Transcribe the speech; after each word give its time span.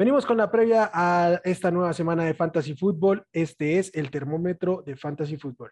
Venimos 0.00 0.24
con 0.24 0.38
la 0.38 0.50
previa 0.50 0.90
a 0.94 1.42
esta 1.44 1.70
nueva 1.70 1.92
semana 1.92 2.24
de 2.24 2.32
Fantasy 2.32 2.74
Football. 2.74 3.22
Este 3.34 3.78
es 3.78 3.94
el 3.94 4.10
termómetro 4.10 4.82
de 4.86 4.96
Fantasy 4.96 5.36
Football. 5.36 5.68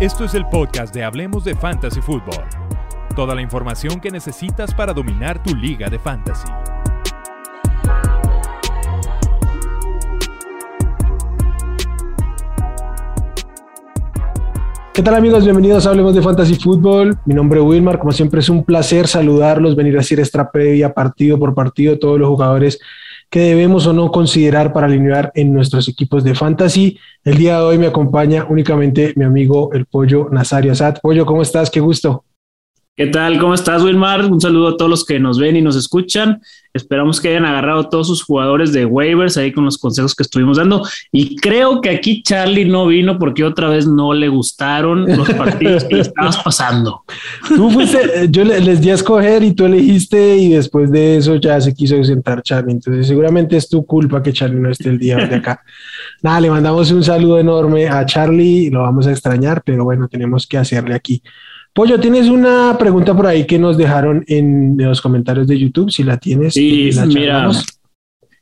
Esto 0.00 0.24
es 0.24 0.34
el 0.34 0.44
podcast 0.48 0.92
de 0.92 1.04
Hablemos 1.04 1.44
de 1.44 1.54
Fantasy 1.54 2.00
Football. 2.00 2.48
Toda 3.14 3.36
la 3.36 3.42
información 3.42 4.00
que 4.00 4.10
necesitas 4.10 4.74
para 4.74 4.92
dominar 4.92 5.40
tu 5.40 5.54
liga 5.54 5.88
de 5.88 6.00
fantasy. 6.00 6.48
¿Qué 14.96 15.02
tal 15.02 15.14
amigos? 15.14 15.44
Bienvenidos 15.44 15.86
a 15.86 15.90
Hablemos 15.90 16.14
de 16.14 16.22
Fantasy 16.22 16.54
Football. 16.54 17.18
Mi 17.26 17.34
nombre 17.34 17.60
es 17.60 17.66
Wilmar. 17.66 17.98
Como 17.98 18.12
siempre 18.12 18.40
es 18.40 18.48
un 18.48 18.64
placer 18.64 19.06
saludarlos, 19.06 19.76
venir 19.76 19.94
a 19.98 20.00
hacer 20.00 20.20
esta 20.20 20.50
previa 20.50 20.94
partido 20.94 21.38
por 21.38 21.54
partido, 21.54 21.98
todos 21.98 22.18
los 22.18 22.26
jugadores 22.30 22.80
que 23.28 23.40
debemos 23.40 23.86
o 23.86 23.92
no 23.92 24.10
considerar 24.10 24.72
para 24.72 24.86
alinear 24.86 25.32
en 25.34 25.52
nuestros 25.52 25.86
equipos 25.90 26.24
de 26.24 26.34
fantasy. 26.34 26.98
El 27.24 27.36
día 27.36 27.58
de 27.58 27.64
hoy 27.64 27.76
me 27.76 27.88
acompaña 27.88 28.46
únicamente 28.48 29.12
mi 29.16 29.26
amigo 29.26 29.70
el 29.74 29.84
Pollo 29.84 30.30
Nazario 30.30 30.72
Asad. 30.72 30.96
Pollo, 31.02 31.26
¿cómo 31.26 31.42
estás? 31.42 31.68
Qué 31.70 31.80
gusto. 31.80 32.24
¿Qué 32.98 33.08
tal? 33.08 33.38
¿Cómo 33.38 33.52
estás, 33.52 33.82
Wilmar? 33.82 34.24
Un 34.24 34.40
saludo 34.40 34.68
a 34.68 34.76
todos 34.78 34.90
los 34.90 35.04
que 35.04 35.20
nos 35.20 35.38
ven 35.38 35.54
y 35.54 35.60
nos 35.60 35.76
escuchan. 35.76 36.40
Esperamos 36.72 37.20
que 37.20 37.28
hayan 37.28 37.44
agarrado 37.44 37.90
todos 37.90 38.06
sus 38.06 38.22
jugadores 38.22 38.72
de 38.72 38.86
waivers 38.86 39.36
ahí 39.36 39.52
con 39.52 39.66
los 39.66 39.76
consejos 39.76 40.14
que 40.14 40.22
estuvimos 40.22 40.56
dando. 40.56 40.82
Y 41.12 41.36
creo 41.36 41.82
que 41.82 41.90
aquí 41.90 42.22
Charlie 42.22 42.64
no 42.64 42.86
vino 42.86 43.18
porque 43.18 43.44
otra 43.44 43.68
vez 43.68 43.86
no 43.86 44.14
le 44.14 44.28
gustaron 44.28 45.04
los 45.14 45.28
partidos 45.34 45.84
que 45.84 46.00
estabas 46.00 46.38
pasando. 46.38 47.02
Tú 47.46 47.70
fuiste, 47.70 48.28
yo 48.30 48.44
les 48.44 48.80
di 48.80 48.88
a 48.88 48.94
escoger 48.94 49.42
y 49.42 49.52
tú 49.52 49.66
elegiste 49.66 50.38
y 50.38 50.48
después 50.48 50.90
de 50.90 51.18
eso 51.18 51.36
ya 51.36 51.60
se 51.60 51.74
quiso 51.74 52.02
sentar 52.02 52.42
Charlie. 52.42 52.72
Entonces 52.72 53.08
seguramente 53.08 53.58
es 53.58 53.68
tu 53.68 53.84
culpa 53.84 54.22
que 54.22 54.32
Charlie 54.32 54.60
no 54.60 54.70
esté 54.70 54.88
el 54.88 54.98
día 54.98 55.16
de 55.18 55.34
acá. 55.34 55.62
Nada, 56.22 56.40
le 56.40 56.48
mandamos 56.48 56.90
un 56.92 57.04
saludo 57.04 57.38
enorme 57.38 57.88
a 57.88 58.06
Charlie, 58.06 58.70
lo 58.70 58.80
vamos 58.80 59.06
a 59.06 59.10
extrañar, 59.10 59.62
pero 59.62 59.84
bueno, 59.84 60.08
tenemos 60.08 60.46
que 60.46 60.56
hacerle 60.56 60.94
aquí. 60.94 61.22
Pollo, 61.76 62.00
tienes 62.00 62.30
una 62.30 62.74
pregunta 62.78 63.14
por 63.14 63.26
ahí 63.26 63.46
que 63.46 63.58
nos 63.58 63.76
dejaron 63.76 64.24
en 64.28 64.78
los 64.78 65.02
comentarios 65.02 65.46
de 65.46 65.58
YouTube, 65.58 65.90
si 65.90 66.04
la 66.04 66.16
tienes. 66.16 66.54
Sí, 66.54 66.88
mira, 67.08 67.50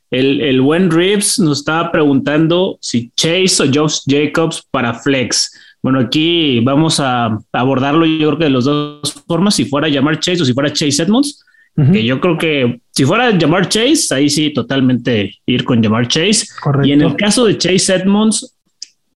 el, 0.09 0.39
el, 0.39 0.61
buen 0.61 0.89
Rips 0.89 1.39
nos 1.39 1.59
estaba 1.59 1.91
preguntando 1.91 2.77
si 2.79 3.11
Chase 3.13 3.61
o 3.61 3.65
Josh 3.65 4.03
Jacobs 4.07 4.65
para 4.71 4.93
Flex. 4.93 5.51
Bueno, 5.83 5.99
aquí 5.99 6.61
vamos 6.61 7.01
a 7.01 7.37
abordarlo 7.51 8.05
yo 8.05 8.29
creo 8.29 8.37
que 8.37 8.43
de 8.45 8.51
las 8.51 8.63
dos 8.63 9.21
formas, 9.27 9.55
si 9.55 9.65
fuera 9.65 9.89
llamar 9.89 10.17
Chase 10.21 10.41
o 10.41 10.45
si 10.45 10.53
fuera 10.53 10.71
Chase 10.71 11.03
Edmonds, 11.03 11.43
que 11.91 12.05
yo 12.05 12.21
creo 12.21 12.37
que 12.37 12.79
si 12.91 13.03
fuera 13.03 13.31
llamar 13.31 13.67
Chase, 13.67 14.15
ahí 14.15 14.29
sí 14.29 14.53
totalmente 14.53 15.35
ir 15.45 15.65
con 15.65 15.83
llamar 15.83 16.07
Chase. 16.07 16.47
Correcto. 16.61 16.87
Y 16.87 16.93
en 16.93 17.01
el 17.01 17.17
caso 17.17 17.43
de 17.43 17.57
Chase 17.57 17.95
Edmonds, 17.95 18.54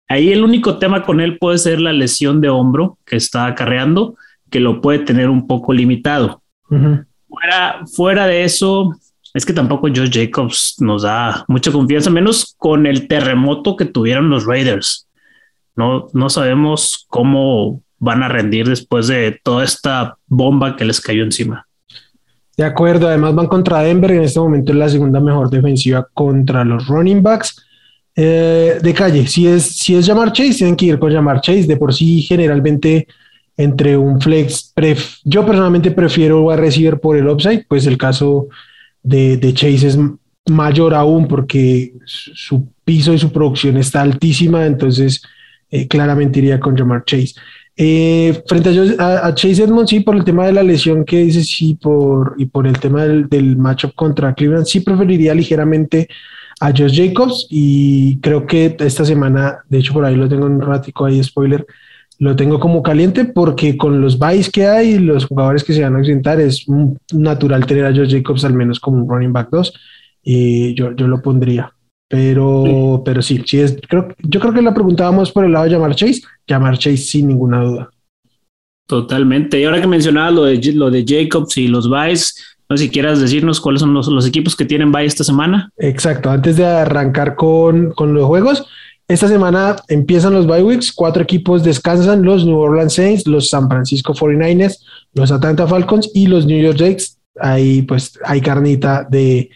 Ahí 0.09 0.31
el 0.31 0.43
único 0.43 0.79
tema 0.79 1.03
con 1.03 1.21
él 1.21 1.37
puede 1.37 1.59
ser 1.59 1.79
la 1.79 1.93
lesión 1.93 2.41
de 2.41 2.49
hombro 2.49 2.97
que 3.05 3.15
está 3.15 3.45
acarreando, 3.45 4.15
que 4.49 4.59
lo 4.59 4.81
puede 4.81 4.99
tener 4.99 5.29
un 5.29 5.45
poco 5.45 5.71
limitado. 5.71 6.41
fuera, 7.27 7.85
fuera 7.95 8.25
de 8.25 8.43
eso, 8.43 8.95
es 9.35 9.45
que 9.45 9.53
tampoco 9.53 9.87
Josh 9.87 10.11
Jacobs 10.11 10.77
nos 10.79 11.03
da 11.03 11.45
mucha 11.47 11.71
confianza, 11.71 12.09
menos 12.09 12.55
con 12.57 12.87
el 12.87 13.07
terremoto 13.07 13.75
que 13.75 13.85
tuvieron 13.85 14.31
los 14.31 14.45
Raiders. 14.45 15.07
No, 15.75 16.07
no 16.13 16.29
sabemos 16.29 17.05
cómo 17.07 17.83
van 17.99 18.23
a 18.23 18.29
rendir 18.29 18.67
después 18.67 19.07
de 19.07 19.39
toda 19.43 19.63
esta 19.63 20.17
bomba 20.27 20.75
que 20.75 20.85
les 20.85 20.99
cayó 20.99 21.23
encima. 21.23 21.67
De 22.57 22.63
acuerdo, 22.65 23.07
además 23.07 23.35
van 23.35 23.47
contra 23.47 23.81
Denver, 23.81 24.11
en 24.11 24.23
este 24.23 24.39
momento 24.39 24.71
es 24.71 24.77
la 24.77 24.89
segunda 24.89 25.19
mejor 25.19 25.49
defensiva 25.49 26.07
contra 26.13 26.65
los 26.65 26.87
running 26.87 27.21
backs. 27.21 27.65
Eh, 28.21 28.79
de 28.81 28.93
calle, 28.93 29.25
si 29.27 29.47
es, 29.47 29.63
si 29.63 29.95
es 29.95 30.05
llamar 30.05 30.33
Chase, 30.33 30.53
tienen 30.53 30.75
que 30.75 30.87
ir 30.87 30.99
con 30.99 31.09
llamar 31.09 31.39
Chase. 31.39 31.63
De 31.63 31.77
por 31.77 31.93
sí, 31.93 32.21
generalmente, 32.21 33.07
entre 33.55 33.95
un 33.95 34.19
flex, 34.19 34.73
yo 35.23 35.45
personalmente 35.45 35.91
prefiero 35.91 36.51
a 36.51 36.57
receiver 36.57 36.99
por 36.99 37.15
el 37.15 37.29
upside, 37.29 37.65
pues 37.69 37.87
el 37.87 37.97
caso 37.97 38.49
de, 39.01 39.37
de 39.37 39.53
Chase 39.53 39.87
es 39.87 39.97
mayor 40.49 40.95
aún 40.95 41.29
porque 41.29 41.93
su 42.03 42.67
piso 42.83 43.13
y 43.13 43.19
su 43.19 43.31
producción 43.31 43.77
está 43.77 44.01
altísima, 44.01 44.65
entonces 44.65 45.21
eh, 45.71 45.87
claramente 45.87 46.39
iría 46.39 46.59
con 46.59 46.75
llamar 46.75 47.05
Chase. 47.05 47.35
Eh, 47.77 48.43
frente 48.47 48.69
a, 48.99 49.33
Chase 49.33 49.63
Edmonds, 49.63 49.91
sí, 49.91 50.01
por 50.01 50.17
el 50.17 50.25
tema 50.25 50.45
de 50.45 50.51
la 50.51 50.63
lesión 50.63 51.05
que 51.05 51.19
dice, 51.19 51.41
sí, 51.41 51.75
por, 51.81 52.35
y 52.37 52.47
por 52.47 52.67
el 52.67 52.77
tema 52.77 53.05
del, 53.05 53.29
del 53.29 53.55
matchup 53.55 53.93
contra 53.95 54.33
Cleveland, 54.33 54.65
sí 54.65 54.81
preferiría 54.81 55.33
ligeramente 55.33 56.09
a 56.59 56.71
Josh 56.71 56.95
Jacobs 56.95 57.47
y 57.49 58.19
creo 58.19 58.45
que 58.45 58.75
esta 58.79 59.05
semana, 59.05 59.59
de 59.69 59.79
hecho 59.79 59.93
por 59.93 60.05
ahí 60.05 60.15
lo 60.15 60.27
tengo 60.27 60.45
un 60.45 60.61
ratico 60.61 61.05
ahí, 61.05 61.23
spoiler, 61.23 61.65
lo 62.19 62.35
tengo 62.35 62.59
como 62.59 62.83
caliente 62.83 63.25
porque 63.25 63.77
con 63.77 64.01
los 64.01 64.19
buys 64.19 64.49
que 64.49 64.67
hay, 64.67 64.99
los 64.99 65.25
jugadores 65.25 65.63
que 65.63 65.73
se 65.73 65.81
van 65.81 65.95
a 65.95 65.99
ausentar, 65.99 66.39
es 66.41 66.65
natural 67.13 67.65
tener 67.65 67.85
a 67.85 67.95
Josh 67.95 68.11
Jacobs 68.11 68.43
al 68.43 68.53
menos 68.53 68.79
como 68.79 69.03
un 69.03 69.09
running 69.09 69.33
back 69.33 69.49
2 69.51 69.73
y 70.23 70.73
yo, 70.75 70.95
yo 70.95 71.07
lo 71.07 71.21
pondría. 71.21 71.73
Pero 72.11 72.63
sí. 72.65 73.01
pero 73.05 73.21
sí, 73.21 73.43
sí 73.45 73.59
es, 73.59 73.77
creo, 73.87 74.09
yo 74.19 74.39
creo 74.39 74.53
que 74.53 74.63
la 74.63 74.73
preguntábamos 74.73 75.31
por 75.31 75.45
el 75.45 75.51
lado 75.51 75.65
de 75.65 75.71
llamar 75.71 75.95
Chase, 75.95 76.21
llamar 76.47 76.77
Chase 76.77 76.97
sin 76.97 77.27
ninguna 77.27 77.61
duda. 77.61 77.89
Totalmente. 78.87 79.59
Y 79.59 79.65
ahora 79.65 79.79
que 79.79 79.85
mencionabas 79.85 80.33
lo 80.33 80.43
de, 80.45 80.73
lo 80.73 80.89
de 80.89 81.05
Jacobs 81.07 81.55
y 81.57 81.67
los 81.67 81.87
buys, 81.87 82.57
no 82.69 82.77
sé 82.77 82.83
si 82.83 82.89
quieras 82.89 83.19
decirnos 83.19 83.59
cuáles 83.59 83.81
son 83.81 83.93
los, 83.93 84.07
los 84.07 84.27
equipos 84.27 84.55
que 84.55 84.65
tienen 84.65 84.91
bye 84.91 85.05
esta 85.05 85.23
semana. 85.23 85.71
Exacto, 85.77 86.29
antes 86.29 86.57
de 86.57 86.65
arrancar 86.65 87.35
con, 87.35 87.91
con 87.91 88.13
los 88.13 88.25
juegos, 88.25 88.67
esta 89.07 89.27
semana 89.27 89.75
empiezan 89.87 90.33
los 90.33 90.45
bye 90.45 90.61
weeks, 90.61 90.91
cuatro 90.91 91.23
equipos 91.23 91.63
descansan, 91.63 92.21
los 92.21 92.45
New 92.45 92.59
Orleans 92.59 92.93
Saints, 92.93 93.25
los 93.25 93.49
San 93.49 93.67
Francisco 93.67 94.13
49ers, 94.13 94.77
los 95.13 95.31
Atlanta 95.31 95.65
Falcons 95.65 96.11
y 96.13 96.27
los 96.27 96.45
New 96.45 96.61
York 96.61 96.77
Jets. 96.77 97.17
Ahí 97.41 97.81
pues 97.81 98.19
hay 98.23 98.39
carnita 98.39 99.07
de, 99.09 99.49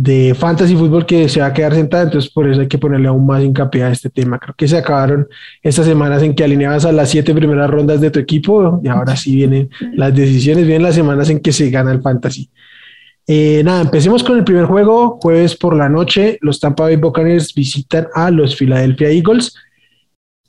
de 0.00 0.34
fantasy 0.34 0.76
fútbol 0.76 1.04
que 1.04 1.28
se 1.28 1.40
va 1.40 1.48
a 1.48 1.52
quedar 1.52 1.74
sentada, 1.74 2.04
entonces 2.04 2.30
por 2.30 2.48
eso 2.48 2.62
hay 2.62 2.68
que 2.68 2.78
ponerle 2.78 3.08
aún 3.08 3.26
más 3.26 3.44
hincapié 3.44 3.82
a 3.82 3.90
este 3.90 4.08
tema. 4.08 4.38
Creo 4.38 4.54
que 4.54 4.66
se 4.66 4.78
acabaron 4.78 5.28
estas 5.62 5.84
semanas 5.84 6.22
en 6.22 6.34
que 6.34 6.42
alineabas 6.42 6.86
a 6.86 6.92
las 6.92 7.10
siete 7.10 7.34
primeras 7.34 7.68
rondas 7.68 8.00
de 8.00 8.10
tu 8.10 8.18
equipo 8.18 8.80
y 8.82 8.88
ahora 8.88 9.14
sí 9.14 9.36
vienen 9.36 9.68
las 9.92 10.14
decisiones, 10.14 10.64
vienen 10.64 10.84
las 10.84 10.94
semanas 10.94 11.28
en 11.28 11.40
que 11.40 11.52
se 11.52 11.68
gana 11.68 11.92
el 11.92 12.00
fantasy. 12.00 12.48
Eh, 13.26 13.60
nada, 13.62 13.82
empecemos 13.82 14.24
con 14.24 14.38
el 14.38 14.44
primer 14.44 14.64
juego, 14.64 15.18
jueves 15.20 15.54
por 15.54 15.76
la 15.76 15.90
noche, 15.90 16.38
los 16.40 16.60
Tampa 16.60 16.84
Bay 16.84 16.96
Buccaneers 16.96 17.52
visitan 17.52 18.06
a 18.14 18.30
los 18.30 18.56
Philadelphia 18.56 19.10
Eagles. 19.10 19.54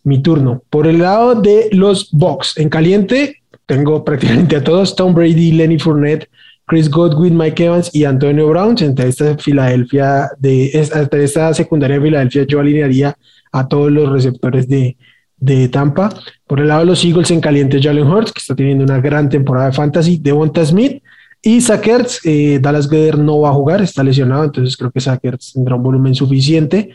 Mi 0.06 0.22
turno. 0.22 0.64
Por 0.70 0.88
el 0.88 1.00
lado 1.00 1.36
de 1.36 1.68
los 1.74 2.10
Bucks, 2.12 2.58
en 2.58 2.70
caliente, 2.70 3.42
tengo 3.66 4.06
prácticamente 4.06 4.56
a 4.56 4.64
todos, 4.64 4.96
Tom 4.96 5.14
Brady, 5.14 5.52
Lenny 5.52 5.78
Fournette, 5.78 6.30
Chris 6.72 6.90
Godwin, 6.90 7.36
Mike 7.36 7.66
Evans 7.66 7.94
y 7.94 8.06
Antonio 8.06 8.48
Brown. 8.48 8.78
Entre 8.80 9.10
esta 9.10 9.38
Filadelfia, 9.38 10.30
de 10.40 10.72
esta, 10.72 11.54
secundaria 11.54 12.00
de 12.00 12.06
Filadelfia, 12.06 12.44
yo 12.48 12.62
alinearía 12.62 13.14
a 13.52 13.68
todos 13.68 13.92
los 13.92 14.10
receptores 14.10 14.70
de, 14.70 14.96
de 15.36 15.68
Tampa. 15.68 16.10
Por 16.48 16.62
el 16.62 16.70
lado 16.70 16.80
de 16.80 16.86
los 16.86 17.04
Eagles 17.04 17.30
en 17.30 17.42
caliente, 17.42 17.82
Jalen 17.82 18.08
Hurts, 18.08 18.32
que 18.32 18.40
está 18.40 18.56
teniendo 18.56 18.86
una 18.86 19.02
gran 19.02 19.28
temporada 19.28 19.66
de 19.66 19.74
fantasy, 19.74 20.18
Devonta 20.22 20.66
Smith 20.66 21.04
y 21.42 21.60
Sackers. 21.60 22.22
Eh, 22.24 22.60
Dallas 22.62 22.90
Geder 22.90 23.18
no 23.18 23.42
va 23.42 23.50
a 23.50 23.54
jugar, 23.54 23.82
está 23.82 24.02
lesionado, 24.02 24.46
entonces 24.46 24.78
creo 24.78 24.92
que 24.92 25.02
Sackers 25.02 25.52
tendrá 25.52 25.76
un 25.76 25.84
volumen 25.84 26.16
suficiente 26.16 26.92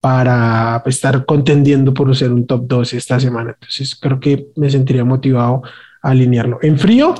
para 0.00 0.80
estar 0.86 1.24
contendiendo 1.26 1.92
por 1.92 2.14
ser 2.14 2.30
un 2.30 2.46
top 2.46 2.64
2 2.68 2.92
esta 2.92 3.18
semana. 3.18 3.56
Entonces 3.58 3.96
creo 3.96 4.20
que 4.20 4.46
me 4.54 4.70
sentiría 4.70 5.04
motivado 5.04 5.62
a 6.00 6.10
alinearlo. 6.10 6.60
En 6.62 6.78
frío, 6.78 7.12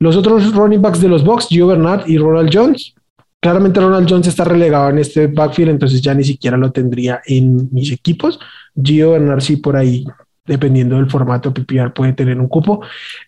los 0.00 0.16
otros 0.16 0.52
running 0.54 0.82
backs 0.82 1.00
de 1.00 1.08
los 1.08 1.22
Bucks, 1.22 1.46
Gio 1.48 1.68
Bernard 1.68 2.08
y 2.08 2.18
Ronald 2.18 2.50
Jones. 2.52 2.94
Claramente 3.38 3.80
Ronald 3.80 4.08
Jones 4.08 4.26
está 4.26 4.44
relegado 4.44 4.90
en 4.90 4.98
este 4.98 5.26
backfield, 5.26 5.70
entonces 5.70 6.00
ya 6.02 6.14
ni 6.14 6.24
siquiera 6.24 6.56
lo 6.56 6.72
tendría 6.72 7.20
en 7.26 7.68
mis 7.70 7.92
equipos. 7.92 8.40
Gio 8.82 9.12
Bernard 9.12 9.42
sí 9.42 9.56
por 9.56 9.76
ahí, 9.76 10.04
dependiendo 10.46 10.96
del 10.96 11.10
formato 11.10 11.52
PPR, 11.52 11.92
puede 11.92 12.14
tener 12.14 12.40
un 12.40 12.48
cupo. 12.48 12.82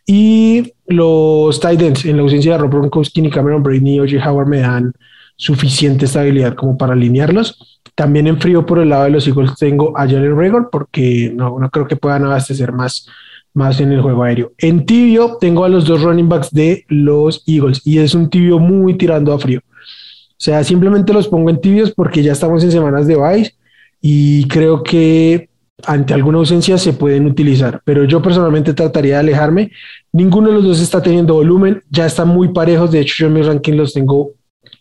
Y 0.06 0.72
los 0.86 1.60
Titans, 1.60 2.06
en 2.06 2.16
la 2.16 2.22
ausencia 2.22 2.52
de 2.52 2.58
Rob 2.58 2.70
Gronkowski 2.70 3.20
ni 3.20 3.30
Cameron 3.30 3.62
Brady 3.62 4.00
O.J. 4.00 4.30
Howard 4.30 4.48
me 4.48 4.60
dan 4.60 4.92
suficiente 5.36 6.06
estabilidad 6.06 6.54
como 6.54 6.78
para 6.78 6.94
alinearlos. 6.94 7.80
También 7.94 8.26
en 8.26 8.40
frío 8.40 8.64
por 8.64 8.78
el 8.78 8.88
lado 8.88 9.04
de 9.04 9.10
los 9.10 9.26
Eagles 9.28 9.56
tengo 9.58 9.96
a 9.98 10.06
Jalen 10.06 10.38
Rager 10.38 10.68
porque 10.72 11.30
no, 11.34 11.58
no 11.58 11.68
creo 11.68 11.86
que 11.86 11.96
puedan 11.96 12.24
abastecer 12.24 12.72
más 12.72 13.06
más 13.54 13.80
en 13.80 13.92
el 13.92 14.00
juego 14.00 14.22
aéreo. 14.22 14.52
En 14.58 14.86
tibio 14.86 15.36
tengo 15.40 15.64
a 15.64 15.68
los 15.68 15.84
dos 15.84 16.02
running 16.02 16.28
backs 16.28 16.50
de 16.50 16.84
los 16.88 17.42
Eagles 17.46 17.82
y 17.84 17.98
es 17.98 18.14
un 18.14 18.30
tibio 18.30 18.58
muy 18.58 18.96
tirando 18.96 19.32
a 19.32 19.38
frío. 19.38 19.60
O 19.60 20.44
sea, 20.44 20.64
simplemente 20.64 21.12
los 21.12 21.28
pongo 21.28 21.50
en 21.50 21.60
tibios 21.60 21.92
porque 21.92 22.22
ya 22.22 22.32
estamos 22.32 22.64
en 22.64 22.72
semanas 22.72 23.06
de 23.06 23.16
bye 23.16 23.54
y 24.00 24.48
creo 24.48 24.82
que 24.82 25.48
ante 25.84 26.14
alguna 26.14 26.38
ausencia 26.38 26.78
se 26.78 26.92
pueden 26.92 27.26
utilizar, 27.26 27.80
pero 27.84 28.04
yo 28.04 28.22
personalmente 28.22 28.74
trataría 28.74 29.14
de 29.14 29.20
alejarme. 29.20 29.72
Ninguno 30.12 30.48
de 30.48 30.54
los 30.54 30.64
dos 30.64 30.80
está 30.80 31.02
teniendo 31.02 31.34
volumen, 31.34 31.82
ya 31.90 32.06
están 32.06 32.28
muy 32.28 32.48
parejos. 32.48 32.90
De 32.90 33.00
hecho, 33.00 33.14
yo 33.18 33.26
en 33.26 33.34
mi 33.34 33.42
ranking 33.42 33.74
los 33.74 33.92
tengo 33.92 34.32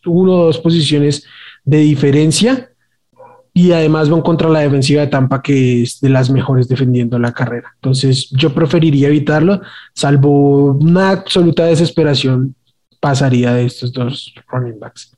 uno 0.05 0.33
o 0.33 0.45
dos 0.45 0.59
posiciones 0.59 1.25
de 1.63 1.77
diferencia 1.77 2.70
y 3.53 3.71
además 3.73 4.09
van 4.09 4.21
contra 4.21 4.49
la 4.49 4.59
defensiva 4.59 5.01
de 5.01 5.07
Tampa, 5.07 5.41
que 5.41 5.83
es 5.83 5.99
de 5.99 6.09
las 6.09 6.29
mejores 6.29 6.67
defendiendo 6.67 7.19
la 7.19 7.33
carrera. 7.33 7.73
Entonces, 7.75 8.29
yo 8.31 8.53
preferiría 8.53 9.09
evitarlo, 9.09 9.61
salvo 9.93 10.73
una 10.73 11.09
absoluta 11.09 11.65
desesperación, 11.65 12.55
pasaría 12.99 13.53
de 13.53 13.65
estos 13.65 13.91
dos 13.91 14.33
running 14.47 14.79
backs. 14.79 15.11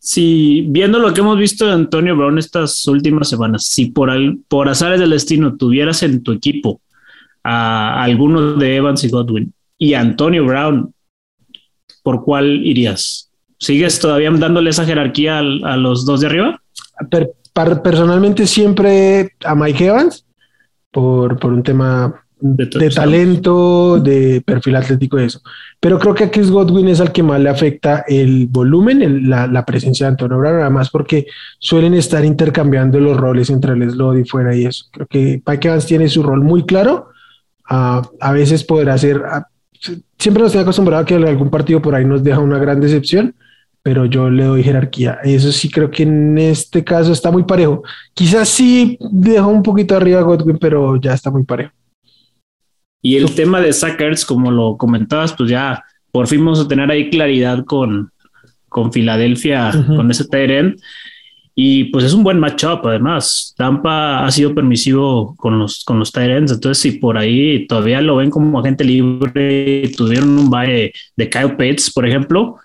Si 0.00 0.64
viendo 0.70 0.98
lo 0.98 1.12
que 1.12 1.20
hemos 1.20 1.38
visto 1.38 1.66
de 1.66 1.72
Antonio 1.72 2.16
Brown 2.16 2.38
estas 2.38 2.86
últimas 2.86 3.28
semanas, 3.28 3.64
si 3.64 3.86
por, 3.86 4.08
al, 4.08 4.38
por 4.48 4.68
azares 4.68 5.00
del 5.00 5.10
destino 5.10 5.56
tuvieras 5.56 6.02
en 6.02 6.22
tu 6.22 6.32
equipo 6.32 6.80
a 7.44 8.02
alguno 8.02 8.54
de 8.54 8.76
Evans 8.76 9.04
y 9.04 9.10
Godwin 9.10 9.52
y 9.76 9.92
Antonio 9.92 10.46
Brown, 10.46 10.94
¿por 12.02 12.24
cuál 12.24 12.64
irías? 12.64 13.30
¿Sigues 13.58 13.98
todavía 13.98 14.30
dándole 14.30 14.70
esa 14.70 14.86
jerarquía 14.86 15.40
a, 15.40 15.76
los 15.76 16.06
dos 16.06 16.20
de 16.20 16.28
arriba? 16.28 16.62
Personalmente 17.82 18.46
siempre 18.46 19.34
a 19.44 19.54
Mike 19.54 19.86
Evans 19.86 20.24
por, 20.90 21.38
por 21.38 21.52
un 21.52 21.62
tema 21.62 22.22
de, 22.40 22.90
talento, 22.90 23.98
de 23.98 24.42
perfil 24.44 24.76
atlético 24.76 25.18
y 25.18 25.24
eso. 25.24 25.40
Pero 25.80 25.98
creo 25.98 26.14
que 26.14 26.24
a 26.24 26.30
Chris 26.30 26.50
Godwin 26.50 26.88
es 26.88 27.00
al 27.00 27.12
que 27.12 27.22
más 27.22 27.40
le 27.40 27.48
afecta 27.48 28.04
el 28.06 28.46
volumen, 28.46 29.28
la, 29.28 29.64
presencia 29.64 30.06
de 30.06 30.10
Antonio 30.12 30.38
Brown, 30.38 30.60
además 30.60 30.90
porque 30.90 31.26
suelen 31.58 31.94
estar 31.94 32.24
intercambiando 32.24 33.00
los 33.00 33.16
roles 33.16 33.50
entre 33.50 33.72
el 33.72 33.90
slot 33.90 34.18
y 34.18 34.24
fuera 34.24 34.54
y 34.54 34.66
eso. 34.66 34.86
Creo 34.92 35.06
que 35.06 35.42
Mike 35.46 35.68
Evans 35.68 35.86
tiene 35.86 36.08
su 36.08 36.22
rol 36.22 36.42
muy 36.42 36.64
claro. 36.64 37.08
a 37.68 38.32
veces 38.32 38.64
podrá 38.64 38.96
ser, 38.96 39.22
siempre 40.18 40.42
nos 40.42 40.52
tiene 40.52 40.62
acostumbrado 40.62 41.02
a 41.02 41.06
que 41.06 41.14
algún 41.14 41.50
partido 41.50 41.82
por 41.82 41.94
ahí 41.94 42.04
nos 42.04 42.22
deja 42.22 42.38
una 42.38 42.58
gran 42.58 42.80
decepción, 42.80 43.34
pero 43.82 44.06
yo 44.06 44.28
le 44.28 44.44
doy 44.44 44.62
jerarquía. 44.62 45.18
Eso 45.24 45.52
sí 45.52 45.70
creo 45.70 45.90
que 45.90 46.02
en 46.02 46.36
este 46.38 46.84
caso 46.84 47.12
está 47.12 47.30
muy 47.30 47.44
parejo. 47.44 47.82
Quizás 48.14 48.48
sí 48.48 48.98
dejó 49.10 49.48
un 49.48 49.62
poquito 49.62 49.96
arriba 49.96 50.20
a 50.20 50.24
Godwin, 50.24 50.58
pero 50.58 50.96
ya 50.96 51.14
está 51.14 51.30
muy 51.30 51.44
parejo. 51.44 51.72
Y 53.00 53.16
el 53.16 53.34
tema 53.34 53.60
de 53.60 53.72
Sackers, 53.72 54.24
como 54.24 54.50
lo 54.50 54.76
comentabas, 54.76 55.32
pues 55.32 55.50
ya 55.50 55.82
por 56.10 56.26
fin 56.26 56.44
vamos 56.44 56.60
a 56.60 56.68
tener 56.68 56.90
ahí 56.90 57.10
claridad 57.10 57.64
con, 57.64 58.10
con 58.68 58.92
Filadelfia, 58.92 59.70
con 59.86 60.10
ese 60.10 60.26
Tyrant. 60.26 60.78
Y 61.54 61.84
pues 61.84 62.04
es 62.04 62.12
un 62.12 62.22
buen 62.22 62.38
matchup, 62.38 62.86
además. 62.86 63.54
Tampa 63.56 64.24
ha 64.24 64.30
sido 64.30 64.54
permisivo 64.54 65.34
con 65.36 65.58
los, 65.58 65.84
con 65.84 65.98
los 65.98 66.12
Tyrants. 66.12 66.52
Entonces, 66.52 66.80
si 66.80 66.98
por 66.98 67.18
ahí 67.18 67.66
todavía 67.66 68.00
lo 68.00 68.16
ven 68.16 68.30
como 68.30 68.60
agente 68.60 68.84
libre, 68.84 69.90
tuvieron 69.96 70.38
un 70.38 70.50
baile 70.50 70.92
de 71.16 71.28
Kyle 71.28 71.56
Pitts, 71.56 71.92
por 71.92 72.06
ejemplo, 72.06 72.58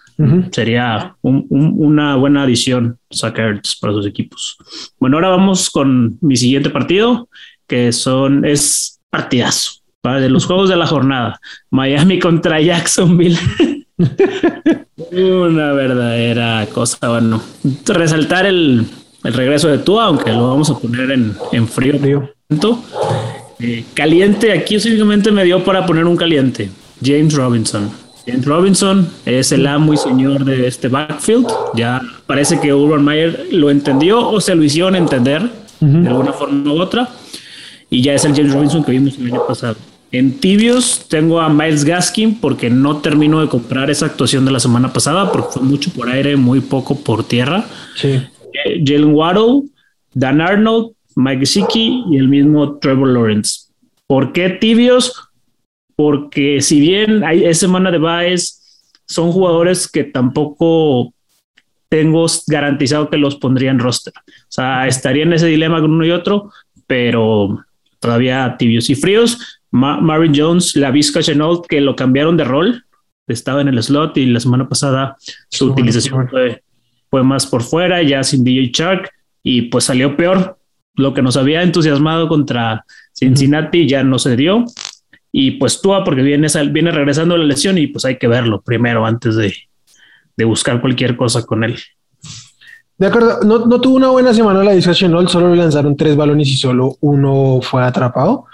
sería 0.51 1.15
una 1.21 2.15
buena 2.15 2.43
adición 2.43 2.97
Sackers 3.09 3.77
para 3.79 3.93
sus 3.93 4.05
equipos. 4.05 4.57
Bueno, 4.99 5.17
ahora 5.17 5.29
vamos 5.29 5.69
con 5.69 6.17
mi 6.21 6.35
siguiente 6.35 6.69
partido, 6.69 7.29
que 7.67 7.91
son, 7.91 8.45
es 8.45 8.99
partidazo 9.09 9.83
de 10.03 10.29
los 10.29 10.45
juegos 10.47 10.69
de 10.69 10.75
la 10.75 10.87
jornada. 10.87 11.39
Miami 11.69 12.19
contra 12.19 12.59
Jacksonville. 12.61 13.37
Una 15.11 15.71
verdadera 15.73 16.65
cosa. 16.73 16.97
Bueno, 17.07 17.41
resaltar 17.85 18.45
el, 18.45 18.85
regreso 19.23 19.69
de 19.69 19.77
Tua, 19.77 20.05
aunque 20.05 20.31
lo 20.31 20.49
vamos 20.49 20.69
a 20.69 20.77
poner 20.77 21.11
en, 21.11 21.67
frío. 21.67 22.29
Eh, 23.59 23.85
caliente, 23.93 24.51
aquí 24.51 24.79
simplemente 24.79 25.31
me 25.31 25.43
dio 25.43 25.63
para 25.63 25.85
poner 25.85 26.05
un 26.05 26.17
caliente. 26.17 26.69
James 27.01 27.33
Robinson. 27.33 28.02
James 28.25 28.45
Robinson 28.45 29.07
es 29.25 29.51
el 29.51 29.67
amo 29.67 29.93
y 29.93 29.97
señor 29.97 30.45
de 30.45 30.67
este 30.67 30.87
backfield. 30.87 31.47
Ya 31.75 32.01
parece 32.25 32.59
que 32.59 32.73
Urban 32.73 33.03
Meyer 33.03 33.47
lo 33.51 33.69
entendió 33.69 34.27
o 34.29 34.39
se 34.39 34.55
lo 34.55 34.63
hicieron 34.63 34.95
entender 34.95 35.49
de 35.79 36.07
alguna 36.07 36.31
forma 36.31 36.71
u 36.71 36.79
otra. 36.79 37.09
Y 37.89 38.01
ya 38.01 38.13
es 38.13 38.23
el 38.23 38.33
James 38.33 38.53
Robinson 38.53 38.83
que 38.83 38.93
vimos 38.93 39.17
el 39.17 39.27
año 39.27 39.45
pasado. 39.45 39.75
En 40.11 40.39
tibios 40.39 41.07
tengo 41.09 41.41
a 41.41 41.49
Miles 41.49 41.83
Gaskin 41.83 42.39
porque 42.39 42.69
no 42.69 42.97
termino 42.97 43.41
de 43.41 43.49
comprar 43.49 43.89
esa 43.89 44.05
actuación 44.05 44.45
de 44.45 44.51
la 44.51 44.59
semana 44.59 44.93
pasada 44.93 45.31
porque 45.31 45.53
fue 45.53 45.63
mucho 45.63 45.91
por 45.91 46.07
aire, 46.07 46.37
muy 46.37 46.61
poco 46.61 46.95
por 46.95 47.23
tierra. 47.23 47.65
Sí. 47.95 48.09
Eh, 48.09 48.83
Jalen 48.85 49.13
Waddle, 49.13 49.63
Dan 50.13 50.39
Arnold, 50.39 50.91
Mike 51.15 51.39
Gesicki 51.41 52.03
y 52.11 52.17
el 52.17 52.27
mismo 52.27 52.77
Trevor 52.77 53.09
Lawrence. 53.09 53.71
¿Por 54.07 54.31
qué 54.31 54.49
tibios? 54.49 55.13
Porque 55.95 56.61
si 56.61 56.79
bien 56.79 57.23
hay, 57.23 57.45
es 57.45 57.59
semana 57.59 57.91
de 57.91 57.97
Baez, 57.97 58.89
son 59.05 59.31
jugadores 59.31 59.87
que 59.87 60.03
tampoco 60.03 61.13
tengo 61.89 62.25
garantizado 62.47 63.09
que 63.09 63.17
los 63.17 63.35
pondría 63.35 63.69
en 63.69 63.79
roster. 63.79 64.13
O 64.17 64.31
sea, 64.49 64.87
estaría 64.87 65.23
en 65.23 65.33
ese 65.33 65.45
dilema 65.47 65.79
con 65.79 65.91
uno 65.91 66.05
y 66.05 66.11
otro, 66.11 66.51
pero 66.87 67.63
todavía 67.99 68.55
tibios 68.57 68.89
y 68.89 68.95
fríos. 68.95 69.61
Marvin 69.69 70.33
Jones, 70.35 70.75
la 70.75 70.91
Vizca 70.91 71.21
Chenault, 71.21 71.65
que 71.67 71.81
lo 71.81 71.95
cambiaron 71.95 72.37
de 72.37 72.43
rol, 72.43 72.85
estaba 73.27 73.61
en 73.61 73.69
el 73.69 73.81
slot 73.81 74.17
y 74.17 74.25
la 74.25 74.39
semana 74.39 74.67
pasada 74.67 75.15
su 75.49 75.71
utilización 75.71 76.27
fue, 76.29 77.23
más 77.23 77.45
por 77.47 77.63
fuera, 77.63 78.01
ya 78.03 78.23
sin 78.23 78.43
DJ 78.43 78.71
Shark, 78.73 79.11
y 79.41 79.63
pues 79.63 79.85
salió 79.85 80.15
peor. 80.17 80.57
Lo 80.95 81.13
que 81.13 81.23
nos 81.23 81.37
había 81.37 81.63
entusiasmado 81.63 82.27
contra 82.27 82.85
Cincinnati 83.13 83.87
ya 83.87 84.03
no 84.03 84.19
se 84.19 84.35
dio. 84.35 84.65
Y 85.35 85.51
pues 85.51 85.81
Tua, 85.81 86.03
porque 86.03 86.21
viene, 86.21 86.47
regresando 86.47 87.35
la 87.35 87.43
lesión 87.43 87.79
y 87.79 87.87
pues 87.87 88.05
hay 88.05 88.19
que 88.19 88.27
verlo 88.27 88.61
primero 88.61 89.03
antes 89.03 89.35
de, 89.35 89.51
buscar 90.45 90.79
cualquier 90.79 91.17
cosa 91.17 91.43
con 91.43 91.63
él. 91.63 91.75
De 92.99 93.07
acuerdo, 93.07 93.39
no, 93.41 93.81
tuvo 93.81 93.95
una 93.95 94.09
buena 94.09 94.31
semana 94.31 94.63
la 94.63 94.73
Vizca 94.73 94.93
Chenault, 94.93 95.27
solo 95.27 95.55
lanzaron 95.55 95.97
tres 95.97 96.15
balones 96.15 96.47
y 96.49 96.55
solo 96.55 96.97
uno 97.01 97.59
fue 97.63 97.83
atrapado. 97.83 98.45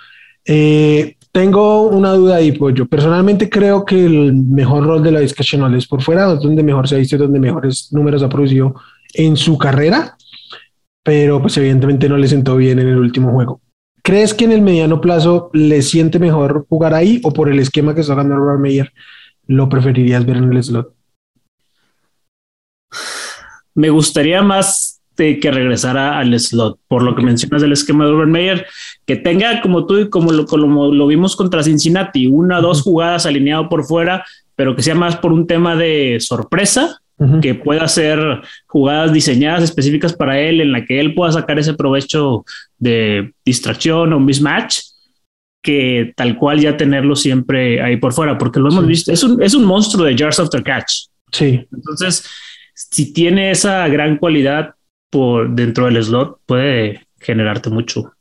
Eh, 0.45 1.17
tengo 1.33 1.83
una 1.83 2.13
duda 2.13 2.37
ahí, 2.37 2.53
pues 2.53 2.73
yo 2.75 2.85
personalmente 2.85 3.49
creo 3.49 3.83
que 3.83 4.05
el 4.05 4.33
mejor 4.33 4.85
rol 4.85 5.03
de 5.03 5.11
la 5.11 5.19
Vizca 5.19 5.43
es 5.75 5.85
por 5.85 6.01
fuera, 6.01 6.23
donde 6.35 6.63
mejor 6.63 6.87
se 6.87 6.95
ha 6.95 6.99
visto, 6.99 7.17
donde 7.17 7.41
mejores 7.41 7.89
números 7.91 8.23
ha 8.23 8.29
producido 8.29 8.75
en 9.13 9.35
su 9.35 9.57
carrera, 9.57 10.15
pero 11.03 11.41
pues 11.41 11.57
evidentemente 11.57 12.07
no 12.07 12.15
le 12.15 12.29
sentó 12.29 12.55
bien 12.55 12.79
en 12.79 12.87
el 12.87 12.97
último 12.99 13.33
juego. 13.33 13.59
¿Crees 14.09 14.33
que 14.33 14.45
en 14.45 14.51
el 14.51 14.63
mediano 14.63 15.01
plazo 15.01 15.51
le 15.53 15.83
siente 15.83 16.17
mejor 16.17 16.65
jugar 16.67 16.95
ahí 16.95 17.21
o 17.23 17.31
por 17.31 17.47
el 17.47 17.59
esquema 17.59 17.93
que 17.93 18.01
está 18.01 18.15
ganando 18.15 18.37
Robert 18.37 18.59
Meyer 18.59 18.91
lo 19.45 19.69
preferirías 19.69 20.25
ver 20.25 20.37
en 20.37 20.51
el 20.51 20.63
slot? 20.63 20.95
Me 23.75 23.91
gustaría 23.91 24.41
más 24.41 24.99
que 25.15 25.51
regresara 25.51 26.17
al 26.17 26.39
slot, 26.39 26.79
por 26.87 27.03
lo 27.03 27.15
que 27.15 27.21
mencionas 27.21 27.61
del 27.61 27.73
esquema 27.73 28.05
de 28.05 28.13
Urban 28.13 28.31
Meyer, 28.31 28.65
que 29.05 29.15
tenga 29.15 29.61
como 29.61 29.85
tú 29.85 29.99
y 29.99 30.09
como 30.09 30.31
lo, 30.31 30.47
como 30.47 30.91
lo 30.91 31.05
vimos 31.05 31.35
contra 31.35 31.61
Cincinnati, 31.61 32.25
una 32.25 32.57
o 32.57 32.61
dos 32.63 32.81
jugadas 32.81 33.27
alineado 33.27 33.69
por 33.69 33.83
fuera, 33.83 34.25
pero 34.55 34.75
que 34.75 34.81
sea 34.81 34.95
más 34.95 35.17
por 35.17 35.33
un 35.33 35.45
tema 35.45 35.75
de 35.75 36.17
sorpresa, 36.19 36.99
que 37.41 37.53
pueda 37.53 37.87
ser 37.87 38.19
jugadas 38.65 39.11
diseñadas 39.11 39.63
específicas 39.63 40.13
para 40.13 40.39
él, 40.39 40.61
en 40.61 40.71
la 40.71 40.85
que 40.85 40.99
él 40.99 41.13
pueda 41.13 41.31
sacar 41.31 41.59
ese 41.59 41.73
provecho 41.73 42.45
de 42.77 43.33
distracción 43.43 44.13
o 44.13 44.19
mismatch, 44.19 44.79
que 45.61 46.13
tal 46.15 46.37
cual 46.37 46.59
ya 46.61 46.77
tenerlo 46.77 47.15
siempre 47.15 47.81
ahí 47.81 47.97
por 47.97 48.13
fuera, 48.13 48.37
porque 48.37 48.59
lo 48.59 48.69
hemos 48.69 48.87
visto, 48.87 49.11
es 49.11 49.23
un, 49.23 49.41
es 49.43 49.53
un 49.53 49.65
monstruo 49.65 50.05
de 50.05 50.15
yards 50.15 50.39
after 50.39 50.63
catch. 50.63 51.07
Sí. 51.31 51.67
Entonces, 51.73 52.25
si 52.73 53.11
tiene 53.11 53.51
esa 53.51 53.87
gran 53.89 54.17
cualidad, 54.17 54.75
por 55.09 55.49
dentro 55.49 55.85
del 55.85 56.03
slot 56.03 56.39
puede 56.45 57.07
generarte 57.19 57.69
mucho. 57.69 58.13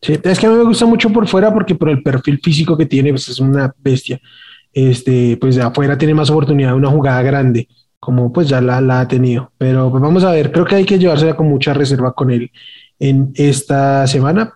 Sí, 0.00 0.18
es 0.22 0.38
que 0.38 0.46
a 0.46 0.50
mí 0.50 0.56
me 0.56 0.64
gusta 0.64 0.86
mucho 0.86 1.10
por 1.10 1.26
fuera 1.26 1.52
porque 1.52 1.74
por 1.74 1.90
el 1.90 2.02
perfil 2.02 2.40
físico 2.42 2.76
que 2.76 2.86
tiene, 2.86 3.10
pues 3.10 3.28
es 3.28 3.40
una 3.40 3.74
bestia. 3.78 4.20
Este, 4.72 5.36
pues 5.38 5.56
de 5.56 5.62
afuera 5.62 5.96
tiene 5.96 6.14
más 6.14 6.30
oportunidad 6.30 6.70
de 6.70 6.76
una 6.76 6.90
jugada 6.90 7.22
grande, 7.22 7.66
como 8.06 8.32
pues 8.32 8.48
ya 8.48 8.60
la, 8.60 8.80
la 8.80 9.00
ha 9.00 9.08
tenido. 9.08 9.50
Pero 9.58 9.90
pues 9.90 10.00
vamos 10.00 10.22
a 10.22 10.30
ver, 10.30 10.52
creo 10.52 10.64
que 10.64 10.76
hay 10.76 10.84
que 10.84 10.96
llevársela 10.96 11.34
con 11.34 11.48
mucha 11.48 11.74
reserva 11.74 12.12
con 12.12 12.30
él 12.30 12.52
en 13.00 13.32
esta 13.34 14.06
semana, 14.06 14.52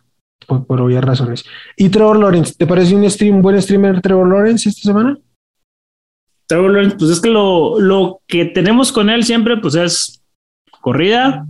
por, 0.47 0.64
por 0.69 0.80
obvias 0.80 1.02
razones. 1.02 1.45
Y 1.76 1.88
Trevor 1.88 2.21
Lawrence, 2.21 2.54
¿te 2.57 2.64
parece 2.64 2.95
un, 2.95 3.11
stream, 3.11 3.42
buen 3.42 3.61
streamer 3.61 4.00
Trevor 4.00 4.28
Lawrence 4.28 4.69
esta 4.69 4.83
semana? 4.83 5.19
Trevor 6.47 6.71
Lawrence, 6.71 6.97
pues 6.97 7.11
es 7.11 7.21
que 7.21 7.28
lo, 7.28 7.80
lo 7.80 8.21
que 8.28 8.45
tenemos 8.45 8.92
con 8.92 9.11
él 9.11 9.25
siempre, 9.25 9.57
pues 9.57 9.75
es 9.75 10.23
corrida 10.80 11.45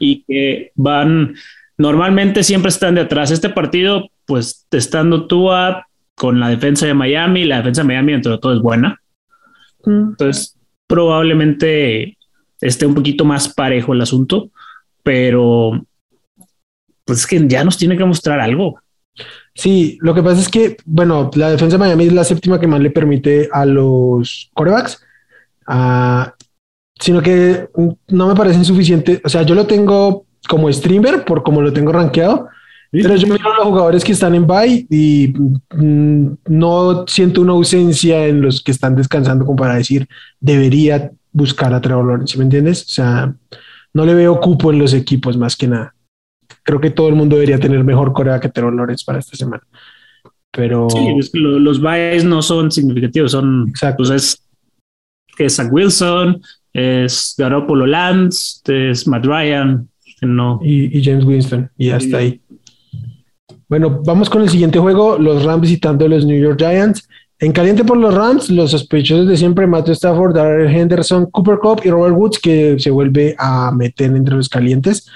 y 0.00 0.24
que 0.24 0.72
van, 0.74 1.36
normalmente 1.78 2.42
siempre 2.42 2.70
están 2.70 2.96
de 2.96 3.02
atrás. 3.02 3.30
Este 3.30 3.50
partido, 3.50 4.08
pues 4.26 4.66
estando 4.72 5.28
tú 5.28 5.52
a, 5.52 5.86
con 6.16 6.40
la 6.40 6.48
defensa 6.48 6.86
de 6.86 6.94
Miami, 6.94 7.44
la 7.44 7.58
defensa 7.58 7.82
de 7.82 7.86
Miami 7.86 8.14
entre 8.14 8.36
todo 8.38 8.52
es 8.52 8.60
buena. 8.60 9.00
Entonces, 9.84 10.55
probablemente 10.86 12.16
esté 12.60 12.86
un 12.86 12.94
poquito 12.94 13.24
más 13.24 13.52
parejo 13.52 13.92
el 13.92 14.00
asunto, 14.00 14.50
pero 15.02 15.86
pues 17.04 17.20
es 17.20 17.26
que 17.26 17.46
ya 17.46 17.64
nos 17.64 17.78
tiene 17.78 17.96
que 17.96 18.04
mostrar 18.04 18.40
algo. 18.40 18.80
Sí, 19.54 19.96
lo 20.00 20.14
que 20.14 20.22
pasa 20.22 20.40
es 20.40 20.48
que, 20.48 20.76
bueno, 20.84 21.30
la 21.34 21.50
defensa 21.50 21.76
de 21.76 21.80
Miami 21.80 22.06
es 22.06 22.12
la 22.12 22.24
séptima 22.24 22.60
que 22.60 22.66
más 22.66 22.80
le 22.80 22.90
permite 22.90 23.48
a 23.50 23.64
los 23.64 24.50
corebacks, 24.52 25.02
ah, 25.66 26.34
sino 26.98 27.22
que 27.22 27.68
no 28.08 28.28
me 28.28 28.34
parece 28.34 28.62
suficiente. 28.64 29.20
O 29.24 29.28
sea, 29.28 29.42
yo 29.42 29.54
lo 29.54 29.66
tengo 29.66 30.26
como 30.48 30.70
streamer 30.72 31.24
por 31.24 31.42
como 31.42 31.62
lo 31.62 31.72
tengo 31.72 31.92
rankeado, 31.92 32.48
pero 33.02 33.16
yo 33.16 33.26
miro 33.26 33.52
a 33.52 33.56
los 33.56 33.66
jugadores 33.66 34.04
que 34.04 34.12
están 34.12 34.34
en 34.34 34.46
bye 34.46 34.86
y 34.90 35.34
mm, 35.74 36.26
no 36.48 37.04
siento 37.06 37.40
una 37.40 37.52
ausencia 37.52 38.26
en 38.26 38.42
los 38.42 38.62
que 38.62 38.72
están 38.72 38.94
descansando 38.94 39.44
como 39.44 39.56
para 39.56 39.74
decir 39.74 40.06
debería 40.40 41.10
buscar 41.32 41.74
a 41.74 41.80
Trevor 41.80 42.06
Lawrence, 42.06 42.38
¿me 42.38 42.44
entiendes? 42.44 42.82
O 42.84 42.88
sea, 42.88 43.34
no 43.92 44.06
le 44.06 44.14
veo 44.14 44.40
cupo 44.40 44.72
en 44.72 44.78
los 44.78 44.94
equipos 44.94 45.36
más 45.36 45.56
que 45.56 45.68
nada. 45.68 45.94
Creo 46.62 46.80
que 46.80 46.90
todo 46.90 47.08
el 47.08 47.14
mundo 47.14 47.36
debería 47.36 47.60
tener 47.60 47.84
mejor 47.84 48.12
Corea 48.12 48.40
que 48.40 48.48
Trevor 48.48 48.74
Lawrence 48.74 49.04
para 49.04 49.18
esta 49.18 49.36
semana. 49.36 49.62
Pero 50.50 50.88
sí, 50.88 51.30
los 51.34 51.80
byes 51.80 52.24
no 52.24 52.40
son 52.40 52.72
significativos, 52.72 53.32
son 53.32 53.66
Exacto. 53.68 54.04
Pues 54.04 54.10
es 54.10 54.42
que 55.36 55.44
es 55.44 55.56
Zach 55.56 55.70
Wilson, 55.70 56.40
es 56.72 57.34
Garoppolo 57.36 57.86
Lance, 57.86 58.60
es 58.66 59.06
Matt 59.06 59.26
Ryan, 59.26 59.86
no. 60.22 60.60
Y, 60.62 60.98
y 60.98 61.04
James 61.04 61.24
Winston, 61.24 61.70
y 61.76 61.90
hasta 61.90 62.18
ahí. 62.18 62.40
Bueno, 63.68 64.00
vamos 64.04 64.30
con 64.30 64.42
el 64.42 64.48
siguiente 64.48 64.78
juego, 64.78 65.18
los 65.18 65.44
Rams 65.44 65.62
visitando 65.62 66.04
a 66.04 66.08
los 66.08 66.24
New 66.24 66.40
York 66.40 66.58
Giants. 66.58 67.08
En 67.38 67.52
caliente 67.52 67.84
por 67.84 67.96
los 67.96 68.14
Rams, 68.14 68.48
los 68.48 68.70
sospechosos 68.70 69.26
de 69.26 69.36
siempre, 69.36 69.66
Matthew 69.66 69.94
Stafford, 69.94 70.34
Darrell 70.34 70.74
Henderson, 70.74 71.26
Cooper 71.32 71.58
Cup 71.58 71.80
y 71.84 71.90
Robert 71.90 72.14
Woods, 72.16 72.38
que 72.38 72.76
se 72.78 72.90
vuelve 72.90 73.34
a 73.38 73.72
meter 73.72 74.14
entre 74.14 74.36
los 74.36 74.48
calientes 74.48 75.08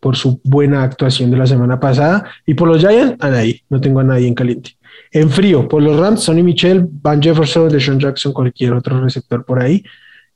por 0.00 0.16
su 0.16 0.40
buena 0.42 0.82
actuación 0.82 1.30
de 1.30 1.36
la 1.36 1.46
semana 1.46 1.78
pasada. 1.78 2.24
Y 2.46 2.54
por 2.54 2.68
los 2.68 2.80
Giants, 2.80 3.16
a 3.20 3.28
nadie, 3.28 3.62
no 3.68 3.80
tengo 3.80 4.00
a 4.00 4.04
nadie 4.04 4.26
en 4.26 4.34
caliente. 4.34 4.76
En 5.12 5.28
frío, 5.28 5.68
por 5.68 5.82
los 5.82 5.98
Rams, 5.98 6.22
Sonny 6.22 6.42
Michel, 6.42 6.88
Van 6.90 7.22
Jefferson, 7.22 7.68
Deshaun 7.68 8.00
Jackson, 8.00 8.32
cualquier 8.32 8.72
otro 8.72 9.00
receptor 9.02 9.44
por 9.44 9.60
ahí. 9.60 9.84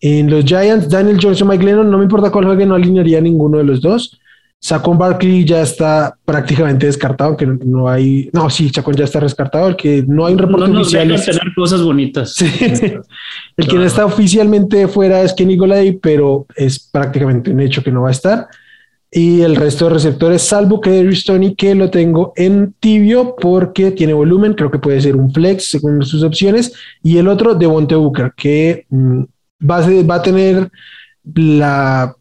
En 0.00 0.30
los 0.30 0.44
Giants, 0.44 0.88
Daniel 0.90 1.18
Johnson, 1.20 1.48
Mike 1.48 1.64
Lennon, 1.64 1.90
no 1.90 1.96
me 1.96 2.04
importa 2.04 2.30
cuál 2.30 2.44
juegue, 2.44 2.66
no 2.66 2.74
alinearía 2.74 3.20
ninguno 3.20 3.58
de 3.58 3.64
los 3.64 3.80
dos. 3.80 4.18
Saquon 4.64 4.96
Barkley 4.96 5.44
ya 5.44 5.60
está 5.60 6.16
prácticamente 6.24 6.86
descartado, 6.86 7.36
que 7.36 7.46
no 7.46 7.88
hay, 7.88 8.30
no, 8.32 8.48
sí, 8.48 8.68
Saquon 8.68 8.94
ya 8.94 9.06
está 9.06 9.18
descartado, 9.18 9.66
el 9.66 9.74
que 9.74 10.04
no 10.06 10.24
hay 10.24 10.34
un 10.34 10.38
reporte 10.38 10.70
no 10.70 10.82
oficial. 10.82 11.08
tener 11.08 11.52
cosas 11.56 11.82
bonitas. 11.82 12.40
el 13.56 13.68
que 13.68 13.74
no 13.74 13.82
está 13.82 14.06
oficialmente 14.06 14.86
fuera 14.86 15.20
es 15.22 15.34
Kenny 15.34 15.56
Golay, 15.56 15.98
pero 15.98 16.46
es 16.54 16.78
prácticamente 16.78 17.50
un 17.50 17.58
hecho 17.58 17.82
que 17.82 17.90
no 17.90 18.02
va 18.02 18.10
a 18.10 18.12
estar. 18.12 18.46
Y 19.10 19.40
el 19.40 19.56
resto 19.56 19.86
de 19.86 19.94
receptores, 19.94 20.42
salvo 20.42 20.80
que 20.80 20.90
Darius 20.94 21.24
Tony, 21.24 21.56
que 21.56 21.74
lo 21.74 21.90
tengo 21.90 22.32
en 22.36 22.72
tibio 22.78 23.34
porque 23.34 23.90
tiene 23.90 24.12
volumen, 24.12 24.54
creo 24.54 24.70
que 24.70 24.78
puede 24.78 25.00
ser 25.00 25.16
un 25.16 25.32
flex 25.32 25.70
según 25.70 26.04
sus 26.04 26.22
opciones. 26.22 26.72
Y 27.02 27.18
el 27.18 27.26
otro, 27.26 27.56
Devonte 27.56 27.96
Booker, 27.96 28.32
que 28.36 28.86
mm, 28.90 29.22
va, 29.68 29.78
a, 29.78 30.02
va 30.04 30.14
a 30.14 30.22
tener 30.22 30.70
la 31.34 32.14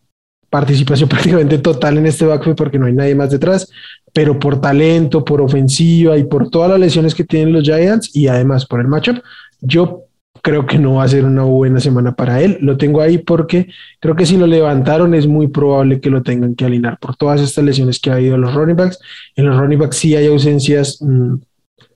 participación 0.52 1.10
prácticamente 1.10 1.58
total 1.58 1.98
en 1.98 2.06
este 2.06 2.26
backfield 2.26 2.58
porque 2.58 2.78
no 2.78 2.86
hay 2.86 2.94
nadie 2.94 3.16
más 3.16 3.32
detrás, 3.32 3.72
pero 4.14 4.38
por 4.38 4.62
talento, 4.62 5.26
por 5.26 5.42
ofensiva 5.42 6.18
y 6.18 6.26
por 6.26 6.52
todas 6.52 6.70
las 6.70 6.80
lesiones 6.80 7.16
que 7.16 7.24
tienen 7.24 7.54
los 7.54 7.64
Giants 7.64 8.16
y 8.16 8.28
además 8.28 8.68
por 8.68 8.82
el 8.82 8.88
matchup, 8.88 9.24
yo 9.62 10.04
creo 10.44 10.66
que 10.66 10.78
no 10.78 10.96
va 10.96 11.04
a 11.04 11.08
ser 11.08 11.24
una 11.24 11.44
buena 11.44 11.80
semana 11.80 12.14
para 12.16 12.42
él. 12.42 12.58
Lo 12.62 12.78
tengo 12.78 13.02
ahí 13.02 13.18
porque 13.20 13.70
creo 14.00 14.16
que 14.16 14.26
si 14.26 14.38
lo 14.38 14.46
levantaron 14.46 15.14
es 15.16 15.26
muy 15.26 15.48
probable 15.48 16.02
que 16.02 16.10
lo 16.10 16.22
tengan 16.22 16.56
que 16.56 16.66
alinear 16.66 17.00
por 17.00 17.16
todas 17.16 17.42
estas 17.42 17.64
lesiones 17.64 18.00
que 18.00 18.10
ha 18.10 18.16
habido 18.16 18.36
en 18.36 18.42
los 18.42 18.54
running 18.54 18.76
backs. 18.76 19.00
En 19.36 19.46
los 19.46 19.58
running 19.58 19.80
backs 19.80 19.98
sí 19.98 20.16
hay 20.16 20.28
ausencias 20.28 21.02
mm, 21.02 21.36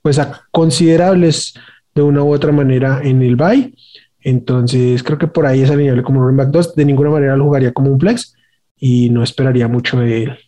pues 0.00 0.20
considerables 0.50 1.54
de 1.94 2.02
una 2.02 2.22
u 2.22 2.32
otra 2.32 2.52
manera 2.52 3.00
en 3.02 3.20
el 3.20 3.36
bye. 3.36 3.74
Entonces 4.20 5.02
creo 5.02 5.18
que 5.18 5.26
por 5.26 5.44
ahí 5.44 5.62
es 5.62 5.70
alineable 5.70 6.02
como 6.02 6.22
running 6.22 6.38
back 6.38 6.48
2. 6.50 6.74
De 6.74 6.84
ninguna 6.84 7.10
manera 7.10 7.36
lo 7.36 7.44
jugaría 7.44 7.72
como 7.72 7.90
un 7.90 8.00
flex 8.00 8.35
y 8.78 9.10
no 9.10 9.22
esperaría 9.22 9.68
mucho 9.68 9.98
de 9.98 10.24
él. 10.24 10.38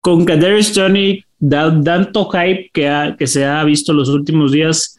Con 0.00 0.24
Kadarius 0.24 0.72
Johnny, 0.74 1.24
tanto 1.48 2.28
hype 2.30 2.70
que, 2.72 3.14
que 3.18 3.26
se 3.26 3.44
ha 3.44 3.62
visto 3.64 3.92
los 3.92 4.08
últimos 4.08 4.52
días, 4.52 4.96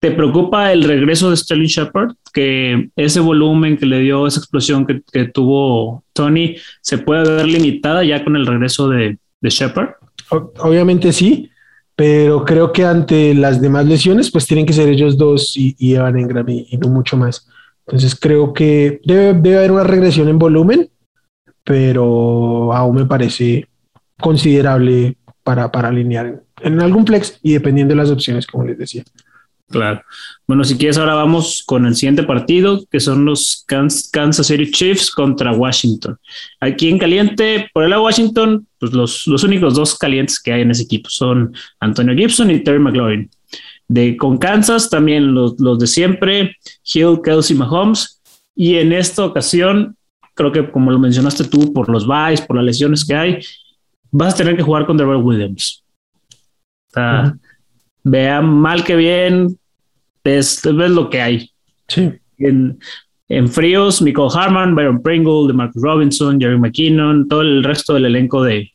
¿te 0.00 0.10
preocupa 0.10 0.72
el 0.72 0.82
regreso 0.84 1.30
de 1.30 1.36
Sterling 1.36 1.68
Shepard? 1.68 2.14
Que 2.32 2.90
ese 2.96 3.20
volumen 3.20 3.76
que 3.76 3.86
le 3.86 4.00
dio, 4.00 4.26
esa 4.26 4.40
explosión 4.40 4.86
que, 4.86 5.24
tuvo 5.26 6.04
Tony, 6.12 6.56
¿se 6.80 6.98
puede 6.98 7.36
ver 7.36 7.46
limitada 7.46 8.04
ya 8.04 8.24
con 8.24 8.36
el 8.36 8.46
regreso 8.46 8.88
de, 8.88 9.18
de 9.40 9.50
Shepard? 9.50 9.90
Obviamente 10.58 11.12
sí, 11.12 11.50
pero 11.94 12.44
creo 12.44 12.72
que 12.72 12.84
ante 12.84 13.34
las 13.34 13.60
demás 13.60 13.86
lesiones, 13.86 14.30
pues 14.30 14.46
tienen 14.46 14.66
que 14.66 14.72
ser 14.72 14.88
ellos 14.88 15.16
dos 15.16 15.56
y, 15.56 15.76
y 15.78 15.94
Evan 15.94 16.18
Engram 16.18 16.48
y, 16.48 16.76
no 16.78 16.88
mucho 16.88 17.16
más. 17.16 17.48
Entonces 17.86 18.18
creo 18.18 18.52
que 18.52 19.00
debe, 19.04 19.34
debe 19.34 19.58
haber 19.58 19.72
una 19.72 19.84
regresión 19.84 20.28
en 20.28 20.38
volumen 20.38 20.90
pero 21.64 22.72
aún 22.72 22.96
me 22.96 23.06
parece 23.06 23.68
considerable 24.20 25.16
para, 25.42 25.70
para 25.70 25.88
alinear 25.88 26.42
en, 26.62 26.80
algún 26.80 27.06
flex 27.06 27.38
y 27.42 27.52
dependiendo 27.52 27.92
de 27.92 28.00
las 28.00 28.10
opciones, 28.10 28.46
como 28.46 28.64
les 28.64 28.78
decía. 28.78 29.04
Claro. 29.68 30.02
Bueno, 30.46 30.64
si 30.64 30.76
quieres, 30.76 30.98
ahora 30.98 31.14
vamos 31.14 31.62
con 31.64 31.86
el 31.86 31.96
siguiente 31.96 32.24
partido, 32.24 32.84
que 32.90 33.00
son 33.00 33.24
los 33.24 33.64
Kansas 33.66 34.46
City 34.46 34.70
Chiefs 34.70 35.10
contra 35.10 35.52
Washington. 35.52 36.18
Aquí 36.60 36.90
en 36.90 36.98
caliente, 36.98 37.70
por 37.72 37.84
el 37.84 37.90
lado 37.90 38.02
de 38.02 38.06
Washington, 38.06 38.66
pues 38.78 38.92
los, 38.92 39.26
los 39.26 39.42
únicos 39.44 39.74
dos 39.74 39.96
calientes 39.96 40.38
que 40.38 40.52
hay 40.52 40.60
en 40.60 40.70
ese 40.70 40.82
equipo 40.82 41.08
son 41.08 41.54
Antonio 41.80 42.14
Gibson 42.14 42.50
y 42.50 42.62
Terry 42.62 42.80
McLaurin. 42.80 43.30
De, 43.88 44.16
con 44.16 44.36
Kansas 44.36 44.90
también 44.90 45.34
los, 45.34 45.58
los 45.58 45.78
de 45.78 45.86
siempre, 45.86 46.56
Hill, 46.92 47.20
Kelsey, 47.24 47.56
Mahomes. 47.56 48.20
Y 48.54 48.76
en 48.76 48.92
esta 48.92 49.24
ocasión, 49.24 49.96
creo 50.34 50.52
que 50.52 50.70
como 50.70 50.90
lo 50.90 50.98
mencionaste 50.98 51.44
tú, 51.44 51.72
por 51.72 51.88
los 51.88 52.06
buys, 52.06 52.40
por 52.40 52.56
las 52.56 52.64
lesiones 52.64 53.04
que 53.04 53.14
hay, 53.14 53.38
vas 54.10 54.34
a 54.34 54.36
tener 54.36 54.56
que 54.56 54.62
jugar 54.62 54.86
con 54.86 54.96
Darrell 54.96 55.22
Williams. 55.22 55.84
Vea 58.04 58.40
mal 58.40 58.84
que 58.84 58.96
bien, 58.96 59.58
es, 60.24 60.60
ves 60.62 60.90
lo 60.90 61.08
que 61.08 61.20
hay. 61.20 61.50
Sí. 61.88 62.12
En, 62.38 62.78
en 63.28 63.48
fríos, 63.48 64.02
Michael 64.02 64.28
Harman, 64.34 64.74
Byron 64.74 65.02
Pringle, 65.02 65.52
Marcus 65.52 65.82
Robinson, 65.82 66.40
Jerry 66.40 66.58
McKinnon, 66.58 67.28
todo 67.28 67.42
el 67.42 67.62
resto 67.64 67.94
del 67.94 68.06
elenco 68.06 68.42
de, 68.42 68.72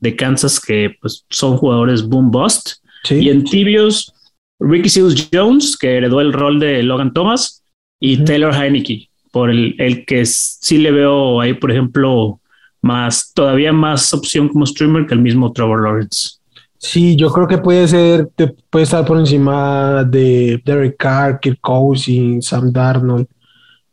de 0.00 0.16
Kansas 0.16 0.60
que 0.60 0.96
pues, 1.00 1.26
son 1.30 1.56
jugadores 1.56 2.02
boom 2.02 2.30
bust. 2.30 2.76
Y 3.10 3.28
en 3.30 3.44
tibios, 3.44 4.12
Ricky 4.60 4.88
Seals 4.88 5.28
Jones, 5.32 5.76
que 5.76 5.96
heredó 5.96 6.20
el 6.20 6.32
rol 6.32 6.58
de 6.58 6.82
Logan 6.82 7.12
Thomas, 7.12 7.64
y 8.00 8.24
Taylor 8.24 8.54
Heineke, 8.54 9.07
por 9.30 9.50
el, 9.50 9.74
el 9.78 10.04
que 10.04 10.24
sí 10.26 10.78
le 10.78 10.90
veo 10.90 11.40
ahí, 11.40 11.54
por 11.54 11.70
ejemplo, 11.70 12.40
más, 12.82 13.32
todavía 13.34 13.72
más 13.72 14.12
opción 14.14 14.48
como 14.48 14.66
streamer 14.66 15.06
que 15.06 15.14
el 15.14 15.20
mismo 15.20 15.52
Trevor 15.52 15.82
Lawrence. 15.82 16.38
Sí, 16.78 17.16
yo 17.16 17.30
creo 17.32 17.48
que 17.48 17.58
puede 17.58 17.88
ser, 17.88 18.28
puede 18.70 18.84
estar 18.84 19.04
por 19.04 19.18
encima 19.18 20.04
de 20.04 20.62
Derek 20.64 20.96
Carr, 20.96 21.40
Kirk 21.40 21.58
Cousins, 21.60 22.46
Sam 22.46 22.72
Darnold. 22.72 23.26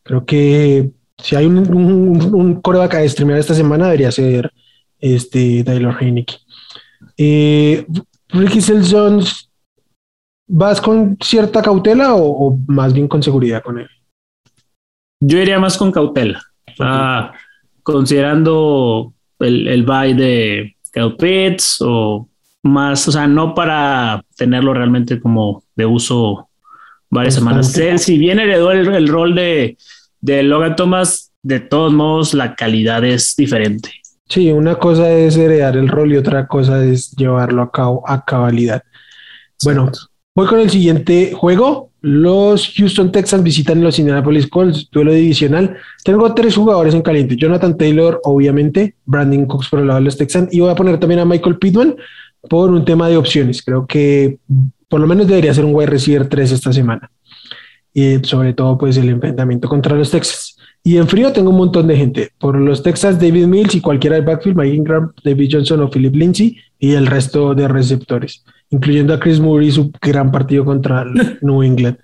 Creo 0.03 0.23
que 0.23 0.91
si 1.17 1.35
hay 1.35 1.47
un, 1.47 1.57
un, 1.57 2.33
un 2.35 2.61
coreback 2.61 2.95
a 2.95 3.09
streamer 3.09 3.37
esta 3.37 3.55
semana 3.55 3.85
debería 3.85 4.11
ser 4.11 4.51
este 4.99 5.63
Taylor 5.63 5.95
Heineke. 5.99 6.35
Eh, 7.17 7.85
Ricky 8.29 8.59
Jones, 8.61 9.49
¿vas 10.47 10.79
con 10.79 11.17
cierta 11.21 11.61
cautela 11.61 12.13
o 12.13 12.57
más 12.67 12.93
bien 12.93 13.07
con 13.07 13.23
seguridad 13.23 13.63
con 13.63 13.79
él? 13.79 13.87
Yo 15.19 15.39
iría 15.39 15.59
más 15.59 15.77
con 15.77 15.91
cautela, 15.91 16.41
ah, 16.79 17.31
considerando 17.83 19.13
el, 19.39 19.67
el 19.67 19.83
buy 19.83 20.13
de 20.13 20.75
Kyle 20.91 21.15
Pitts 21.17 21.77
o 21.81 22.27
más, 22.63 23.07
o 23.07 23.11
sea, 23.11 23.27
no 23.27 23.53
para 23.53 24.23
tenerlo 24.35 24.73
realmente 24.73 25.19
como 25.19 25.63
de 25.75 25.85
uso 25.85 26.49
varias 27.09 27.35
semanas. 27.35 27.71
Si 27.97 28.17
bien 28.17 28.39
heredó 28.39 28.71
el, 28.71 29.07
rol 29.07 29.35
de, 29.35 29.77
de 30.19 30.43
Logan 30.43 30.75
Thomas, 30.75 31.31
de 31.43 31.59
todos 31.59 31.93
modos 31.93 32.33
la 32.33 32.55
calidad 32.55 33.03
es 33.03 33.35
diferente. 33.35 33.91
Sí, 34.27 34.51
una 34.51 34.75
cosa 34.75 35.11
es 35.11 35.37
heredar 35.37 35.77
el 35.77 35.87
rol 35.87 36.11
y 36.11 36.17
otra 36.17 36.47
cosa 36.47 36.83
es 36.83 37.11
llevarlo 37.11 37.61
a 37.61 37.71
cabo 37.71 38.03
a 38.09 38.25
cabalidad. 38.25 38.81
Bueno, 39.63 39.91
voy 40.33 40.47
con 40.47 40.59
el 40.59 40.69
siguiente 40.69 41.33
juego. 41.33 41.91
Los 42.07 42.71
Houston 42.75 43.11
Texans 43.11 43.41
visitan 43.41 43.81
los 43.81 43.97
Indianapolis 43.97 44.45
Colts, 44.45 44.89
duelo 44.91 45.11
divisional. 45.11 45.75
Tengo 46.03 46.31
tres 46.35 46.55
jugadores 46.55 46.93
en 46.93 47.01
caliente. 47.01 47.35
Jonathan 47.35 47.75
Taylor, 47.75 48.21
obviamente, 48.23 48.93
Brandon 49.05 49.47
Cooks 49.47 49.69
por 49.69 49.79
el 49.79 49.87
lado 49.87 50.01
de 50.01 50.05
los 50.05 50.15
Texans. 50.15 50.53
Y 50.53 50.59
voy 50.59 50.69
a 50.69 50.75
poner 50.75 50.99
también 50.99 51.21
a 51.21 51.25
Michael 51.25 51.57
Pittman 51.57 51.95
por 52.47 52.69
un 52.69 52.85
tema 52.85 53.09
de 53.09 53.17
opciones. 53.17 53.63
Creo 53.63 53.87
que 53.87 54.37
por 54.87 54.99
lo 54.99 55.07
menos 55.07 55.25
debería 55.25 55.51
ser 55.51 55.65
un 55.65 55.73
wide 55.73 55.87
receiver 55.87 56.29
3 56.29 56.51
esta 56.51 56.71
semana. 56.71 57.09
Y 57.91 58.19
sobre 58.21 58.53
todo, 58.53 58.77
pues 58.77 58.97
el 58.97 59.09
enfrentamiento 59.09 59.67
contra 59.67 59.95
los 59.95 60.11
Texans. 60.11 60.57
Y 60.83 60.97
en 60.97 61.07
frío 61.07 61.33
tengo 61.33 61.49
un 61.49 61.57
montón 61.57 61.87
de 61.87 61.97
gente. 61.97 62.29
Por 62.37 62.59
los 62.59 62.83
Texas, 62.83 63.19
David 63.19 63.47
Mills 63.47 63.73
y 63.73 63.81
cualquiera 63.81 64.17
del 64.17 64.25
backfield, 64.25 64.55
Mike 64.55 64.75
Ingram, 64.75 65.11
David 65.23 65.49
Johnson 65.53 65.81
o 65.81 65.89
Philip 65.89 66.15
Lindsay 66.15 66.57
y 66.77 66.91
el 66.91 67.07
resto 67.07 67.55
de 67.55 67.67
receptores, 67.67 68.45
incluyendo 68.69 69.13
a 69.13 69.19
Chris 69.19 69.39
Moore 69.39 69.65
y 69.65 69.71
su 69.71 69.91
gran 70.01 70.31
partido 70.31 70.65
contra 70.65 71.05
New 71.41 71.63
England. 71.63 71.97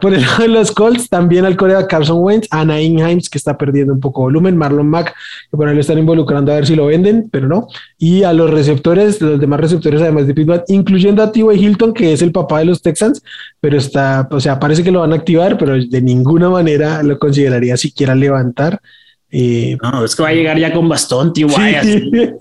Por 0.00 0.12
el 0.12 0.22
lado 0.22 0.42
de 0.42 0.48
los 0.48 0.72
Colts, 0.72 1.08
también 1.08 1.44
al 1.44 1.56
Corea 1.56 1.86
Carson 1.86 2.18
Wentz, 2.20 2.48
Ana 2.50 2.80
Himes, 2.80 3.30
que 3.30 3.38
está 3.38 3.56
perdiendo 3.56 3.92
un 3.92 4.00
poco 4.00 4.22
volumen, 4.22 4.56
Marlon 4.56 4.88
Mack, 4.88 5.14
que 5.50 5.56
por 5.56 5.68
ahí 5.68 5.74
lo 5.74 5.80
están 5.80 5.98
involucrando 5.98 6.50
a 6.50 6.56
ver 6.56 6.66
si 6.66 6.74
lo 6.74 6.86
venden, 6.86 7.28
pero 7.30 7.46
no. 7.46 7.68
Y 7.96 8.24
a 8.24 8.32
los 8.32 8.50
receptores, 8.50 9.20
los 9.20 9.38
demás 9.38 9.60
receptores, 9.60 10.02
además 10.02 10.26
de 10.26 10.34
Pittsburgh, 10.34 10.64
incluyendo 10.68 11.22
a 11.22 11.30
T.Y. 11.30 11.64
Hilton, 11.64 11.94
que 11.94 12.12
es 12.12 12.22
el 12.22 12.32
papá 12.32 12.58
de 12.58 12.64
los 12.66 12.82
Texans, 12.82 13.22
pero 13.60 13.78
está, 13.78 14.28
o 14.30 14.40
sea, 14.40 14.58
parece 14.58 14.82
que 14.82 14.90
lo 14.90 15.00
van 15.00 15.12
a 15.12 15.16
activar, 15.16 15.56
pero 15.56 15.74
de 15.74 16.02
ninguna 16.02 16.50
manera 16.50 17.02
lo 17.02 17.18
consideraría 17.18 17.76
siquiera 17.76 18.14
levantar. 18.16 18.80
Eh, 19.36 19.76
no, 19.82 20.04
es 20.04 20.14
que 20.14 20.22
va 20.22 20.28
a 20.28 20.32
llegar 20.32 20.56
ya 20.56 20.72
con 20.72 20.88
bastón, 20.88 21.32
tío. 21.32 21.48
Sí. 21.48 21.54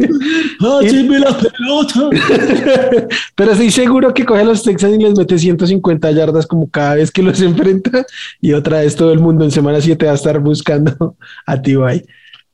Ah, 0.66 0.80
la 0.82 1.38
pelota. 1.38 2.10
Pero 3.36 3.52
estoy 3.52 3.72
seguro 3.72 4.14
que 4.14 4.24
coge 4.24 4.42
a 4.42 4.46
los 4.46 4.64
Texans 4.64 4.96
y 4.96 5.04
les 5.04 5.18
mete 5.18 5.38
150 5.38 6.12
yardas 6.12 6.48
como 6.48 6.70
cada 6.70 6.96
vez 6.96 7.12
que 7.12 7.24
los 7.24 7.42
enfrenta. 7.42 8.06
Y 8.40 8.54
otra 8.54 8.80
vez 8.82 8.96
todo 8.96 9.12
el 9.12 9.20
mundo 9.20 9.44
en 9.44 9.52
semana 9.52 9.82
7 9.82 10.06
va 10.06 10.12
a 10.14 10.16
estar 10.16 10.40
buscando 10.40 11.18
a 11.46 11.62
T.Y. 11.62 12.06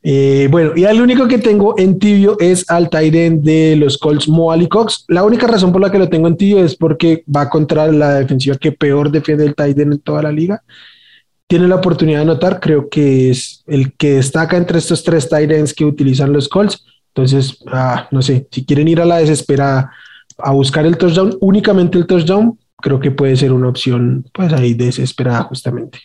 Eh, 0.02 0.48
bueno, 0.50 0.72
y 0.76 0.86
el 0.86 1.02
único 1.02 1.28
que 1.28 1.38
tengo 1.38 1.78
en 1.78 2.00
tibio 2.00 2.38
es 2.40 2.68
al 2.70 2.90
Tyden 2.90 3.44
de 3.44 3.76
los 3.76 3.98
Colts, 3.98 4.30
Moali 4.30 4.68
Cox. 4.68 5.04
La 5.10 5.24
única 5.24 5.46
razón 5.46 5.72
por 5.74 5.82
la 5.82 5.92
que 5.92 6.00
lo 6.00 6.08
tengo 6.08 6.30
en 6.30 6.38
tibio 6.38 6.64
es 6.64 6.76
porque 6.76 7.24
va 7.34 7.50
contra 7.50 7.92
la 7.92 8.14
defensiva 8.16 8.56
que 8.56 8.72
peor 8.72 9.12
defiende 9.12 9.46
el 9.46 9.54
Tyden 9.54 9.92
en 9.92 10.00
toda 10.00 10.24
la 10.24 10.32
liga 10.32 10.64
tiene 11.50 11.68
la 11.68 11.78
oportunidad 11.78 12.20
de 12.20 12.24
anotar, 12.24 12.60
creo 12.60 12.90
que 12.90 13.32
es 13.32 13.64
el 13.66 13.94
que 13.94 14.14
destaca 14.14 14.56
entre 14.56 14.78
estos 14.78 15.04
tres 15.04 15.28
tight 15.28 15.50
ends 15.50 15.74
que 15.74 15.84
utilizan 15.84 16.32
los 16.32 16.48
Colts. 16.48 16.86
Entonces, 17.08 17.58
ah, 17.66 18.08
no 18.12 18.22
sé, 18.22 18.48
si 18.52 18.64
quieren 18.66 18.88
ir 18.88 19.02
a 19.02 19.06
la 19.06 19.18
desesperada 19.18 19.92
a 20.38 20.52
buscar 20.52 20.86
el 20.86 20.96
touchdown, 20.96 21.36
únicamente 21.42 21.98
el 21.98 22.06
touchdown, 22.06 22.56
creo 22.78 23.00
que 23.00 23.10
puede 23.10 23.36
ser 23.36 23.52
una 23.52 23.68
opción, 23.68 24.26
pues 24.32 24.54
ahí 24.54 24.76
desesperada 24.76 25.42
justamente. 25.42 26.00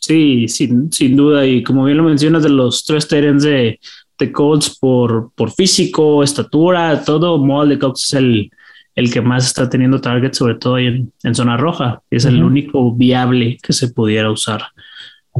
Sí, 0.00 0.48
sin, 0.48 0.92
sin 0.92 1.14
duda. 1.14 1.46
Y 1.46 1.62
como 1.62 1.84
bien 1.84 1.98
lo 1.98 2.02
mencionas, 2.02 2.42
de 2.42 2.48
los 2.48 2.84
tres 2.84 3.10
ends 3.12 3.44
de, 3.44 3.78
de 4.18 4.32
Colts 4.32 4.76
por, 4.80 5.30
por 5.36 5.52
físico, 5.52 6.24
estatura, 6.24 7.04
todo, 7.04 7.38
Molly 7.38 7.78
Cox 7.78 8.06
es 8.06 8.14
el, 8.14 8.50
el 8.96 9.12
que 9.12 9.20
más 9.20 9.46
está 9.46 9.68
teniendo 9.68 10.00
target, 10.00 10.32
sobre 10.32 10.54
todo 10.54 10.78
en, 10.78 11.12
zona 11.34 11.56
roja. 11.56 12.00
Es 12.10 12.24
el 12.24 12.42
único 12.42 12.94
viable 12.94 13.58
que 13.62 13.74
se 13.74 13.88
pudiera 13.88 14.30
usar. 14.30 14.62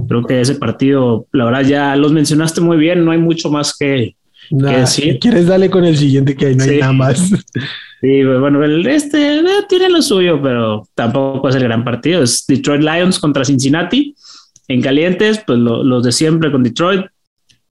Creo 0.07 0.23
que 0.25 0.43
ese 0.43 0.57
partido, 0.57 1.27
la 1.33 1.47
verdad, 1.47 1.63
ya 1.63 1.97
los 1.97 2.13
mencionaste 2.13 2.61
muy 2.61 2.77
bien, 2.77 3.05
no 3.05 3.13
hay 3.13 3.19
mucho 3.19 3.51
más 3.51 3.75
que, 3.77 4.15
decir. 4.51 5.15
Si 5.15 5.19
quieres, 5.19 5.47
dale 5.47 5.71
con 5.71 5.87
el 5.87 5.97
siguiente 5.97 6.37
que 6.37 6.47
ahí 6.47 6.55
no 6.55 6.65
hay 6.65 6.79
nada 6.79 6.93
más. 6.93 7.31
Sí, 8.03 8.23
bueno, 8.25 8.63
el, 8.63 8.87
este 8.87 9.39
eh, 9.39 9.43
tiene 9.71 9.89
lo 9.89 10.03
suyo, 10.03 10.39
pero 10.43 10.87
tampoco 10.95 11.49
es 11.49 11.55
el 11.55 11.63
gran 11.63 11.83
partido. 11.83 12.23
Es 12.23 12.45
Detroit 12.47 12.83
Lions 12.83 13.19
contra 13.19 13.43
Cincinnati. 13.43 14.15
En 14.69 14.83
calientes, 14.83 15.41
pues 15.47 15.59
los 15.59 16.05
de 16.05 16.13
siempre 16.13 16.53
con 16.53 16.63
Detroit, 16.63 17.07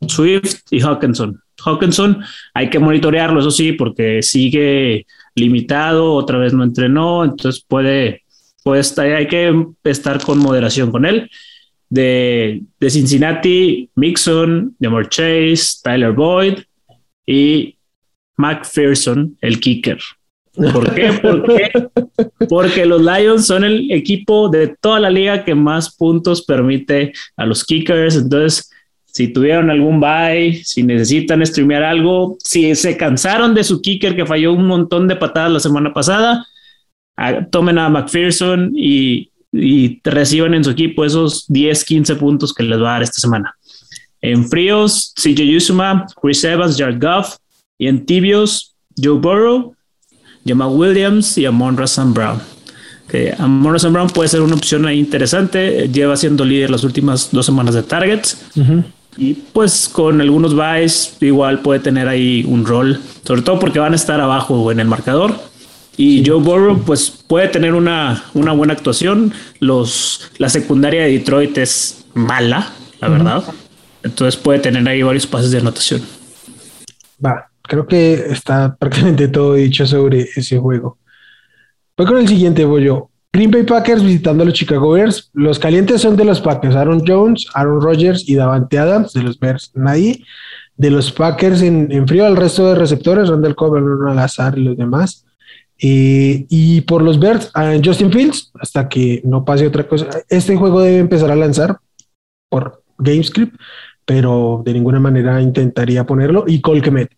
Swift 0.07 0.61
y 0.71 0.81
Hawkinson. 0.81 1.39
Hawkinson 1.63 2.21
hay 2.53 2.69
que 2.69 2.79
monitorearlo, 2.79 3.39
eso 3.39 3.51
sí, 3.51 3.73
porque 3.73 4.21
sigue 4.21 5.05
limitado, 5.35 6.13
otra 6.13 6.37
vez 6.37 6.53
no 6.53 6.63
entrenó, 6.63 7.23
entonces 7.23 7.63
puede, 7.67 8.23
puede 8.63 8.81
estar, 8.81 9.05
hay 9.05 9.27
que 9.27 9.53
estar 9.83 10.21
con 10.21 10.39
moderación 10.39 10.91
con 10.91 11.05
él. 11.05 11.29
De, 11.87 12.63
de 12.79 12.89
Cincinnati, 12.89 13.89
Mixon, 13.95 14.75
Demar 14.79 15.07
Chase, 15.07 15.81
Tyler 15.83 16.11
Boyd 16.13 16.59
y 17.25 17.77
McPherson, 18.37 19.37
el 19.41 19.59
kicker. 19.59 19.99
¿Por 20.73 20.93
qué? 20.95 21.89
Porque 22.47 22.85
los 22.85 23.01
Lions 23.01 23.45
son 23.45 23.63
el 23.63 23.91
equipo 23.91 24.49
de 24.49 24.75
toda 24.79 24.99
la 25.01 25.09
liga 25.09 25.43
que 25.43 25.53
más 25.53 25.95
puntos 25.95 26.45
permite 26.45 27.11
a 27.35 27.45
los 27.45 27.63
kickers. 27.63 28.15
Entonces, 28.15 28.71
si 29.15 29.29
tuvieron 29.29 29.69
algún 29.69 30.01
bye, 30.01 30.61
si 30.65 30.83
necesitan 30.83 31.45
streamear 31.45 31.83
algo, 31.83 32.35
si 32.43 32.75
se 32.75 32.97
cansaron 32.97 33.55
de 33.55 33.63
su 33.63 33.81
kicker 33.81 34.13
que 34.13 34.25
falló 34.25 34.51
un 34.51 34.67
montón 34.67 35.07
de 35.07 35.15
patadas 35.15 35.53
la 35.53 35.59
semana 35.61 35.93
pasada, 35.93 36.45
tomen 37.49 37.77
a 37.77 37.87
McPherson 37.87 38.73
y, 38.75 39.31
reciban 40.03 40.53
en 40.53 40.65
su 40.65 40.71
equipo 40.71 41.05
esos 41.05 41.45
10, 41.47 41.85
15 41.85 42.15
puntos 42.17 42.53
que 42.53 42.63
les 42.63 42.77
va 42.77 42.89
a 42.89 42.93
dar 42.95 43.03
esta 43.03 43.21
semana. 43.21 43.55
En 44.19 44.49
fríos, 44.49 45.13
CJ 45.15 45.45
Yusuma, 45.45 46.07
Chris 46.21 46.43
Evans, 46.43 46.75
Jared 46.77 47.01
Goff. 47.01 47.37
Y 47.77 47.87
en 47.87 48.05
tibios, 48.05 48.75
Joe 49.01 49.17
Burrow, 49.17 49.73
Jamal 50.45 50.73
Williams 50.73 51.37
y 51.37 51.45
Amon 51.45 51.87
Sam 51.87 52.13
Brown. 52.13 52.41
Que 53.07 53.33
Amon 53.37 53.79
Sam 53.79 53.93
Brown 53.93 54.09
puede 54.09 54.27
ser 54.27 54.41
una 54.41 54.55
opción 54.55 54.91
interesante. 54.91 55.87
Lleva 55.87 56.17
siendo 56.17 56.43
líder 56.43 56.69
las 56.69 56.83
últimas 56.83 57.31
dos 57.31 57.45
semanas 57.45 57.75
de 57.75 57.83
targets. 57.83 58.37
Y 59.17 59.33
pues 59.33 59.89
con 59.89 60.19
algunos 60.19 60.55
buys 60.55 61.17
igual 61.21 61.61
puede 61.61 61.79
tener 61.79 62.07
ahí 62.07 62.43
un 62.47 62.65
rol, 62.65 62.99
sobre 63.23 63.41
todo 63.41 63.59
porque 63.59 63.79
van 63.79 63.93
a 63.93 63.95
estar 63.95 64.19
abajo 64.19 64.71
en 64.71 64.79
el 64.79 64.87
marcador. 64.87 65.35
Y 65.97 66.23
Joe 66.25 66.41
Burrow 66.41 66.83
pues 66.85 67.09
puede 67.09 67.47
tener 67.47 67.73
una, 67.73 68.25
una 68.33 68.51
buena 68.51 68.73
actuación. 68.73 69.33
Los, 69.59 70.31
la 70.37 70.49
secundaria 70.49 71.03
de 71.03 71.11
Detroit 71.11 71.57
es 71.57 72.05
mala, 72.13 72.73
la 72.99 73.07
verdad. 73.07 73.43
Entonces 74.03 74.35
puede 74.35 74.59
tener 74.59 74.87
ahí 74.87 75.01
varios 75.01 75.25
pases 75.25 75.51
de 75.51 75.59
anotación. 75.59 76.01
Va, 77.25 77.49
creo 77.61 77.87
que 77.87 78.13
está 78.13 78.75
prácticamente 78.75 79.27
todo 79.29 79.53
dicho 79.53 79.87
sobre 79.87 80.27
ese 80.35 80.57
juego. 80.57 80.97
Voy 81.97 82.05
con 82.05 82.17
el 82.17 82.27
siguiente, 82.27 82.65
voy 82.65 82.83
yo. 82.83 83.09
Green 83.35 83.51
Bay 83.51 83.63
Packers 83.63 84.01
visitando 84.01 84.43
a 84.43 84.45
los 84.45 84.55
Chicago 84.55 84.91
Bears. 84.91 85.29
Los 85.33 85.59
calientes 85.59 86.01
son 86.01 86.15
de 86.15 86.23
los 86.23 86.39
Packers, 86.39 86.73
Aaron 86.73 87.03
Jones, 87.05 87.47
Aaron 87.53 87.81
Rodgers 87.81 88.29
y 88.29 88.35
Davante 88.35 88.79
Adams. 88.79 89.11
De 89.11 89.23
los 89.23 89.37
Bears, 89.37 89.71
nadie. 89.75 90.23
De 90.77 90.89
los 90.89 91.11
Packers 91.11 91.61
en, 91.61 92.07
frío 92.07 92.25
al 92.25 92.37
resto 92.37 92.69
de 92.69 92.75
receptores, 92.75 93.27
Randall 93.27 93.55
Cobb, 93.55 94.07
Alazar 94.07 94.57
y 94.57 94.63
los 94.63 94.77
demás. 94.77 95.25
Eh, 95.77 96.45
y 96.47 96.79
por 96.81 97.01
los 97.01 97.19
Bears, 97.19 97.51
Justin 97.83 98.09
Fields, 98.09 98.53
hasta 98.57 98.87
que 98.87 99.21
no 99.25 99.43
pase 99.43 99.67
otra 99.67 99.85
cosa. 99.85 100.07
Este 100.29 100.55
juego 100.55 100.79
debe 100.79 100.99
empezar 100.99 101.29
a 101.29 101.35
lanzar 101.35 101.79
por 102.47 102.83
GameScript, 102.99 103.59
pero 104.05 104.61
de 104.63 104.71
ninguna 104.71 105.01
manera 105.01 105.41
intentaría 105.41 106.05
ponerlo. 106.05 106.45
Y 106.47 106.61
Colquemet. 106.61 107.11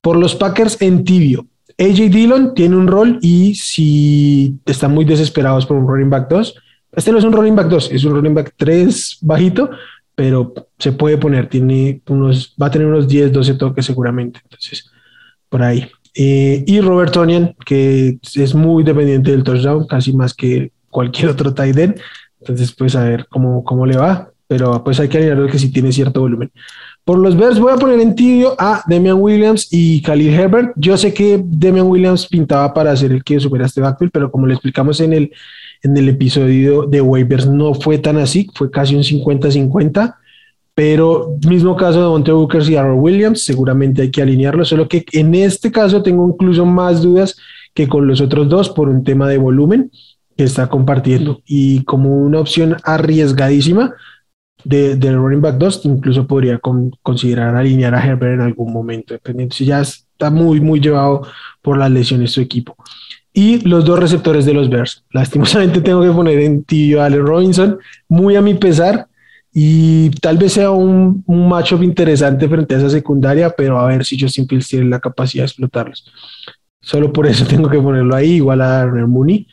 Por 0.00 0.16
los 0.16 0.34
Packers 0.34 0.80
en 0.80 1.04
tibio. 1.04 1.46
AJ 1.78 2.10
Dillon 2.10 2.54
tiene 2.54 2.76
un 2.76 2.88
rol 2.88 3.18
y 3.22 3.54
si 3.54 4.58
están 4.66 4.92
muy 4.92 5.04
desesperados 5.04 5.64
por 5.64 5.76
un 5.76 5.86
running 5.86 6.10
back 6.10 6.28
2, 6.28 6.54
este 6.92 7.12
no 7.12 7.18
es 7.18 7.24
un 7.24 7.32
running 7.32 7.54
back 7.54 7.68
2, 7.68 7.92
es 7.92 8.04
un 8.04 8.14
running 8.14 8.34
back 8.34 8.54
3 8.56 9.18
bajito, 9.20 9.70
pero 10.14 10.52
se 10.78 10.92
puede 10.92 11.16
poner, 11.18 11.48
tiene 11.48 12.02
unos, 12.08 12.54
va 12.60 12.66
a 12.66 12.70
tener 12.70 12.88
unos 12.88 13.06
10, 13.06 13.32
12 13.32 13.54
toques 13.54 13.86
seguramente. 13.86 14.40
Entonces, 14.42 14.90
por 15.48 15.62
ahí. 15.62 15.88
Eh, 16.14 16.64
y 16.66 16.80
Robert 16.80 17.12
Tonian, 17.12 17.54
que 17.64 18.18
es 18.34 18.54
muy 18.54 18.82
dependiente 18.82 19.30
del 19.30 19.44
touchdown, 19.44 19.86
casi 19.86 20.12
más 20.12 20.34
que 20.34 20.72
cualquier 20.90 21.30
otro 21.30 21.54
tight 21.54 21.78
end. 21.78 22.00
Entonces, 22.40 22.72
pues 22.72 22.96
a 22.96 23.04
ver 23.04 23.26
cómo, 23.28 23.62
cómo 23.62 23.86
le 23.86 23.96
va, 23.96 24.32
pero 24.48 24.82
pues 24.82 24.98
hay 24.98 25.08
que 25.08 25.18
alinearlo 25.18 25.46
que 25.46 25.58
si 25.58 25.70
tiene 25.70 25.92
cierto 25.92 26.20
volumen. 26.20 26.50
Por 27.08 27.20
los 27.20 27.38
Bears 27.38 27.58
voy 27.58 27.72
a 27.72 27.76
poner 27.76 28.00
en 28.00 28.14
tibio 28.14 28.54
a 28.58 28.84
Demian 28.86 29.16
Williams 29.18 29.68
y 29.70 30.02
Khalil 30.02 30.28
Herbert. 30.28 30.72
Yo 30.76 30.94
sé 30.98 31.14
que 31.14 31.42
Demian 31.42 31.86
Williams 31.86 32.26
pintaba 32.26 32.74
para 32.74 32.94
ser 32.98 33.12
el 33.12 33.24
que 33.24 33.40
supera 33.40 33.64
este 33.64 33.80
backfield, 33.80 34.12
pero 34.12 34.30
como 34.30 34.46
le 34.46 34.52
explicamos 34.52 35.00
en 35.00 35.14
el, 35.14 35.32
en 35.82 35.96
el 35.96 36.10
episodio 36.10 36.82
de 36.82 37.00
waivers, 37.00 37.46
no 37.46 37.72
fue 37.72 37.96
tan 37.96 38.18
así, 38.18 38.50
fue 38.54 38.70
casi 38.70 38.94
un 38.94 39.04
50-50. 39.04 40.16
Pero 40.74 41.38
mismo 41.48 41.78
caso 41.78 42.02
de 42.02 42.08
Monte 42.08 42.30
Booker 42.30 42.60
y 42.68 42.76
Aaron 42.76 43.00
Williams, 43.00 43.42
seguramente 43.42 44.02
hay 44.02 44.10
que 44.10 44.20
alinearlo, 44.20 44.66
solo 44.66 44.86
que 44.86 45.06
en 45.12 45.34
este 45.34 45.72
caso 45.72 46.02
tengo 46.02 46.28
incluso 46.28 46.66
más 46.66 47.00
dudas 47.00 47.38
que 47.72 47.88
con 47.88 48.06
los 48.06 48.20
otros 48.20 48.50
dos 48.50 48.68
por 48.68 48.90
un 48.90 49.02
tema 49.02 49.26
de 49.28 49.38
volumen 49.38 49.90
que 50.36 50.44
está 50.44 50.66
compartiendo 50.66 51.40
y 51.46 51.84
como 51.84 52.18
una 52.18 52.38
opción 52.38 52.76
arriesgadísima 52.84 53.94
de, 54.68 55.12
running 55.12 55.40
back 55.40 55.56
2, 55.56 55.86
incluso 55.86 56.26
podría 56.26 56.60
considerar 57.02 57.56
alinear 57.56 57.94
a 57.94 58.04
Herbert 58.04 58.34
en 58.34 58.40
algún 58.42 58.72
momento, 58.72 59.14
dependiendo 59.14 59.54
si 59.54 59.64
ya 59.64 59.80
está 59.80 60.30
muy, 60.30 60.60
muy 60.60 60.80
llevado 60.80 61.26
por 61.62 61.78
las 61.78 61.90
lesiones 61.90 62.32
su 62.32 62.40
equipo. 62.40 62.76
Y 63.32 63.66
los 63.66 63.84
dos 63.84 63.98
receptores 63.98 64.44
de 64.44 64.52
los 64.52 64.68
Bears. 64.68 65.04
Lastimosamente 65.12 65.80
tengo 65.80 66.02
que 66.02 66.10
poner 66.10 66.38
en 66.40 66.64
tibio 66.64 67.02
a 67.02 67.06
Allen 67.06 67.26
Robinson, 67.26 67.78
muy 68.08 68.36
a 68.36 68.42
mi 68.42 68.54
pesar, 68.54 69.06
y 69.52 70.10
tal 70.10 70.36
vez 70.36 70.52
sea 70.52 70.70
un, 70.70 71.24
un 71.26 71.48
matchup 71.48 71.82
interesante 71.82 72.46
frente 72.46 72.74
a 72.74 72.78
esa 72.78 72.90
secundaria, 72.90 73.50
pero 73.50 73.78
a 73.78 73.86
ver 73.86 74.04
si 74.04 74.20
Justin 74.20 74.46
Fields 74.46 74.68
tiene 74.68 74.86
la 74.86 75.00
capacidad 75.00 75.44
de 75.44 75.46
explotarlos. 75.46 76.04
Solo 76.80 77.10
por 77.12 77.26
eso 77.26 77.46
tengo 77.48 77.70
que 77.70 77.80
ponerlo 77.80 78.14
ahí, 78.14 78.34
igual 78.34 78.60
a 78.60 78.68
Darnell 78.68 79.06
Mooney. 79.06 79.46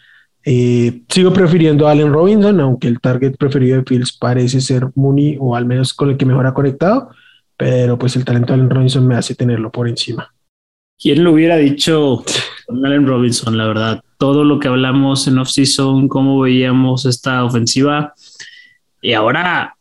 Eh, 0.48 1.02
sigo 1.10 1.34
prefiriendo 1.34 1.88
a 1.88 1.92
Allen 1.92 2.14
Robinson, 2.14 2.60
aunque 2.60 2.88
el 2.88 3.00
target 3.00 3.36
preferido 3.36 3.78
de 3.78 3.84
Fields 3.84 4.16
parece 4.16 4.62
ser 4.62 4.88
Mooney 4.94 5.38
o 5.40 5.56
al 5.56 5.66
menos 5.66 5.92
con 5.92 6.12
el 6.12 6.18
que 6.18 6.26
mejor 6.26 6.46
ha 6.46 6.54
conectado, 6.54 7.10
pero 7.58 7.98
pues 7.98 8.16
el 8.16 8.24
talento 8.24 8.54
de 8.54 8.60
Allen 8.60 8.70
Robinson 8.70 9.08
me 9.08 9.16
hace 9.16 9.34
tenerlo 9.34 9.72
por 9.72 9.90
encima. 9.90 10.32
¿Quién 11.00 11.24
lo 11.24 11.32
hubiera 11.32 11.58
dicho 11.58 12.24
con 12.68 12.86
Allen 12.86 13.08
Robinson? 13.08 13.58
La 13.58 13.66
verdad, 13.66 14.02
todo 14.20 14.44
lo 14.44 14.60
que 14.60 14.68
hablamos 14.68 15.28
en 15.28 15.40
off-season, 15.40 16.08
cómo 16.08 16.40
veíamos 16.40 17.06
esta 17.06 17.44
ofensiva 17.44 18.14
y 19.02 19.14
ahora 19.14 19.76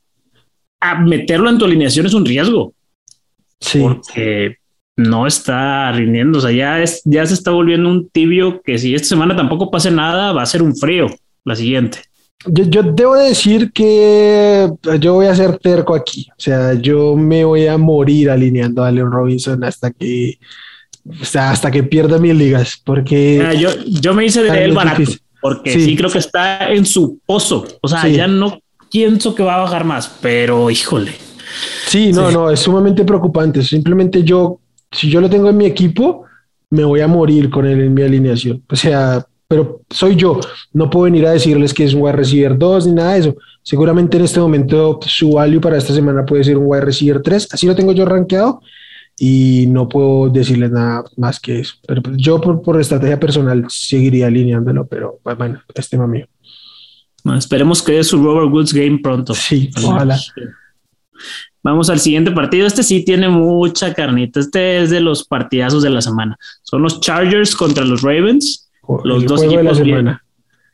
a 0.81 1.01
meterlo 1.01 1.51
en 1.51 1.59
tu 1.59 1.67
alineación 1.67 2.07
es 2.07 2.15
un 2.15 2.25
riesgo. 2.25 2.73
Sí. 3.61 3.81
Porque 3.81 4.59
no 4.97 5.27
está 5.27 5.91
rindiendo. 5.93 6.39
O 6.39 6.41
sea, 6.41 6.53
ya, 6.53 6.83
es, 6.83 7.03
ya 7.05 7.27
se 7.27 7.35
está 7.35 7.51
volviendo 7.51 7.89
un 7.89 8.09
tibio 8.09 8.61
que 8.63 8.79
si 8.79 8.95
esta 8.95 9.09
semana 9.09 9.37
tampoco 9.37 9.71
pase 9.71 9.91
nada, 9.91 10.33
va 10.33 10.43
a 10.43 10.47
ser 10.47 10.63
un 10.63 10.77
frío 10.77 11.07
la 11.45 11.57
siguiente. 11.57 11.99
Yo, 12.47 12.65
yo, 12.65 12.83
debo 12.83 13.15
decir 13.15 13.73
que 13.73 14.71
yo 15.01 15.15
voy 15.15 15.27
a 15.27 15.35
ser 15.35 15.57
terco 15.59 15.95
aquí. 15.95 16.27
O 16.31 16.41
sea, 16.41 16.75
yo 16.75 17.17
me 17.17 17.45
voy 17.45 17.67
a 17.67 17.79
morir 17.79 18.31
alineando 18.31 18.85
a 18.85 18.91
Leon 18.91 19.11
Robinson 19.11 19.65
hasta 19.65 19.91
que, 19.91 20.39
o 21.09 21.25
sea, 21.25 21.51
hasta 21.51 21.71
que 21.71 21.83
pierda 21.83 22.19
mis 22.19 22.35
ligas. 22.35 22.81
Porque 22.85 23.43
ah, 23.47 23.55
yo, 23.55 23.71
yo 23.87 24.13
me 24.13 24.27
hice 24.27 24.43
de 24.43 24.65
él 24.65 24.73
barato, 24.73 25.03
porque 25.41 25.73
sí. 25.73 25.85
sí. 25.87 25.97
creo 25.97 26.11
que 26.11 26.19
está 26.19 26.71
en 26.71 26.85
su 26.85 27.19
pozo. 27.25 27.67
O 27.81 27.89
sea, 27.89 28.03
sí. 28.03 28.13
ya 28.13 28.27
no 28.27 28.61
pienso 28.91 29.35
que 29.35 29.43
va 29.43 29.57
a 29.57 29.61
bajar 29.61 29.85
más, 29.85 30.09
pero 30.21 30.71
híjole. 30.71 31.13
Sí, 31.87 32.13
no, 32.13 32.29
sí. 32.29 32.35
no, 32.35 32.51
es 32.51 32.61
sumamente 32.61 33.05
preocupante. 33.05 33.63
Simplemente 33.63 34.23
yo 34.23 34.61
si 34.95 35.11
yo 35.11 35.21
lo 35.21 35.29
tengo 35.29 35.51
en 35.51 35.57
mi 35.57 35.67
equipo, 35.67 36.25
me 36.71 36.85
voy 36.85 37.01
a 37.01 37.09
morir 37.09 37.51
con 37.51 37.67
él 37.67 37.81
en 37.81 37.95
mi 37.95 38.03
alineación. 38.03 38.63
O 38.69 38.77
sea, 38.77 39.27
pero 39.47 39.83
soy 39.91 40.17
yo. 40.17 40.41
No 40.73 40.91
puedo 40.91 41.05
venir 41.05 41.27
a 41.27 41.33
decirles 41.33 41.75
que 41.75 41.85
es 41.85 41.95
un 41.95 42.03
wide 42.03 42.17
receiver 42.17 42.57
2 42.57 42.87
ni 42.89 42.95
nada 42.95 43.13
de 43.13 43.21
eso. 43.21 43.37
Seguramente 43.63 44.17
en 44.17 44.25
este 44.25 44.41
momento 44.41 44.99
su 45.07 45.33
value 45.33 45.61
para 45.61 45.79
esta 45.79 45.95
semana 45.95 46.25
puede 46.25 46.45
ser 46.45 46.59
un 46.59 46.65
wide 46.67 46.83
receiver 46.85 47.23
3. 47.23 47.49
Así 47.53 47.67
lo 47.67 47.75
tengo 47.75 47.93
yo 47.93 48.05
rankeado 48.05 48.61
y 49.19 49.67
no 49.69 49.89
puedo 49.89 50.29
decirles 50.29 50.71
nada 50.71 51.05
más 51.17 51.39
que 51.39 51.61
eso. 51.61 51.75
Pero 51.87 52.03
pues 52.03 52.17
yo 52.19 52.41
por, 52.41 52.63
por 52.63 52.81
estrategia 52.81 53.21
personal 53.21 53.65
seguiría 53.69 54.27
alineándolo, 54.27 54.87
pero 54.87 55.19
pues, 55.23 55.37
bueno, 55.37 55.61
es 55.75 55.89
tema 55.89 56.07
mío. 56.07 56.27
Bueno, 57.23 57.39
esperemos 57.39 57.83
que 57.83 57.93
dé 57.93 58.05
su 58.05 58.23
Robert 58.23 58.53
Woods 58.53 58.73
game 58.73 58.99
pronto. 59.03 59.35
Sí, 59.35 59.71
ojalá. 59.83 60.19
Vamos 61.65 61.91
al 61.91 61.99
siguiente 61.99 62.31
partido. 62.31 62.67
Este 62.67 62.83
sí 62.83 63.05
tiene 63.05 63.29
mucha 63.29 63.93
carnita. 63.95 64.39
Este 64.39 64.83
es 64.83 64.91
de 64.91 65.01
los 65.01 65.25
partidazos 65.25 65.83
de 65.83 65.91
la 65.91 66.01
semana. 66.03 66.37
Son 66.63 66.83
los 66.83 67.01
Chargers 67.01 67.57
contra 67.57 67.85
los 67.85 68.03
Ravens. 68.03 68.71
Los 69.03 69.25
dos 69.25 69.41
juego 69.41 69.57
de 69.57 69.63
la 69.65 69.71
equipos 69.71 69.79
semana. 69.79 70.23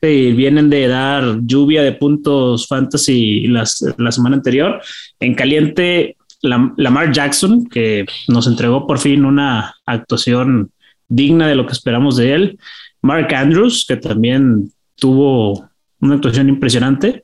vienen, 0.03 0.31
sí, 0.31 0.37
vienen 0.37 0.69
de 0.69 0.89
dar 0.89 1.39
lluvia 1.43 1.83
de 1.83 1.93
puntos 1.93 2.67
fantasy 2.67 3.47
las, 3.47 3.83
la 3.97 4.11
semana 4.11 4.35
anterior. 4.37 4.83
En 5.21 5.35
caliente, 5.35 6.17
Lam- 6.43 6.75
Lamar 6.77 7.13
Jackson, 7.13 7.69
que 7.69 8.05
nos 8.27 8.49
entregó 8.49 8.87
por 8.87 8.99
fin 8.99 9.25
una 9.25 9.77
actuación 9.87 10.73
digna 11.09 11.47
de 11.47 11.55
lo 11.55 11.67
que 11.67 11.73
esperamos 11.73 12.17
de 12.17 12.35
él. 12.35 12.59
Mark 13.01 13.33
Andrews, 13.33 13.85
que 13.87 13.97
también 13.97 14.73
tuvo 14.97 15.69
una 16.01 16.17
actuación 16.17 16.49
impresionante. 16.49 17.23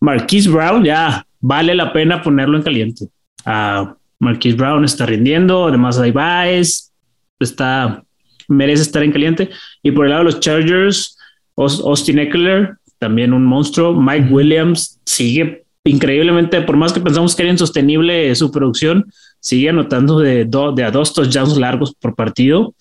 Marquise 0.00 0.48
Brown, 0.50 0.84
ya 0.84 1.24
vale 1.40 1.74
la 1.74 1.92
pena 1.92 2.22
ponerlo 2.22 2.56
en 2.56 2.62
caliente. 2.62 3.06
Uh, 3.46 3.94
Marquise 4.18 4.56
Brown 4.56 4.84
está 4.84 5.06
rindiendo, 5.06 5.66
además 5.66 5.98
hay 5.98 6.12
Baez, 6.12 6.92
está, 7.38 8.04
merece 8.48 8.82
estar 8.82 9.02
en 9.02 9.12
caliente. 9.12 9.50
Y 9.82 9.90
por 9.90 10.04
el 10.04 10.10
lado 10.10 10.24
de 10.24 10.30
los 10.32 10.40
Chargers, 10.40 11.16
Austin 11.56 12.18
Eckler, 12.18 12.76
también 12.98 13.32
un 13.32 13.44
monstruo. 13.44 13.94
Mike 13.94 14.28
Williams 14.30 15.00
sigue 15.04 15.64
increíblemente, 15.84 16.60
por 16.60 16.76
más 16.76 16.92
que 16.92 17.00
pensamos 17.00 17.34
que 17.34 17.42
era 17.42 17.52
insostenible 17.52 18.34
su 18.34 18.50
producción, 18.50 19.10
sigue 19.40 19.70
anotando 19.70 20.18
de, 20.18 20.44
do, 20.44 20.72
de 20.72 20.84
a 20.84 20.90
dos 20.90 21.14
touchdowns 21.14 21.56
largos 21.56 21.94
por 21.94 22.14
partido. 22.14 22.74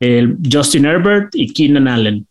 El 0.00 0.36
Justin 0.52 0.86
Herbert 0.86 1.34
y 1.34 1.52
Keenan 1.52 1.88
Allen. 1.88 2.26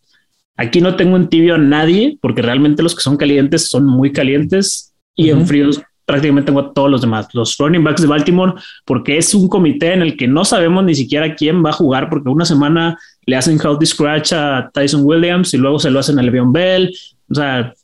Aquí 0.56 0.80
no 0.80 0.96
tengo 0.96 1.16
en 1.16 1.28
tibio 1.28 1.54
a 1.54 1.58
nadie, 1.58 2.18
porque 2.20 2.42
realmente 2.42 2.82
los 2.82 2.94
que 2.94 3.02
son 3.02 3.16
calientes 3.16 3.68
son 3.68 3.86
muy 3.86 4.12
calientes 4.12 4.87
y 5.18 5.30
uh 5.30 5.34
-huh. 5.34 5.40
en 5.40 5.46
fríos 5.46 5.82
prácticamente 6.06 6.46
tengo 6.46 6.60
a 6.60 6.72
todos 6.72 6.90
los 6.90 7.02
demás. 7.02 7.28
Los 7.34 7.58
running 7.58 7.84
backs 7.84 8.00
de 8.00 8.08
Baltimore, 8.08 8.54
porque 8.86 9.18
es 9.18 9.34
un 9.34 9.46
comité 9.46 9.92
en 9.92 10.00
el 10.00 10.16
que 10.16 10.26
no 10.26 10.42
sabemos 10.42 10.82
ni 10.82 10.94
siquiera 10.94 11.34
quién 11.34 11.62
va 11.62 11.68
a 11.68 11.74
jugar, 11.74 12.08
porque 12.08 12.30
una 12.30 12.46
semana 12.46 12.98
le 13.26 13.36
hacen 13.36 13.60
healthy 13.62 13.84
scratch 13.84 14.32
a 14.32 14.70
Tyson 14.72 15.02
Williams 15.04 15.52
y 15.52 15.58
luego 15.58 15.78
se 15.78 15.90
lo 15.90 15.98
hacen 15.98 16.18
a 16.18 16.22
Le'Veon 16.22 16.50
Bell. 16.50 16.94
O 17.30 17.34
sea, 17.34 17.74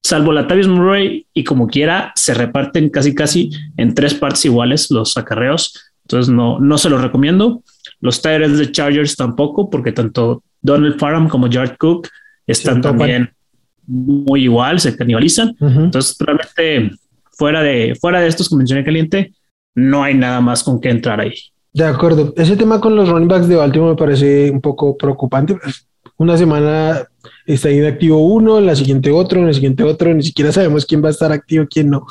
salvo 0.00 0.32
la 0.32 0.46
Tavis 0.46 0.68
Murray 0.68 1.26
y 1.34 1.42
como 1.42 1.66
quiera, 1.66 2.12
se 2.14 2.32
reparten 2.32 2.90
casi 2.90 3.12
casi 3.12 3.50
en 3.76 3.92
tres 3.92 4.14
partes 4.14 4.44
iguales 4.44 4.88
los 4.92 5.16
acarreos. 5.16 5.92
Entonces 6.02 6.32
no, 6.32 6.60
no 6.60 6.78
se 6.78 6.88
los 6.88 7.02
recomiendo. 7.02 7.64
Los 8.00 8.22
Tyrants 8.22 8.58
de 8.58 8.70
Chargers 8.70 9.16
tampoco, 9.16 9.68
porque 9.68 9.90
tanto 9.90 10.44
Donald 10.62 10.96
Farham 11.00 11.28
como 11.28 11.50
Jared 11.50 11.76
Cook 11.76 12.08
están 12.46 12.76
sí, 12.76 12.82
también 12.82 13.32
muy 13.88 14.44
igual, 14.44 14.78
se 14.78 14.96
canibalizan. 14.96 15.56
Uh 15.58 15.66
-huh. 15.66 15.84
Entonces, 15.84 16.16
realmente 16.20 16.96
fuera 17.32 17.62
de, 17.62 17.96
fuera 18.00 18.20
de 18.20 18.28
estos 18.28 18.48
que 18.48 18.56
mencioné 18.56 18.84
caliente, 18.84 19.32
no 19.74 20.02
hay 20.02 20.14
nada 20.14 20.40
más 20.40 20.62
con 20.62 20.80
que 20.80 20.90
entrar 20.90 21.20
ahí. 21.20 21.34
De 21.72 21.84
acuerdo. 21.84 22.34
Ese 22.36 22.56
tema 22.56 22.80
con 22.80 22.96
los 22.96 23.08
running 23.08 23.28
backs 23.28 23.48
de 23.48 23.56
Baltimore 23.56 23.92
me 23.92 23.96
parece 23.96 24.50
un 24.50 24.60
poco 24.60 24.96
preocupante. 24.96 25.56
Una 26.16 26.36
semana 26.36 27.06
está 27.46 27.70
inactivo 27.70 28.18
uno, 28.26 28.58
en 28.58 28.66
la 28.66 28.74
siguiente 28.74 29.10
otro, 29.10 29.40
en 29.40 29.46
la 29.46 29.52
siguiente 29.52 29.84
otro, 29.84 30.12
ni 30.12 30.22
siquiera 30.22 30.52
sabemos 30.52 30.84
quién 30.84 31.02
va 31.02 31.08
a 31.08 31.12
estar 31.12 31.30
activo, 31.30 31.66
quién 31.70 31.90
no. 31.90 32.06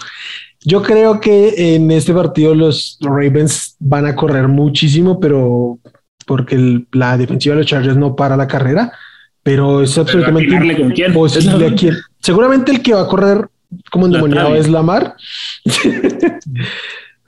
Yo 0.64 0.82
creo 0.82 1.20
que 1.20 1.76
en 1.76 1.92
este 1.92 2.14
partido 2.14 2.56
los 2.56 2.98
Ravens 3.02 3.76
van 3.80 4.06
a 4.06 4.16
correr 4.16 4.48
muchísimo, 4.48 5.20
pero 5.20 5.80
porque 6.26 6.56
el, 6.56 6.88
la 6.92 7.18
defensiva 7.18 7.56
de 7.56 7.62
los 7.62 7.70
Chargers 7.70 7.98
no 7.98 8.16
para 8.16 8.38
la 8.38 8.48
carrera, 8.48 8.92
pero 9.48 9.82
es 9.82 9.98
absolutamente 9.98 10.76
con 10.76 10.92
quién? 10.92 11.12
a 11.14 11.76
quién. 11.78 11.96
Seguramente 12.20 12.70
el 12.70 12.82
que 12.82 12.94
va 12.94 13.04
a 13.04 13.08
correr 13.08 13.48
como 13.90 14.08
endemoniado 14.08 14.54
es 14.56 14.68
Lamar. 14.68 15.16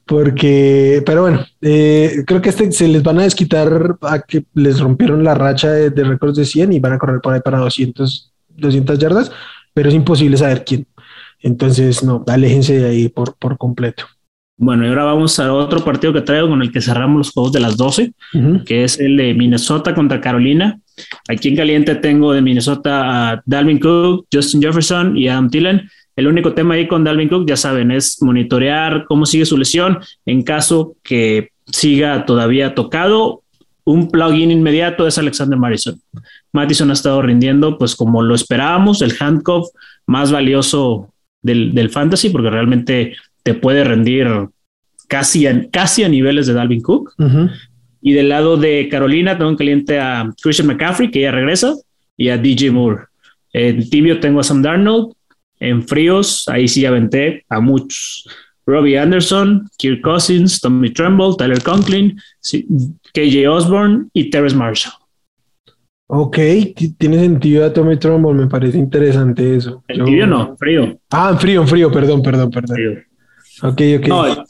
porque, 0.06 1.02
pero 1.06 1.22
bueno, 1.22 1.46
eh, 1.62 2.26
creo 2.28 2.42
que 2.42 2.50
este 2.50 2.70
se 2.74 2.90
les 2.90 3.04
van 3.04 3.20
a 3.20 3.24
desquitar 3.24 3.96
a 4.02 4.20
que 4.20 4.44
les 4.54 4.82
rompieron 4.82 5.24
la 5.24 5.34
racha 5.34 5.72
de, 5.72 5.92
de 5.92 6.04
récords 6.04 6.36
de 6.36 6.44
100 6.44 6.74
y 6.74 6.82
van 6.82 6.92
a 6.92 6.98
correr 6.98 7.22
por 7.22 7.34
ahí 7.34 7.40
para 7.40 7.60
200, 7.60 8.34
200 8.50 9.00
yardas, 9.00 9.32
pero 9.74 9.88
es 9.88 9.96
imposible 9.96 10.36
saber 10.36 10.66
quién. 10.66 10.88
Entonces, 11.40 12.04
no, 12.04 12.26
aléjense 12.28 12.80
de 12.80 12.90
ahí 12.90 13.08
por, 13.08 13.36
por 13.36 13.58
completo. 13.58 14.04
Bueno, 14.58 14.86
y 14.86 14.90
ahora 14.90 15.06
vamos 15.06 15.40
a 15.40 15.54
otro 15.54 15.86
partido 15.86 16.12
que 16.12 16.20
traigo 16.20 16.50
con 16.50 16.62
el 16.62 16.70
que 16.70 16.82
cerramos 16.82 17.18
los 17.18 17.32
juegos 17.32 17.54
de 17.54 17.62
las 17.62 17.78
12, 17.78 18.12
uh 18.34 18.38
-huh. 18.38 18.64
que 18.66 18.84
es 18.84 19.00
el 19.00 19.16
de 19.16 19.34
Minnesota 19.34 19.96
contra 19.96 20.20
Carolina. 20.20 20.82
Aquí 21.28 21.50
en 21.50 21.56
caliente 21.56 21.96
tengo 21.96 22.34
de 22.34 22.42
Minnesota 22.42 23.32
a 23.32 23.42
Dalvin 23.46 23.80
Cook, 23.80 24.28
Justin 24.32 24.62
Jefferson 24.62 25.18
y 25.18 25.28
Adam 25.28 25.50
Thielen. 25.50 25.90
El 26.16 26.28
único 26.28 26.54
tema 26.54 26.74
ahí 26.74 26.88
con 26.88 27.04
Dalvin 27.04 27.30
Cook, 27.30 27.48
ya 27.48 27.56
saben, 27.56 27.92
es 27.92 28.22
monitorear 28.22 29.06
cómo 29.08 29.26
sigue 29.26 29.46
su 29.46 29.58
lesión. 29.58 30.00
En 30.26 30.44
caso 30.44 30.96
que 31.04 31.52
siga 31.72 32.26
todavía 32.26 32.76
tocado, 32.76 33.44
un 33.86 34.10
plugin 34.10 34.52
inmediato 34.52 35.08
es 35.08 35.18
Alexander 35.18 35.58
Madison. 35.58 36.00
Madison 36.52 36.90
ha 36.90 36.94
estado 36.94 37.22
rindiendo, 37.22 37.78
pues 37.78 37.96
como 37.96 38.22
lo 38.22 38.36
esperábamos, 38.36 39.02
el 39.02 39.16
handcuff 39.20 39.68
más 40.06 40.32
valioso 40.32 41.14
del, 41.42 41.74
del 41.74 41.90
fantasy, 41.90 42.30
porque 42.30 42.50
realmente 42.50 43.16
te 43.44 43.54
puede 43.54 43.84
rendir 43.84 44.28
casi 45.08 45.48
a, 45.48 45.70
casi 45.70 46.04
a 46.04 46.10
niveles 46.10 46.48
de 46.48 46.54
Dalvin 46.54 46.82
Cook. 46.82 47.14
Y 48.02 48.14
del 48.14 48.30
lado 48.30 48.58
de 48.58 48.88
Carolina 48.90 49.38
tengo 49.38 49.50
en 49.50 49.58
caliente 49.58 50.00
a 50.00 50.32
Christian 50.42 50.68
McCaffrey, 50.68 51.12
que 51.12 51.22
ya 51.22 51.32
regresa, 51.32 51.74
y 52.16 52.30
a 52.30 52.38
DJ 52.38 52.72
Moore. 52.72 53.06
En 53.54 53.90
tibio 53.90 54.20
tengo 54.20 54.40
a 54.40 54.44
Sam 54.44 54.62
Darnold. 54.62 55.14
En 55.60 55.86
fríos, 55.86 56.48
ahí 56.48 56.68
sí 56.68 56.86
aventé 56.86 57.44
a 57.50 57.60
muchos. 57.60 58.26
Robbie 58.66 58.98
Anderson, 58.98 59.68
Kirk 59.78 60.02
Cousins, 60.02 60.62
Tommy 60.62 60.92
Tremble, 60.92 61.36
Tyler 61.38 61.62
Conklin, 61.62 62.20
KJ 63.14 63.48
Osborne 63.50 64.06
y 64.14 64.30
Terrence 64.30 64.56
Marshall. 64.56 64.94
Ok, 66.08 66.38
tiene 66.98 67.20
sentido 67.20 67.66
a 67.66 67.74
Tommy 67.74 67.98
Tremble, 67.98 68.34
me 68.34 68.48
parece 68.48 68.78
interesante 68.78 69.56
eso. 69.56 69.84
En 69.88 69.98
Yo... 69.98 70.06
tibio 70.06 70.28
no, 70.28 70.56
frío. 70.58 71.00
Ah, 71.10 71.30
en 71.34 71.40
frío, 71.40 71.62
en 71.62 71.68
frío, 71.68 71.92
perdón, 71.92 72.22
perdón, 72.22 72.52
perdón. 72.52 72.76
Frío. 72.76 72.92
Ok, 73.64 73.82
ok. 74.00 74.08
No, 74.08 74.46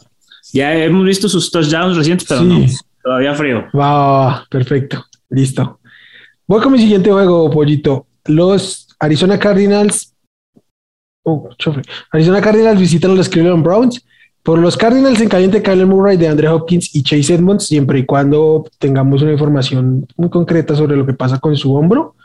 ya 0.54 0.76
hemos 0.84 1.06
visto 1.06 1.28
sus 1.28 1.50
touchdowns 1.50 1.98
recientes, 1.98 2.28
pero 2.28 2.42
sí. 2.42 2.48
no, 2.48 2.66
todavía 3.10 3.34
frío. 3.34 3.66
Va, 3.76 4.46
perfecto, 4.52 5.04
listo. 5.30 5.80
Voy 6.46 6.62
con 6.62 6.72
mi 6.72 6.78
siguiente 6.78 7.12
juego, 7.12 7.50
Pollito. 7.50 8.06
Los 8.26 8.88
Arizona 9.00 9.40
Cardinals. 9.40 10.14
Oh. 11.24 11.50
Arizona 12.12 12.40
Cardinals 12.40 12.80
visitan 12.80 13.10
a 13.10 13.16
los 13.16 13.28
Cleveland 13.28 13.64
Browns. 13.64 14.06
Por 14.44 14.60
los 14.60 14.78
Cardinals 14.78 15.20
en 15.22 15.28
caliente, 15.28 15.64
Kyler 15.64 15.88
Murray, 15.88 16.18
de 16.18 16.28
Andre 16.28 16.50
Hopkins 16.50 16.96
y 16.96 17.02
Chase 17.02 17.34
Edmonds, 17.34 17.66
siempre 17.66 17.98
y 17.98 18.06
cuando 18.06 18.66
tengamos 18.78 19.24
una 19.24 19.32
información 19.32 20.06
muy 20.16 20.30
concreta 20.30 20.76
sobre 20.76 20.96
lo 20.96 21.06
que 21.08 21.14
pasa 21.14 21.40
con 21.40 21.58
su 21.58 21.74
hombro, 21.74 22.16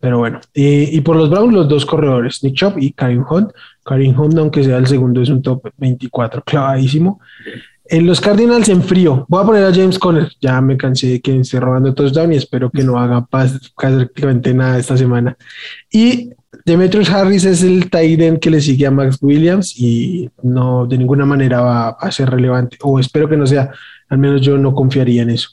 Pero 0.00 0.18
bueno, 0.18 0.40
y, 0.52 1.00
por 1.00 1.16
los 1.16 1.30
Browns, 1.30 1.54
los 1.54 1.66
dos 1.66 1.86
corredores, 1.86 2.44
Nick 2.44 2.56
Chop 2.56 2.76
y 2.78 2.92
Karim 2.92 3.24
Hunt. 3.28 3.52
Karim 3.82 4.20
Hunt, 4.20 4.36
aunque 4.36 4.62
sea 4.62 4.76
el 4.76 4.86
segundo, 4.86 5.22
es 5.22 5.30
un 5.30 5.40
top 5.40 5.70
24 5.78 6.42
clavadísimo. 6.42 7.20
En 7.88 8.06
los 8.06 8.20
Cardinals 8.20 8.68
en 8.68 8.82
frío, 8.82 9.26
voy 9.28 9.42
a 9.42 9.46
poner 9.46 9.64
a 9.64 9.72
James 9.72 9.98
Conner. 9.98 10.30
Ya 10.40 10.60
me 10.60 10.76
cansé 10.76 11.08
de 11.08 11.20
que 11.20 11.38
esté 11.38 11.60
robando 11.60 11.94
touchdown 11.94 12.32
y 12.32 12.36
espero 12.36 12.70
que 12.70 12.82
no 12.82 12.98
haga 12.98 13.26
prácticamente 13.26 14.52
nada 14.54 14.78
esta 14.78 14.96
semana. 14.96 15.36
Y 15.90 16.30
Demetrius 16.64 17.10
Harris 17.10 17.44
es 17.44 17.62
el 17.62 17.88
tight 17.90 18.40
que 18.40 18.50
le 18.50 18.60
sigue 18.60 18.86
a 18.86 18.90
Max 18.90 19.18
Williams 19.20 19.78
y 19.78 20.28
no 20.42 20.86
de 20.86 20.98
ninguna 20.98 21.24
manera 21.24 21.60
va 21.60 21.88
a 21.90 22.10
ser 22.10 22.30
relevante, 22.30 22.76
o 22.82 22.98
espero 22.98 23.28
que 23.28 23.36
no 23.36 23.46
sea, 23.46 23.70
al 24.08 24.18
menos 24.18 24.40
yo 24.40 24.58
no 24.58 24.74
confiaría 24.74 25.22
en 25.22 25.30
eso. 25.30 25.50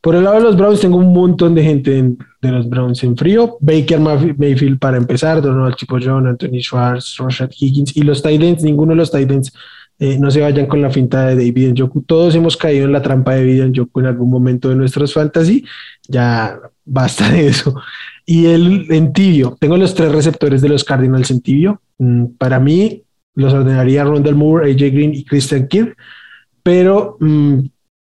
Por 0.00 0.14
el 0.14 0.24
lado 0.24 0.36
de 0.36 0.42
los 0.42 0.56
Browns, 0.56 0.80
tengo 0.80 0.98
un 0.98 1.12
montón 1.12 1.54
de 1.54 1.64
gente 1.64 2.14
de 2.40 2.52
los 2.52 2.68
Browns 2.68 3.02
en 3.02 3.16
frío. 3.16 3.56
Baker 3.60 3.98
Mayfield 3.98 4.78
para 4.78 4.96
empezar, 4.96 5.42
Donald 5.42 5.74
Chipo 5.74 5.98
John, 6.00 6.28
Anthony 6.28 6.60
Schwartz, 6.60 7.16
Rashad 7.18 7.50
Higgins 7.58 7.96
y 7.96 8.02
los 8.02 8.22
Titans, 8.22 8.62
ninguno 8.62 8.92
de 8.92 8.96
los 8.96 9.10
Titans 9.10 9.52
eh, 9.98 10.18
no 10.18 10.30
se 10.30 10.40
vayan 10.40 10.66
con 10.66 10.82
la 10.82 10.90
finta 10.90 11.26
de 11.26 11.36
David 11.36 11.72
Njoku. 11.72 12.02
Todos 12.02 12.34
hemos 12.34 12.56
caído 12.56 12.84
en 12.84 12.92
la 12.92 13.02
trampa 13.02 13.34
de 13.34 13.40
David 13.40 13.64
Njoku 13.70 14.00
en 14.00 14.06
algún 14.06 14.30
momento 14.30 14.68
de 14.68 14.76
nuestros 14.76 15.14
fantasy. 15.14 15.64
Ya 16.06 16.58
basta 16.84 17.30
de 17.30 17.48
eso. 17.48 17.74
Y 18.26 18.46
el 18.46 18.86
en 18.90 19.12
tibio, 19.12 19.56
tengo 19.60 19.76
los 19.76 19.94
tres 19.94 20.12
receptores 20.12 20.60
de 20.60 20.68
los 20.68 20.84
Cardinals 20.84 21.30
en 21.30 21.40
tibio. 21.40 21.80
Mm, 21.98 22.26
para 22.38 22.60
mí, 22.60 23.04
los 23.34 23.52
ordenaría 23.52 24.04
Rondell 24.04 24.34
Moore, 24.34 24.70
AJ 24.70 24.92
Green 24.92 25.14
y 25.14 25.24
Christian 25.24 25.68
Kirk, 25.68 25.96
pero 26.62 27.16
mm, 27.20 27.60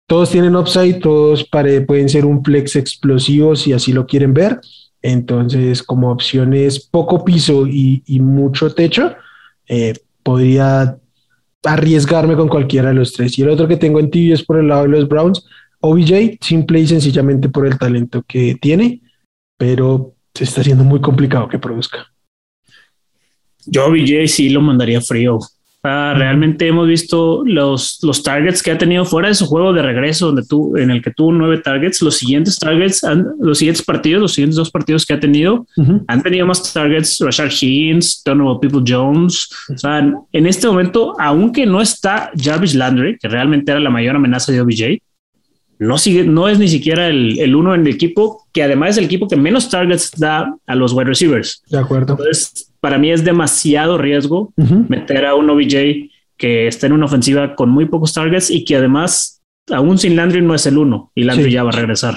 todos 0.07 0.31
tienen 0.31 0.55
upside, 0.55 1.01
todos 1.01 1.49
pueden 1.51 2.09
ser 2.09 2.27
un 2.27 2.45
flex 2.45 2.77
explosivo 2.77 3.57
si 3.57 3.73
así 3.73 3.93
lo 3.93 4.07
quieren 4.07 4.35
ver. 4.35 4.61
Entonces, 5.03 5.83
como 5.83 6.11
opciones 6.11 6.81
poco 6.81 7.25
piso 7.25 7.67
y, 7.67 8.03
mucho 8.21 8.73
techo, 8.75 9.15
eh, 9.69 9.95
podría 10.23 10.99
arriesgarme 11.65 12.37
con 12.37 12.49
cualquiera 12.49 12.89
de 12.89 12.95
los 12.95 13.13
tres. 13.13 13.39
Y 13.39 13.43
el 13.43 13.51
otro 13.51 13.67
que 13.67 13.77
tengo 13.77 14.01
en 14.01 14.11
tibio 14.11 14.35
es 14.35 14.45
por 14.45 14.59
el 14.59 14.69
lado 14.69 14.83
de 14.83 14.89
los 14.89 15.09
Browns, 15.09 15.45
OBJ, 15.81 16.39
simple 16.41 16.81
y 16.81 16.87
sencillamente 16.87 17.49
por 17.49 17.67
el 17.67 17.79
talento 17.79 18.23
que 18.27 18.57
tiene, 18.61 19.03
pero 19.59 20.15
se 20.35 20.45
está 20.45 20.61
haciendo 20.61 20.85
muy 20.85 21.01
complicado 21.01 21.49
que 21.49 21.59
produzca. 21.59 22.07
Yo 23.67 23.87
OBJ 23.87 24.29
sí 24.29 24.51
lo 24.51 24.61
mandaría 24.61 25.01
frío. 25.01 25.39
Realmente 25.85 26.67
hemos 26.67 26.89
visto 26.89 27.43
los, 27.45 27.99
los 28.03 28.23
targets 28.23 28.63
que 28.63 28.71
ha 28.71 28.79
tenido 28.79 29.05
fuera 29.05 29.29
de 29.29 29.35
su 29.35 29.47
juego 29.47 29.73
de 29.75 29.83
regreso, 29.83 30.27
donde 30.27 30.45
tú, 30.45 30.77
en 30.77 30.91
el 30.91 31.03
que 31.03 31.11
tuvo 31.11 31.33
nueve 31.33 31.59
targets. 31.59 32.01
Los 32.01 32.17
siguientes 32.17 32.59
targets, 32.59 33.03
los 33.39 33.59
siguientes 33.59 33.85
partidos, 33.85 34.23
los 34.23 34.33
siguientes 34.33 34.57
dos 34.57 34.71
partidos 34.71 35.05
que 35.05 35.15
ha 35.15 35.21
tenido, 35.21 35.67
han 36.07 36.23
tenido 36.23 36.47
más 36.47 36.73
targets. 36.73 37.19
Rashard 37.21 37.53
Higgins, 37.53 38.23
Donovan 38.25 38.61
People 38.61 38.83
Jones. 38.87 39.49
O 39.69 39.77
sea, 39.77 40.11
en 40.33 40.47
este 40.47 40.67
momento, 40.67 41.15
aunque 41.21 41.67
no 41.67 41.83
está 41.83 42.31
Jarvis 42.35 42.75
Landry, 42.75 43.19
que 43.19 43.29
realmente 43.29 43.71
era 43.71 43.81
la 43.81 43.91
mayor 43.91 44.17
amenaza 44.17 44.53
de 44.53 44.63
OBJ, 44.63 45.03
no, 45.79 45.99
sigue, 45.99 46.25
no 46.25 46.49
es 46.49 46.59
ni 46.59 46.69
siquiera 46.69 47.09
el, 47.09 47.55
uno 47.55 47.75
en 47.75 47.83
el 47.83 47.89
equipo, 47.89 48.47
que 48.53 48.63
además 48.63 48.91
es 48.91 48.99
el 48.99 49.05
equipo 49.05 49.29
que 49.29 49.37
menos 49.37 49.69
targets 49.69 50.13
da 50.17 50.57
a 50.67 50.75
los 50.75 50.93
wide 50.93 51.07
receivers. 51.07 51.63
De 51.69 51.79
acuerdo. 51.79 52.13
Entonces, 52.13 52.73
para 52.81 52.99
mí 52.99 53.11
es 53.11 53.25
demasiado 53.25 53.99
riesgo 53.99 54.53
meter 54.89 55.27
a 55.27 55.35
un 55.35 55.51
OBJ 55.51 56.11
que 56.37 56.67
está 56.67 56.87
en 56.87 56.93
una 56.93 57.07
ofensiva 57.07 57.55
con 57.55 57.71
muy 57.71 57.87
pocos 57.87 58.13
targets 58.13 58.51
y 58.51 58.65
que 58.65 58.77
además, 58.77 59.43
aún 59.71 59.99
sin 59.99 60.17
Landry, 60.17 60.43
no 60.43 60.55
es 60.55 60.67
el 60.67 60.79
uno 60.79 61.11
y 61.15 61.25
Landry 61.25 61.51
ya 61.51 61.63
va 61.63 61.71
a 61.71 61.77
regresar. 61.77 62.17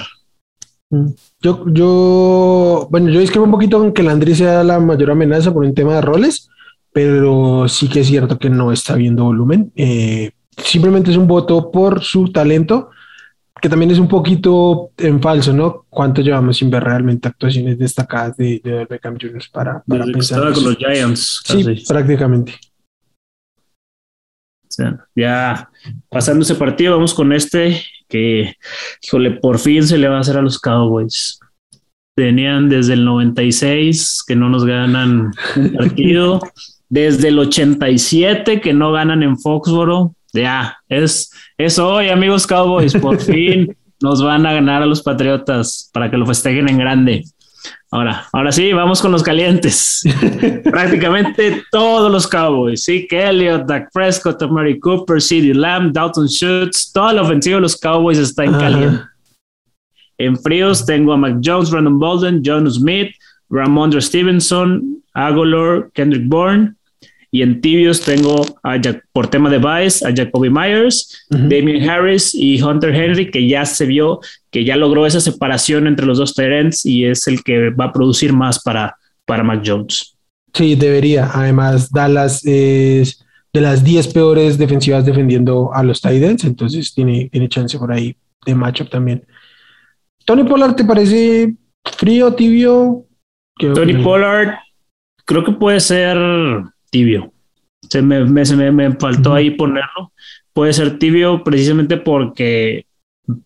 Mm. 0.90 1.08
Yo, 1.40 1.64
yo, 1.68 2.88
bueno, 2.90 3.10
yo 3.10 3.20
discrepo 3.20 3.44
un 3.44 3.50
poquito 3.50 3.84
en 3.84 3.92
que 3.92 4.02
Landry 4.02 4.34
sea 4.34 4.64
la 4.64 4.80
mayor 4.80 5.12
amenaza 5.12 5.52
por 5.52 5.64
un 5.64 5.74
tema 5.74 5.94
de 5.94 6.00
roles, 6.00 6.48
pero 6.92 7.68
sí 7.68 7.88
que 7.88 8.00
es 8.00 8.08
cierto 8.08 8.38
que 8.38 8.50
no 8.50 8.72
está 8.72 8.96
viendo 8.96 9.24
volumen. 9.24 9.72
Eh, 9.76 10.32
simplemente 10.56 11.10
es 11.10 11.16
un 11.16 11.28
voto 11.28 11.70
por 11.70 12.02
su 12.02 12.32
talento 12.32 12.90
que 13.60 13.68
también 13.68 13.90
es 13.90 13.98
un 13.98 14.08
poquito 14.08 14.90
en 14.96 15.20
falso, 15.20 15.52
¿no? 15.52 15.86
¿Cuánto 15.88 16.22
llevamos 16.22 16.58
sin 16.58 16.70
ver 16.70 16.84
realmente 16.84 17.28
actuaciones 17.28 17.78
destacadas 17.78 18.36
de, 18.36 18.60
de 18.62 18.84
Beckham 18.84 19.16
Jr. 19.20 19.42
para, 19.52 19.82
para 19.82 20.04
pensar? 20.04 20.52
con 20.52 20.64
los 20.64 20.76
Giants. 20.76 21.42
Sí, 21.44 21.84
prácticamente. 21.88 22.54
ya 25.14 25.68
pasando 26.08 26.42
ese 26.42 26.54
partido, 26.54 26.94
vamos 26.94 27.14
con 27.14 27.32
este 27.32 27.82
que, 28.08 28.54
híjole, 29.02 29.32
por 29.32 29.58
fin 29.58 29.82
se 29.86 29.98
le 29.98 30.08
va 30.08 30.18
a 30.18 30.20
hacer 30.20 30.36
a 30.36 30.42
los 30.42 30.58
Cowboys. 30.58 31.40
Tenían 32.16 32.68
desde 32.68 32.94
el 32.94 33.04
96 33.04 34.24
que 34.26 34.34
no 34.34 34.48
nos 34.48 34.64
ganan 34.64 35.32
un 35.56 35.72
partido, 35.74 36.40
desde 36.88 37.28
el 37.28 37.38
87 37.38 38.60
que 38.60 38.72
no 38.72 38.92
ganan 38.92 39.22
en 39.22 39.38
Foxboro, 39.38 40.14
ya, 40.32 40.78
es, 40.88 41.30
es 41.56 41.78
hoy, 41.78 42.08
amigos 42.08 42.46
Cowboys. 42.46 42.94
Por 42.94 43.20
fin 43.20 43.76
nos 44.00 44.22
van 44.22 44.46
a 44.46 44.52
ganar 44.52 44.82
a 44.82 44.86
los 44.86 45.02
Patriotas 45.02 45.90
para 45.92 46.10
que 46.10 46.16
lo 46.16 46.26
festejen 46.26 46.68
en 46.68 46.78
grande. 46.78 47.24
Ahora, 47.90 48.26
ahora 48.32 48.52
sí, 48.52 48.72
vamos 48.72 49.00
con 49.00 49.12
los 49.12 49.22
calientes. 49.22 50.02
Prácticamente 50.64 51.62
todos 51.70 52.12
los 52.12 52.26
Cowboys. 52.26 52.84
Sí, 52.84 53.08
Elliott, 53.10 53.66
Dak 53.66 53.90
Prescott, 53.92 54.42
Mary 54.50 54.78
Cooper, 54.78 55.20
CeeDee 55.20 55.54
Lamb, 55.54 55.92
Dalton 55.92 56.28
Schultz, 56.28 56.92
toda 56.92 57.14
la 57.14 57.22
ofensiva 57.22 57.56
de 57.56 57.62
los 57.62 57.76
Cowboys 57.76 58.18
está 58.18 58.44
en 58.44 58.52
caliente. 58.52 59.04
En 60.18 60.36
fríos 60.36 60.84
tengo 60.84 61.12
a 61.12 61.16
Mac 61.16 61.38
Jones, 61.42 61.70
Brandon 61.70 61.98
Bolden, 61.98 62.42
John 62.44 62.70
Smith, 62.70 63.14
Ramondre 63.48 64.02
Stevenson, 64.02 65.02
Agolor, 65.14 65.90
Kendrick 65.94 66.28
Bourne, 66.28 66.74
y 67.30 67.42
en 67.42 67.60
tibios 67.60 68.00
tengo 68.02 68.44
a 68.62 68.80
por 69.12 69.28
tema 69.28 69.50
de 69.50 69.58
Vice, 69.58 70.06
a 70.06 70.14
Jacoby 70.14 70.50
Myers, 70.50 71.26
Damien 71.28 71.88
Harris 71.88 72.34
y 72.34 72.60
Hunter 72.62 72.94
Henry, 72.94 73.30
que 73.30 73.46
ya 73.46 73.66
se 73.66 73.86
vio 73.86 74.20
que 74.50 74.64
ya 74.64 74.76
logró 74.76 75.06
esa 75.06 75.20
separación 75.20 75.86
entre 75.86 76.06
los 76.06 76.18
dos 76.18 76.34
Tyrants 76.34 76.86
y 76.86 77.04
es 77.04 77.26
el 77.26 77.42
que 77.42 77.70
va 77.70 77.86
a 77.86 77.92
producir 77.92 78.32
más 78.32 78.62
para, 78.62 78.96
para 79.26 79.42
Mac 79.42 79.62
Jones. 79.64 80.16
Sí, 80.54 80.74
debería. 80.74 81.30
Además, 81.32 81.90
Dallas 81.90 82.44
es 82.46 83.24
de 83.52 83.60
las 83.60 83.84
10 83.84 84.08
peores 84.08 84.56
defensivas 84.56 85.04
defendiendo 85.04 85.70
a 85.74 85.82
los 85.82 86.00
Titans, 86.00 86.44
entonces 86.44 86.94
tiene, 86.94 87.28
tiene 87.30 87.48
chance 87.48 87.78
por 87.78 87.92
ahí 87.92 88.16
de 88.46 88.54
matchup 88.54 88.88
también. 88.88 89.24
Tony 90.24 90.44
Pollard, 90.44 90.74
¿te 90.74 90.84
parece 90.84 91.54
frío, 91.96 92.34
tibio? 92.34 93.04
Tony 93.58 94.02
Pollard, 94.02 94.54
creo 95.24 95.44
que 95.44 95.52
puede 95.52 95.80
ser 95.80 96.16
tibio. 96.90 97.32
Se 97.88 98.02
me, 98.02 98.24
me, 98.24 98.92
faltó 98.96 99.34
ahí 99.34 99.50
ponerlo. 99.50 100.12
Puede 100.52 100.72
ser 100.72 100.98
tibio 100.98 101.44
precisamente 101.44 101.96
porque 101.96 102.86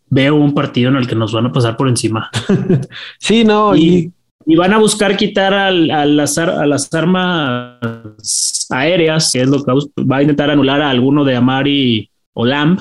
veo 0.08 0.36
un 0.36 0.54
partido 0.54 0.90
en 0.90 0.96
el 0.96 1.06
que 1.06 1.14
nos 1.14 1.32
van 1.32 1.46
a 1.46 1.52
pasar 1.52 1.76
por 1.76 1.88
encima. 1.88 2.30
sí, 3.18 3.44
no, 3.44 3.76
y, 3.76 4.12
y, 4.46 4.56
van 4.56 4.72
a 4.72 4.78
buscar 4.78 5.16
quitar 5.16 5.52
al, 5.52 5.90
a, 5.90 6.06
las, 6.06 6.38
a 6.38 6.66
las 6.66 6.92
armas 6.94 8.66
aéreas, 8.70 9.30
que 9.32 9.42
es 9.42 9.48
lo 9.48 9.62
que 9.62 9.72
va 10.02 10.16
a 10.16 10.22
intentar 10.22 10.50
anular 10.50 10.80
a 10.80 10.90
alguno 10.90 11.24
de 11.24 11.36
Amari 11.36 12.10
o 12.32 12.46
Lamb. 12.46 12.80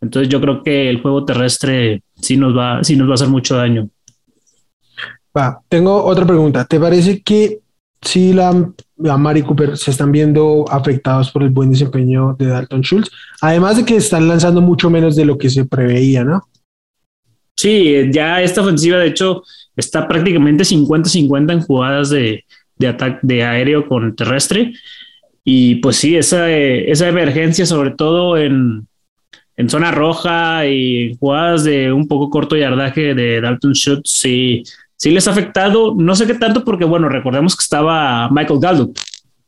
Entonces 0.00 0.28
yo 0.28 0.40
creo 0.40 0.62
que 0.62 0.88
el 0.88 1.00
juego 1.00 1.24
terrestre 1.24 2.02
sí 2.20 2.36
nos 2.36 2.56
va, 2.56 2.84
sí 2.84 2.96
nos 2.96 3.08
va 3.08 3.12
a 3.12 3.14
hacer 3.14 3.28
mucho 3.28 3.56
daño. 3.56 3.88
Va, 5.36 5.60
tengo 5.68 6.04
otra 6.04 6.26
pregunta. 6.26 6.64
¿Te 6.64 6.80
parece 6.80 7.22
que 7.22 7.60
si 8.02 8.32
la 8.32 8.50
a 9.04 9.18
Mari 9.18 9.42
Cooper 9.42 9.76
se 9.76 9.90
están 9.90 10.10
viendo 10.10 10.64
afectados 10.70 11.30
por 11.30 11.42
el 11.42 11.50
buen 11.50 11.70
desempeño 11.70 12.34
de 12.38 12.46
Dalton 12.46 12.80
Schultz, 12.80 13.10
además 13.40 13.76
de 13.76 13.84
que 13.84 13.96
están 13.96 14.26
lanzando 14.26 14.60
mucho 14.60 14.88
menos 14.88 15.16
de 15.16 15.26
lo 15.26 15.36
que 15.36 15.50
se 15.50 15.64
preveía, 15.64 16.24
¿no? 16.24 16.48
Sí, 17.56 18.10
ya 18.10 18.42
esta 18.42 18.60
ofensiva 18.62 18.98
de 18.98 19.08
hecho 19.08 19.42
está 19.76 20.06
prácticamente 20.08 20.64
50-50 20.64 21.52
en 21.52 21.60
jugadas 21.60 22.10
de, 22.10 22.44
ataque 22.86 23.18
de 23.22 23.44
aéreo 23.44 23.86
con 23.86 24.14
terrestre. 24.14 24.72
Y 25.44 25.76
pues 25.76 25.96
sí, 25.96 26.16
esa, 26.16 26.50
esa 26.50 27.08
emergencia, 27.08 27.64
sobre 27.66 27.92
todo 27.92 28.36
en, 28.36 28.86
en 29.56 29.70
zona 29.70 29.90
roja 29.90 30.66
y 30.66 31.16
jugadas 31.18 31.64
de 31.64 31.92
un 31.92 32.08
poco 32.08 32.30
corto 32.30 32.56
yardaje 32.56 33.14
de 33.14 33.40
Dalton 33.40 33.72
Schultz, 33.72 34.10
sí, 34.10 34.62
sí 34.96 35.10
les 35.10 35.28
ha 35.28 35.30
afectado, 35.30 35.94
no 35.96 36.14
sé 36.14 36.26
qué 36.26 36.34
tanto, 36.34 36.64
porque 36.64 36.84
bueno, 36.84 37.08
recordemos 37.08 37.56
que 37.56 37.62
estaba 37.62 38.28
Michael 38.30 38.60
Gallup. 38.60 38.98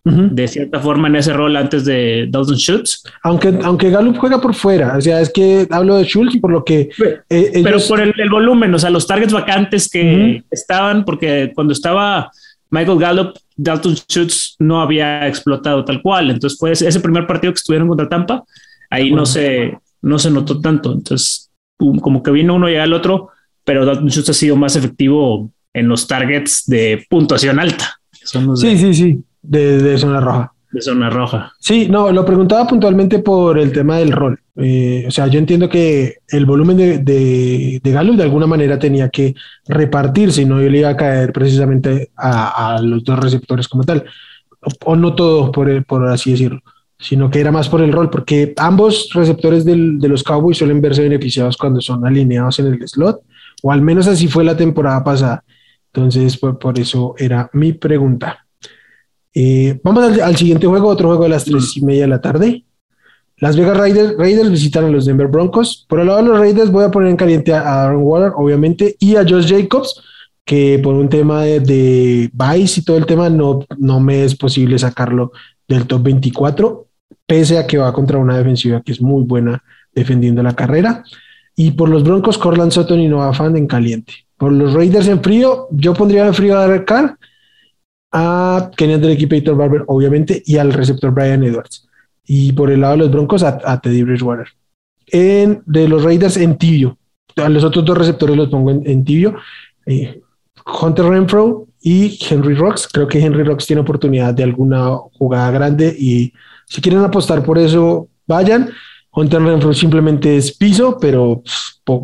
De 0.04 0.48
cierta 0.48 0.80
forma 0.80 1.08
en 1.08 1.16
ese 1.16 1.34
rol 1.34 1.54
antes 1.54 1.84
de 1.84 2.28
Dalton 2.30 2.56
Schultz. 2.56 3.02
Aunque, 3.22 3.58
aunque 3.62 3.90
Gallup 3.90 4.16
juega 4.16 4.40
por 4.40 4.54
fuera, 4.54 4.96
o 4.96 5.00
sea, 5.02 5.20
es 5.20 5.30
que 5.30 5.66
hablo 5.70 5.96
de 5.96 6.04
Schultz 6.04 6.34
y 6.34 6.40
por 6.40 6.50
lo 6.50 6.64
que. 6.64 6.88
Eh, 7.28 7.60
pero 7.62 7.78
por 7.86 8.00
el, 8.00 8.30
volumen, 8.30 8.72
o 8.72 8.78
sea, 8.78 8.88
los 8.88 9.06
targets 9.06 9.34
vacantes 9.34 9.86
que 9.90 10.42
estaban, 10.50 11.04
porque 11.04 11.52
cuando 11.54 11.74
estaba 11.74 12.30
Michael 12.70 12.98
Gallup, 12.98 13.36
Dalton 13.54 13.96
Schultz 13.96 14.56
no 14.58 14.80
había 14.80 15.26
explotado 15.26 15.84
tal 15.84 16.00
cual. 16.00 16.30
Entonces, 16.30 16.58
fue 16.58 16.72
ese 16.72 17.00
primer 17.00 17.26
partido 17.26 17.52
que 17.52 17.58
estuvieron 17.58 17.88
contra 17.88 18.08
Tampa, 18.08 18.44
ahí 18.88 19.10
no, 19.10 19.26
se, 19.26 19.78
no 20.00 20.18
se 20.18 20.30
notó 20.30 20.58
tanto. 20.58 20.92
Entonces, 20.92 21.50
como 21.76 22.22
que 22.22 22.30
vino 22.30 22.54
uno 22.54 22.70
y 22.70 22.76
el 22.76 22.94
otro, 22.94 23.30
pero 23.68 23.84
Dalton 23.84 24.08
Schultz 24.08 24.30
ha 24.30 24.32
sido 24.32 24.56
más 24.56 24.76
efectivo 24.76 25.50
en 25.74 25.88
los 25.88 26.06
targets 26.06 26.64
de 26.66 27.04
puntuación 27.10 27.60
alta. 27.60 28.00
sí, 28.14 28.78
sí, 28.78 28.94
sí, 28.94 29.22
de, 29.42 29.98
zona 29.98 30.20
roja. 30.22 30.54
De 30.72 30.80
zona 30.80 31.10
roja. 31.10 31.52
Sí, 31.60 31.86
no, 31.86 32.10
lo 32.10 32.24
preguntaba 32.24 32.66
puntualmente 32.66 33.18
por 33.18 33.58
el 33.58 33.70
tema 33.70 33.98
del 33.98 34.12
rol. 34.12 34.40
Eh, 34.56 35.04
o 35.06 35.10
sea, 35.10 35.26
yo 35.26 35.38
entiendo 35.38 35.68
que 35.68 36.16
el 36.28 36.46
volumen 36.46 36.78
de, 36.78 36.98
de, 37.00 37.78
de 37.84 37.92
de 37.92 38.22
alguna 38.22 38.46
manera 38.46 38.78
tenía 38.78 39.10
que 39.10 39.34
repartirse 39.66 40.40
y 40.40 40.46
no 40.46 40.60
le 40.60 40.78
iba 40.78 40.88
a 40.88 40.96
caer 40.96 41.30
precisamente 41.34 42.08
a, 42.16 42.80
los 42.82 43.04
dos 43.04 43.18
receptores 43.18 43.68
como 43.68 43.84
tal. 43.84 44.02
O, 44.86 44.96
no 44.96 45.14
todo, 45.14 45.52
por, 45.52 45.84
por 45.84 46.08
así 46.08 46.30
decirlo 46.30 46.62
sino 47.00 47.30
que 47.30 47.38
era 47.38 47.52
más 47.52 47.68
por 47.68 47.80
el 47.80 47.92
rol, 47.92 48.10
porque 48.10 48.54
ambos 48.56 49.10
receptores 49.14 49.64
del, 49.64 50.00
de 50.00 50.08
los 50.08 50.24
Cowboys 50.24 50.58
suelen 50.58 50.80
verse 50.80 51.00
beneficiados 51.00 51.56
cuando 51.56 51.80
son 51.80 52.04
alineados 52.04 52.58
en 52.58 52.66
el 52.66 52.88
slot, 52.88 53.20
o 53.62 53.72
al 53.72 53.82
menos 53.82 54.06
así 54.06 54.28
fue 54.28 54.44
la 54.44 54.56
temporada 54.56 55.02
pasada. 55.02 55.44
Entonces, 55.92 56.36
por, 56.36 56.58
por 56.58 56.78
eso 56.78 57.14
era 57.18 57.50
mi 57.52 57.72
pregunta. 57.72 58.46
Eh, 59.34 59.78
vamos 59.82 60.18
al, 60.18 60.36
siguiente 60.36 60.66
juego, 60.66 60.88
otro 60.88 61.08
juego 61.08 61.24
de 61.24 61.30
las 61.30 61.44
tres 61.44 61.76
y 61.76 61.84
media 61.84 62.02
de 62.02 62.08
la 62.08 62.20
tarde. 62.20 62.64
Las 63.36 63.56
Vegas 63.56 63.76
Raiders, 63.76 64.16
Raiders 64.18 64.50
visitan 64.50 64.84
a 64.84 64.88
los 64.88 65.06
Denver 65.06 65.28
Broncos. 65.28 65.86
Por 65.88 66.00
el 66.00 66.06
lado 66.06 66.22
de 66.22 66.28
los 66.28 66.38
Raiders 66.38 66.70
voy 66.70 66.84
a 66.84 66.90
poner 66.90 67.10
en 67.10 67.16
caliente 67.16 67.52
a 67.54 67.84
Aaron 67.84 68.02
Waller, 68.02 68.32
obviamente, 68.36 68.96
y 68.98 69.16
a 69.16 69.22
Josh 69.22 69.48
Jacobs, 69.48 70.02
que 70.44 70.80
por 70.82 70.94
un 70.94 71.08
tema 71.08 71.42
de, 71.42 71.60
de 71.60 72.30
Vice 72.32 72.80
y 72.80 72.84
todo 72.84 72.96
el 72.96 73.06
tema 73.06 73.28
no, 73.28 73.64
no 73.76 74.00
me 74.00 74.24
es 74.24 74.34
posible 74.34 74.78
sacarlo 74.78 75.32
del 75.68 75.86
top 75.86 76.02
24 76.02 76.88
pese 77.28 77.58
a 77.58 77.66
que 77.66 77.76
va 77.76 77.92
contra 77.92 78.18
una 78.18 78.38
defensiva 78.38 78.80
que 78.80 78.92
es 78.92 79.02
muy 79.02 79.22
buena 79.24 79.62
defendiendo 79.94 80.42
la 80.42 80.56
carrera. 80.56 81.04
Y 81.60 81.72
por 81.72 81.88
los 81.88 82.04
Broncos, 82.04 82.38
Corland 82.38 82.70
Sutton 82.70 83.00
y 83.00 83.08
Noah 83.08 83.34
Fan 83.34 83.56
en 83.56 83.66
caliente. 83.66 84.12
Por 84.36 84.52
los 84.52 84.74
Raiders 84.74 85.08
en 85.08 85.20
frío, 85.20 85.66
yo 85.72 85.92
pondría 85.92 86.24
en 86.24 86.32
frío 86.32 86.56
a 86.56 86.68
Derek 86.68 86.84
Carr, 86.84 87.18
a 88.12 88.70
Kenny 88.76 88.96
del 89.00 89.10
equipo 89.10 89.30
Peter 89.30 89.54
Barber, 89.54 89.82
obviamente, 89.88 90.40
y 90.46 90.56
al 90.56 90.72
receptor 90.72 91.10
Brian 91.10 91.42
Edwards. 91.42 91.88
Y 92.24 92.52
por 92.52 92.70
el 92.70 92.82
lado 92.82 92.92
de 92.92 92.98
los 92.98 93.10
Broncos, 93.10 93.42
a, 93.42 93.80
Teddy 93.80 94.04
Bridgewater. 94.04 94.46
En, 95.08 95.60
de 95.66 95.88
los 95.88 96.04
Raiders 96.04 96.36
en 96.36 96.56
tibio. 96.56 96.96
A 97.34 97.48
los 97.48 97.64
otros 97.64 97.84
dos 97.84 97.98
receptores 97.98 98.36
los 98.36 98.48
pongo 98.50 98.70
en, 98.70 99.04
tibio. 99.04 99.34
Eh, 99.84 100.20
Hunter 100.80 101.06
Renfro 101.06 101.66
y 101.82 102.20
Henry 102.30 102.54
Rocks. 102.54 102.86
Creo 102.86 103.08
que 103.08 103.18
Henry 103.18 103.42
Rocks 103.42 103.66
tiene 103.66 103.82
oportunidad 103.82 104.32
de 104.32 104.44
alguna 104.44 104.92
jugada 105.18 105.50
grande 105.50 105.92
y 105.98 106.32
si 106.66 106.80
quieren 106.80 107.00
apostar 107.00 107.42
por 107.42 107.58
eso, 107.58 108.06
vayan. 108.28 108.70
Hunter 109.18 109.42
Renfro 109.42 109.72
simplemente 109.74 110.36
es 110.36 110.56
piso, 110.56 110.96
pero 111.00 111.42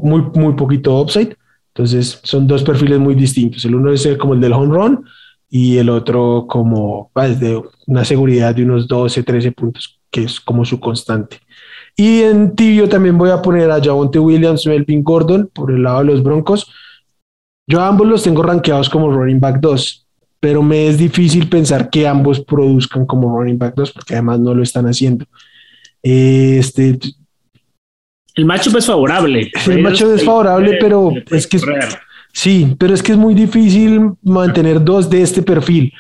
muy, 0.03 0.22
muy 0.35 0.55
poquito 0.55 1.00
upside. 1.00 1.37
Entonces 1.68 2.20
son 2.22 2.46
dos 2.46 2.62
perfiles 2.62 2.98
muy 2.98 3.14
distintos. 3.14 3.64
El 3.64 3.77
uno 3.77 3.92
es 3.92 4.07
como 4.18 4.35
el 4.35 4.40
del 4.40 4.53
home 4.53 4.74
run 4.74 5.05
y 5.48 5.79
el 5.79 5.90
otro 5.90 6.46
como 6.48 7.11
pues, 7.12 7.38
de 7.38 7.62
una 7.87 8.05
seguridad 8.05 8.55
de 8.55 8.64
unos 8.64 8.88
12, 8.88 9.22
13 9.22 9.53
puntos, 9.53 10.00
que 10.11 10.24
es 10.24 10.40
como 10.40 10.64
su 10.64 10.81
constante. 10.81 11.40
Y 11.96 12.22
en 12.22 12.57
tibio 12.57 12.88
también 12.88 13.16
voy 13.16 13.31
a 13.31 13.40
poner 13.40 13.70
a 13.70 13.83
Javonte 13.83 14.18
Williams, 14.18 14.66
Melvin 14.66 15.05
Gordon 15.05 15.48
por 15.53 15.70
el 15.70 15.85
lado 15.85 16.00
de 16.00 16.07
los 16.07 16.22
Broncos. 16.22 16.72
Yo 17.68 17.81
ambos 17.81 18.07
los 18.07 18.22
tengo 18.22 18.42
rankeados 18.42 18.90
como 18.90 19.11
running 19.11 19.40
back 19.40 19.61
2 19.61 20.05
pero 20.44 20.62
me 20.62 20.88
es 20.88 20.98
difícil 20.98 21.48
pensar 21.48 21.88
que 21.88 22.07
ambos 22.07 22.38
produzcan 22.38 23.07
como 23.07 23.35
running 23.35 23.57
back 23.57 23.74
2 23.77 23.92
porque 23.92 24.12
además 24.12 24.40
no 24.40 24.55
lo 24.55 24.62
están 24.62 24.85
haciendo. 24.85 25.24
Este, 26.04 26.98
el 28.34 28.44
macho 28.44 28.76
es 28.76 28.86
favorable. 28.86 29.50
El 29.66 29.82
macho 29.82 30.14
es 30.14 30.24
favorable, 30.24 30.76
pero 30.80 31.12
es 31.30 31.46
que 31.46 31.58
sí, 32.32 32.74
pero 32.78 32.92
es 32.92 33.02
que 33.02 33.12
es 33.12 33.18
muy 33.18 33.34
difícil 33.34 34.10
mantener 34.22 34.84
dos 34.84 35.08
de 35.08 35.22
este 35.22 35.42
perfil. 35.42 35.92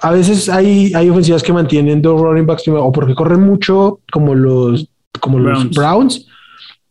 A 0.00 0.12
veces 0.12 0.48
hay, 0.48 0.92
hay 0.94 1.10
ofensivas 1.10 1.42
que 1.42 1.52
mantienen 1.52 2.00
dos 2.00 2.20
running 2.20 2.46
backs 2.46 2.66
o 2.68 2.90
porque 2.90 3.14
corren 3.14 3.40
mucho 3.40 4.00
como 4.10 4.34
los, 4.34 4.88
como 5.20 5.38
los 5.38 5.70
Browns 5.70 6.26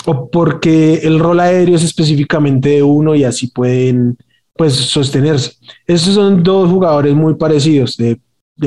o 0.06 0.30
porque 0.30 0.96
el 1.04 1.18
rol 1.18 1.40
aéreo 1.40 1.76
es 1.76 1.84
específicamente 1.84 2.70
de 2.70 2.84
uno 2.84 3.16
y 3.16 3.24
así 3.24 3.48
pueden 3.48 4.16
pues 4.56 4.74
sostenerse. 4.76 5.54
Estos 5.88 6.14
son 6.14 6.44
dos 6.44 6.70
jugadores 6.70 7.16
muy 7.16 7.36
parecidos 7.36 7.98
de, 7.98 8.20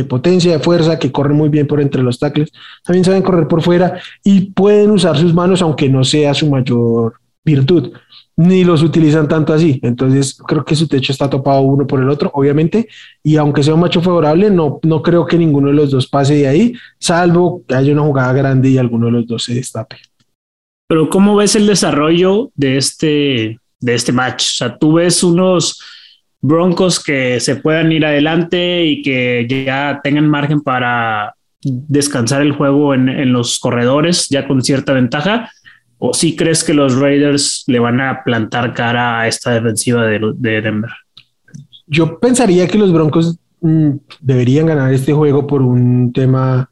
potencia, 0.04 0.52
de 0.52 0.58
fuerza, 0.58 0.98
que 0.98 1.12
corren 1.12 1.36
muy 1.36 1.48
bien 1.48 1.66
por 1.66 1.80
entre 1.80 2.02
los 2.02 2.18
tackles. 2.18 2.52
También 2.84 3.04
saben 3.04 3.22
correr 3.22 3.48
por 3.48 3.62
fuera 3.62 4.00
y 4.24 4.52
pueden 4.52 4.90
usar 4.90 5.16
sus 5.16 5.34
manos, 5.34 5.62
aunque 5.62 5.88
no 5.88 6.04
sea 6.04 6.34
su 6.34 6.48
mayor 6.48 7.14
virtud. 7.44 7.92
Ni 8.36 8.64
los 8.64 8.82
utilizan 8.82 9.28
tanto 9.28 9.52
así. 9.52 9.78
Entonces, 9.82 10.38
creo 10.46 10.64
que 10.64 10.74
su 10.74 10.88
techo 10.88 11.12
está 11.12 11.28
topado 11.28 11.60
uno 11.60 11.86
por 11.86 12.00
el 12.00 12.08
otro, 12.08 12.30
obviamente. 12.32 12.88
Y 13.22 13.36
aunque 13.36 13.62
sea 13.62 13.74
un 13.74 13.80
macho 13.80 14.00
favorable, 14.00 14.50
no, 14.50 14.80
no 14.82 15.02
creo 15.02 15.26
que 15.26 15.36
ninguno 15.36 15.68
de 15.68 15.74
los 15.74 15.90
dos 15.90 16.06
pase 16.06 16.34
de 16.34 16.48
ahí, 16.48 16.74
salvo 16.98 17.62
que 17.68 17.74
haya 17.74 17.92
una 17.92 18.02
jugada 18.02 18.32
grande 18.32 18.70
y 18.70 18.78
alguno 18.78 19.06
de 19.06 19.12
los 19.12 19.26
dos 19.26 19.44
se 19.44 19.54
destape. 19.54 19.96
Pero, 20.88 21.08
¿cómo 21.10 21.36
ves 21.36 21.54
el 21.54 21.66
desarrollo 21.66 22.50
de 22.54 22.76
este 22.78 23.60
de 23.80 23.94
este 23.94 24.12
match. 24.12 24.42
O 24.42 24.54
sea, 24.54 24.78
tú 24.78 24.94
ves 24.94 25.22
unos 25.22 25.80
Broncos 26.42 27.02
que 27.02 27.38
se 27.40 27.56
puedan 27.56 27.92
ir 27.92 28.04
adelante 28.04 28.84
y 28.84 29.02
que 29.02 29.46
ya 29.48 30.00
tengan 30.02 30.28
margen 30.28 30.60
para 30.60 31.34
descansar 31.62 32.40
el 32.40 32.52
juego 32.52 32.94
en, 32.94 33.32
los 33.32 33.58
corredores, 33.58 34.28
ya 34.28 34.46
con 34.46 34.62
cierta 34.62 34.92
ventaja. 34.92 35.50
¿O 35.98 36.14
si 36.14 36.34
crees 36.34 36.64
que 36.64 36.72
los 36.72 36.98
Raiders 36.98 37.64
le 37.66 37.78
van 37.78 38.00
a 38.00 38.24
plantar 38.24 38.72
cara 38.72 39.20
a 39.20 39.28
esta 39.28 39.50
defensiva 39.50 40.06
de, 40.06 40.20
Denver? 40.38 40.90
Yo 41.86 42.18
pensaría 42.18 42.66
que 42.68 42.78
los 42.78 42.92
Broncos 42.92 43.38
mm, 43.60 43.90
deberían 44.20 44.66
ganar 44.66 44.94
este 44.94 45.12
juego 45.12 45.46
por 45.46 45.60
un 45.60 46.10
tema, 46.14 46.70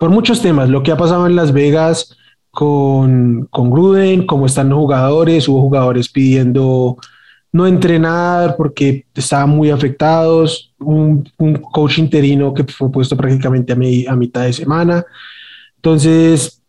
por 0.00 0.10
muchos 0.10 0.42
temas. 0.42 0.68
Lo 0.68 0.82
que 0.82 0.90
ha 0.90 0.96
pasado 0.96 1.28
en 1.28 1.36
Las 1.36 1.52
Vegas, 1.52 2.16
con, 2.50 3.46
con 3.50 3.70
Gruden, 3.70 4.26
cómo 4.26 4.46
están 4.46 4.70
los 4.70 4.78
jugadores, 4.78 5.46
hubo 5.46 5.60
jugadores 5.60 6.08
pidiendo 6.08 6.96
no 7.52 7.66
entrenar 7.66 8.56
porque 8.56 9.04
estaban 9.14 9.50
muy 9.50 9.70
afectados, 9.70 10.72
un, 10.78 11.30
coach 11.70 11.98
interino 11.98 12.54
que 12.54 12.64
fue 12.64 12.90
puesto 12.90 13.16
prácticamente 13.16 13.72
a, 13.72 14.12
a 14.12 14.16
mitad 14.16 14.44
de 14.44 14.52
semana. 14.52 15.04
Entonces, 15.76 16.62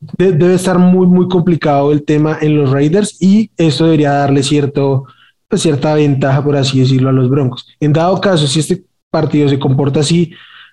debe 0.00 0.54
estar 0.54 0.78
muy, 0.78 1.06
muy 1.06 1.28
complicado 1.28 1.92
el 1.92 2.04
tema 2.04 2.38
en 2.40 2.56
los 2.56 2.70
Raiders 2.70 3.20
y 3.20 3.50
eso 3.56 3.84
debería 3.84 4.12
darle 4.12 4.42
cierto, 4.42 5.06
pues, 5.48 5.62
cierta 5.62 5.94
ventaja, 5.94 6.42
por 6.42 6.56
así 6.56 6.80
decirlo, 6.80 7.10
a 7.10 7.12
los 7.12 7.28
Broncos. 7.28 7.66
En 7.80 7.92
dado 7.92 8.20
caso, 8.20 8.46
si 8.46 8.60
este 8.60 8.84
partido 9.10 9.48
se 9.48 9.58
comporta 9.58 10.00
así, 10.00 10.32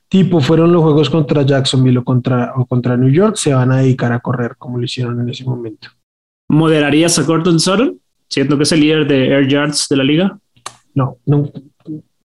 tipo 0.10 0.40
fueron 0.40 0.72
los 0.72 0.84
juegos 0.84 1.10
contra 1.10 1.42
Jacksonville 1.42 2.00
o 2.00 2.04
contra, 2.04 2.54
o 2.56 2.66
contra 2.66 2.96
New 2.96 3.10
York, 3.10 3.36
se 3.36 3.54
van 3.54 3.72
a 3.72 3.78
dedicar 3.78 4.14
a 4.14 4.20
correr 4.20 4.56
como 4.58 4.78
lo 4.78 4.86
hicieron 4.86 5.20
en 5.20 5.30
ese 5.30 5.44
momento. 5.44 5.90
¿Moderarías 6.50 7.20
a 7.20 7.24
Gordon 7.24 7.60
Sutton, 7.60 8.00
siendo 8.30 8.58
que 8.58 8.64
es 8.64 8.72
el 8.72 8.82
líder 8.82 9.08
de 9.08 9.28
Air 9.28 9.48
Yards 9.48 9.88
de 9.90 9.98
la 9.98 10.04
liga? 10.04 10.40
No, 10.94 11.18
no. 11.26 11.52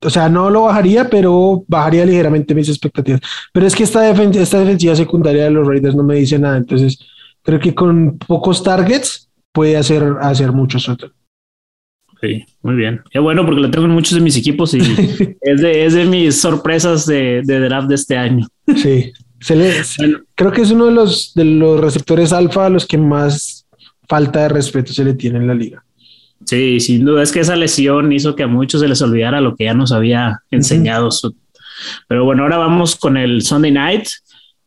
O 0.03 0.09
sea, 0.09 0.29
no 0.29 0.49
lo 0.49 0.63
bajaría, 0.63 1.09
pero 1.09 1.63
bajaría 1.67 2.05
ligeramente 2.05 2.55
mis 2.55 2.69
expectativas. 2.69 3.21
Pero 3.53 3.67
es 3.67 3.75
que 3.75 3.83
esta, 3.83 4.09
esta 4.09 4.59
defensiva 4.59 4.95
secundaria 4.95 5.43
de 5.43 5.51
los 5.51 5.67
Raiders 5.67 5.95
no 5.95 6.03
me 6.03 6.15
dice 6.15 6.39
nada. 6.39 6.57
Entonces, 6.57 6.99
creo 7.43 7.59
que 7.59 7.75
con 7.75 8.17
pocos 8.17 8.63
targets 8.63 9.29
puede 9.51 9.77
hacer, 9.77 10.03
hacer 10.21 10.51
mucho 10.51 10.79
Sutton. 10.79 11.13
Sí, 12.19 12.45
muy 12.61 12.75
bien. 12.75 13.01
Qué 13.11 13.19
bueno, 13.19 13.45
porque 13.45 13.61
lo 13.61 13.71
tengo 13.71 13.85
en 13.85 13.91
muchos 13.91 14.15
de 14.15 14.21
mis 14.21 14.37
equipos 14.37 14.73
y 14.73 14.79
es, 15.41 15.61
de, 15.61 15.85
es 15.85 15.93
de 15.93 16.05
mis 16.05 16.39
sorpresas 16.39 17.05
de, 17.05 17.41
de 17.43 17.59
draft 17.59 17.87
de 17.87 17.95
este 17.95 18.17
año. 18.17 18.47
Sí, 18.75 19.11
creo 20.35 20.51
que 20.51 20.61
es 20.61 20.71
uno 20.71 20.85
de 20.85 20.91
los, 20.91 21.33
de 21.33 21.45
los 21.45 21.79
receptores 21.79 22.31
alfa 22.31 22.67
a 22.67 22.69
los 22.69 22.85
que 22.85 22.97
más 22.97 23.65
falta 24.07 24.43
de 24.43 24.49
respeto 24.49 24.93
se 24.93 25.03
le 25.03 25.13
tiene 25.13 25.39
en 25.39 25.47
la 25.47 25.55
liga. 25.55 25.83
Sí, 26.45 26.79
sin 26.79 27.05
duda 27.05 27.23
es 27.23 27.31
que 27.31 27.39
esa 27.39 27.55
lesión 27.55 28.11
hizo 28.11 28.35
que 28.35 28.43
a 28.43 28.47
muchos 28.47 28.81
se 28.81 28.87
les 28.87 29.01
olvidara 29.01 29.41
lo 29.41 29.55
que 29.55 29.65
ya 29.65 29.73
nos 29.73 29.91
había 29.91 30.41
enseñado. 30.51 31.09
Pero 32.07 32.25
bueno, 32.25 32.43
ahora 32.43 32.57
vamos 32.57 32.95
con 32.95 33.17
el 33.17 33.41
Sunday 33.41 33.71
Night. 33.71 34.07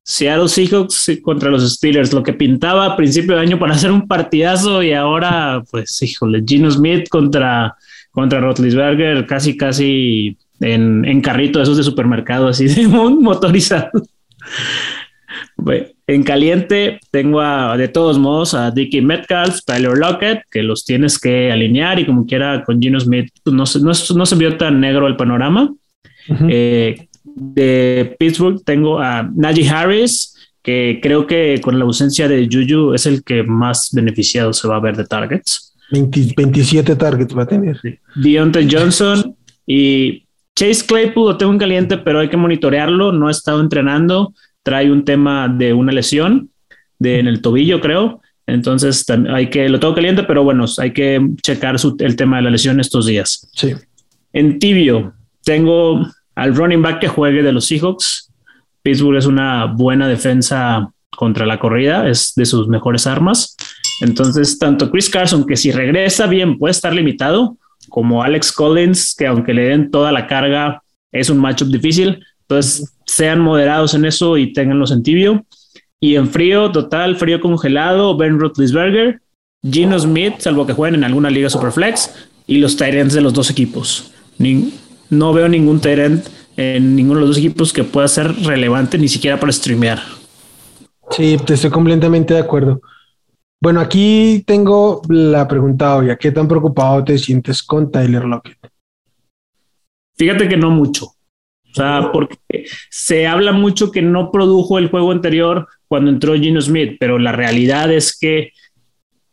Seattle 0.07 0.49
Seahawks 0.49 1.11
contra 1.23 1.51
los 1.51 1.69
Steelers, 1.73 2.13
lo 2.13 2.23
que 2.23 2.35
pintaba 2.35 2.85
a 2.85 2.97
principio 2.97 3.37
de 3.37 3.43
año 3.43 3.59
para 3.59 3.75
hacer 3.75 3.91
un 3.91 4.07
partidazo 4.07 4.83
y 4.83 4.93
ahora, 4.93 5.63
pues, 5.71 6.01
híjole, 6.03 6.45
Gino 6.47 6.71
Smith 6.71 7.09
contra, 7.09 7.75
contra 8.11 8.41
Rotlisberger, 8.41 9.27
casi, 9.27 9.57
casi 9.57 10.37
en, 10.61 11.05
en 11.07 11.21
carrito 11.21 11.61
esos 11.61 11.79
de 11.79 11.83
supermercado, 11.83 12.49
así 12.49 12.67
de 12.67 12.87
motorizado. 12.89 13.91
En 16.07 16.23
caliente 16.23 17.01
tengo 17.11 17.41
a, 17.41 17.77
de 17.77 17.89
todos 17.89 18.19
modos 18.19 18.55
a 18.55 18.71
Dickie 18.71 19.01
Metcalf, 19.01 19.61
Tyler 19.65 19.97
Lockett, 19.97 20.43
que 20.51 20.63
los 20.63 20.85
tienes 20.85 21.19
que 21.19 21.51
alinear 21.51 21.99
y 21.99 22.07
como 22.07 22.27
quiera 22.27 22.63
con 22.65 22.81
Gino 22.81 23.01
Smith 23.01 23.31
pues, 23.43 23.55
no, 23.55 23.65
no, 23.81 23.93
no 24.15 24.27
se 24.27 24.37
vio 24.37 24.57
tan 24.57 24.81
negro 24.81 25.07
el 25.07 25.17
panorama 25.17 25.73
de 27.35 28.17
Pittsburgh 28.19 28.63
tengo 28.65 29.01
a 29.01 29.29
Najee 29.35 29.69
Harris, 29.69 30.35
que 30.63 31.01
creo 31.03 31.27
que 31.27 31.61
con 31.63 31.79
la 31.79 31.85
ausencia 31.85 32.29
de 32.29 32.49
Juju 32.51 32.95
es 32.95 33.07
el 33.07 33.23
que 33.23 33.43
más 33.43 33.91
beneficiado 33.93 34.53
se 34.53 34.69
va 34.69 34.77
a 34.77 34.81
ver 34.81 34.97
de 34.97 35.05
targets. 35.05 35.75
27 35.91 36.97
targets 36.97 37.37
va 37.37 37.43
a 37.43 37.47
tener. 37.47 37.79
Deontay 38.15 38.69
Johnson 38.71 39.37
y 39.67 40.25
Chase 40.57 40.87
Claypool 40.87 41.29
lo 41.29 41.37
tengo 41.37 41.53
en 41.53 41.59
caliente, 41.59 41.99
pero 41.99 42.21
hay 42.21 42.29
que 42.29 42.37
monitorearlo. 42.37 43.13
No 43.13 43.29
ha 43.29 43.31
estado 43.31 43.61
entrenando. 43.61 44.33
Trae 44.65 44.91
un 44.91 45.05
tema 45.05 45.49
de 45.49 45.73
una 45.73 45.93
lesión 45.93 46.51
de, 46.99 47.21
en 47.21 47.29
el 47.29 47.41
tobillo, 47.41 47.81
creo. 47.81 48.21
Entonces 48.47 49.07
hay 49.31 49.49
que, 49.49 49.69
lo 49.69 49.79
tengo 49.79 49.95
caliente, 49.95 50.25
pero 50.25 50.43
bueno, 50.43 50.65
hay 50.79 50.93
que 50.93 51.25
checar 51.41 51.77
el 52.01 52.17
tema 52.17 52.37
de 52.37 52.43
la 52.43 52.51
lesión 52.51 52.81
estos 52.81 53.07
días. 53.07 53.49
Sí. 53.55 53.73
En 54.33 54.59
tibio, 54.59 55.15
tengo 55.45 56.05
al 56.35 56.55
running 56.55 56.83
back 56.83 57.01
que 57.01 57.09
juegue 57.09 57.43
de 57.43 57.53
los 57.53 57.67
Seahawks. 57.67 58.33
Pittsburgh 58.83 59.17
es 59.17 59.27
una 59.27 59.67
buena 59.67 60.09
defensa 60.09 60.91
contra 61.17 61.47
la 61.47 61.59
corrida, 61.59 62.09
es 62.09 62.35
de 62.35 62.45
sus 62.45 62.69
mejores 62.69 63.07
armas. 63.07 63.57
Entonces, 64.01 64.59
tanto 64.59 64.91
Chris 64.91 65.09
Carson, 65.09 65.47
que 65.47 65.57
si 65.57 65.71
regresa 65.71 66.27
bien 66.27 66.59
puede 66.59 66.73
estar 66.73 66.93
limitado, 66.93 67.57
como 67.89 68.23
Alex 68.23 68.53
Collins, 68.53 69.15
que 69.17 69.27
aunque 69.27 69.55
le 69.55 69.69
den 69.69 69.91
toda 69.91 70.13
la 70.13 70.27
carga, 70.27 70.83
es 71.13 71.31
un 71.31 71.39
matchup 71.39 71.69
difícil. 71.69 72.25
Entonces, 72.49 72.95
sean 73.07 73.41
moderados 73.41 73.95
en 73.95 74.05
eso 74.05 74.37
y 74.37 74.53
tenganlos 74.53 74.91
en 74.91 75.03
tibio. 75.03 75.45
Y 76.01 76.17
en 76.17 76.29
frío, 76.29 76.71
total, 76.71 77.17
frío 77.17 77.41
congelado, 77.41 78.17
Ben 78.17 78.39
Roethlisberger, 78.39 79.21
Gino 79.63 79.99
Smith, 79.99 80.35
salvo 80.39 80.67
que 80.67 80.75
jueguen 80.75 80.97
en 80.97 81.05
alguna 81.05 81.31
liga 81.31 81.49
Superflex, 81.49 82.29
y 82.47 82.59
los 82.59 82.77
Tyrants 82.77 83.15
de 83.15 83.23
los 83.23 83.33
dos 83.33 83.51
equipos. 83.51 84.13
no 85.11 85.33
veo 85.33 85.49
ningún 85.49 85.81
Tyrant 85.81 86.27
en 86.57 86.95
ninguno 86.95 87.21
de 87.21 87.27
los 87.27 87.31
dos 87.31 87.39
equipos 87.39 87.73
que 87.73 87.85
pueda 87.85 88.07
ser 88.09 88.35
relevante 88.45 88.99
ni 88.99 89.09
siquiera 89.09 89.41
para 89.41 89.53
streamear. 89.53 90.01
Sí, 91.11 91.37
estoy 91.47 91.71
completamente 91.71 92.35
de 92.35 92.41
acuerdo. 92.41 92.81
Bueno, 93.61 93.81
aquí 93.81 94.45
tengo 94.47 95.01
la 95.09 95.49
pregunta 95.49 95.97
obvia. 95.97 96.17
¿Qué 96.17 96.31
tan 96.31 96.47
preocupado 96.47 97.03
te 97.03 97.17
sientes 97.17 97.63
con 97.63 97.91
Tyler 97.91 98.25
Lockett? 98.25 98.59
Fíjate 100.17 100.49
que 100.49 100.57
no 100.57 100.71
mucho. 100.71 101.14
O 101.75 101.77
sea, 101.77 102.11
porque 102.13 102.37
se 102.89 103.27
habla 103.27 103.51
mucho 103.51 103.91
que 103.91 104.01
no 104.01 104.31
produjo 104.31 104.79
el 104.79 104.89
juego 104.89 105.11
anterior 105.11 105.67
cuando 105.89 106.11
entró 106.11 106.35
Gino 106.35 106.61
Smith, 106.61 106.97
pero 107.01 107.19
la 107.19 107.33
realidad 107.33 107.91
es 107.91 108.17
que 108.17 108.53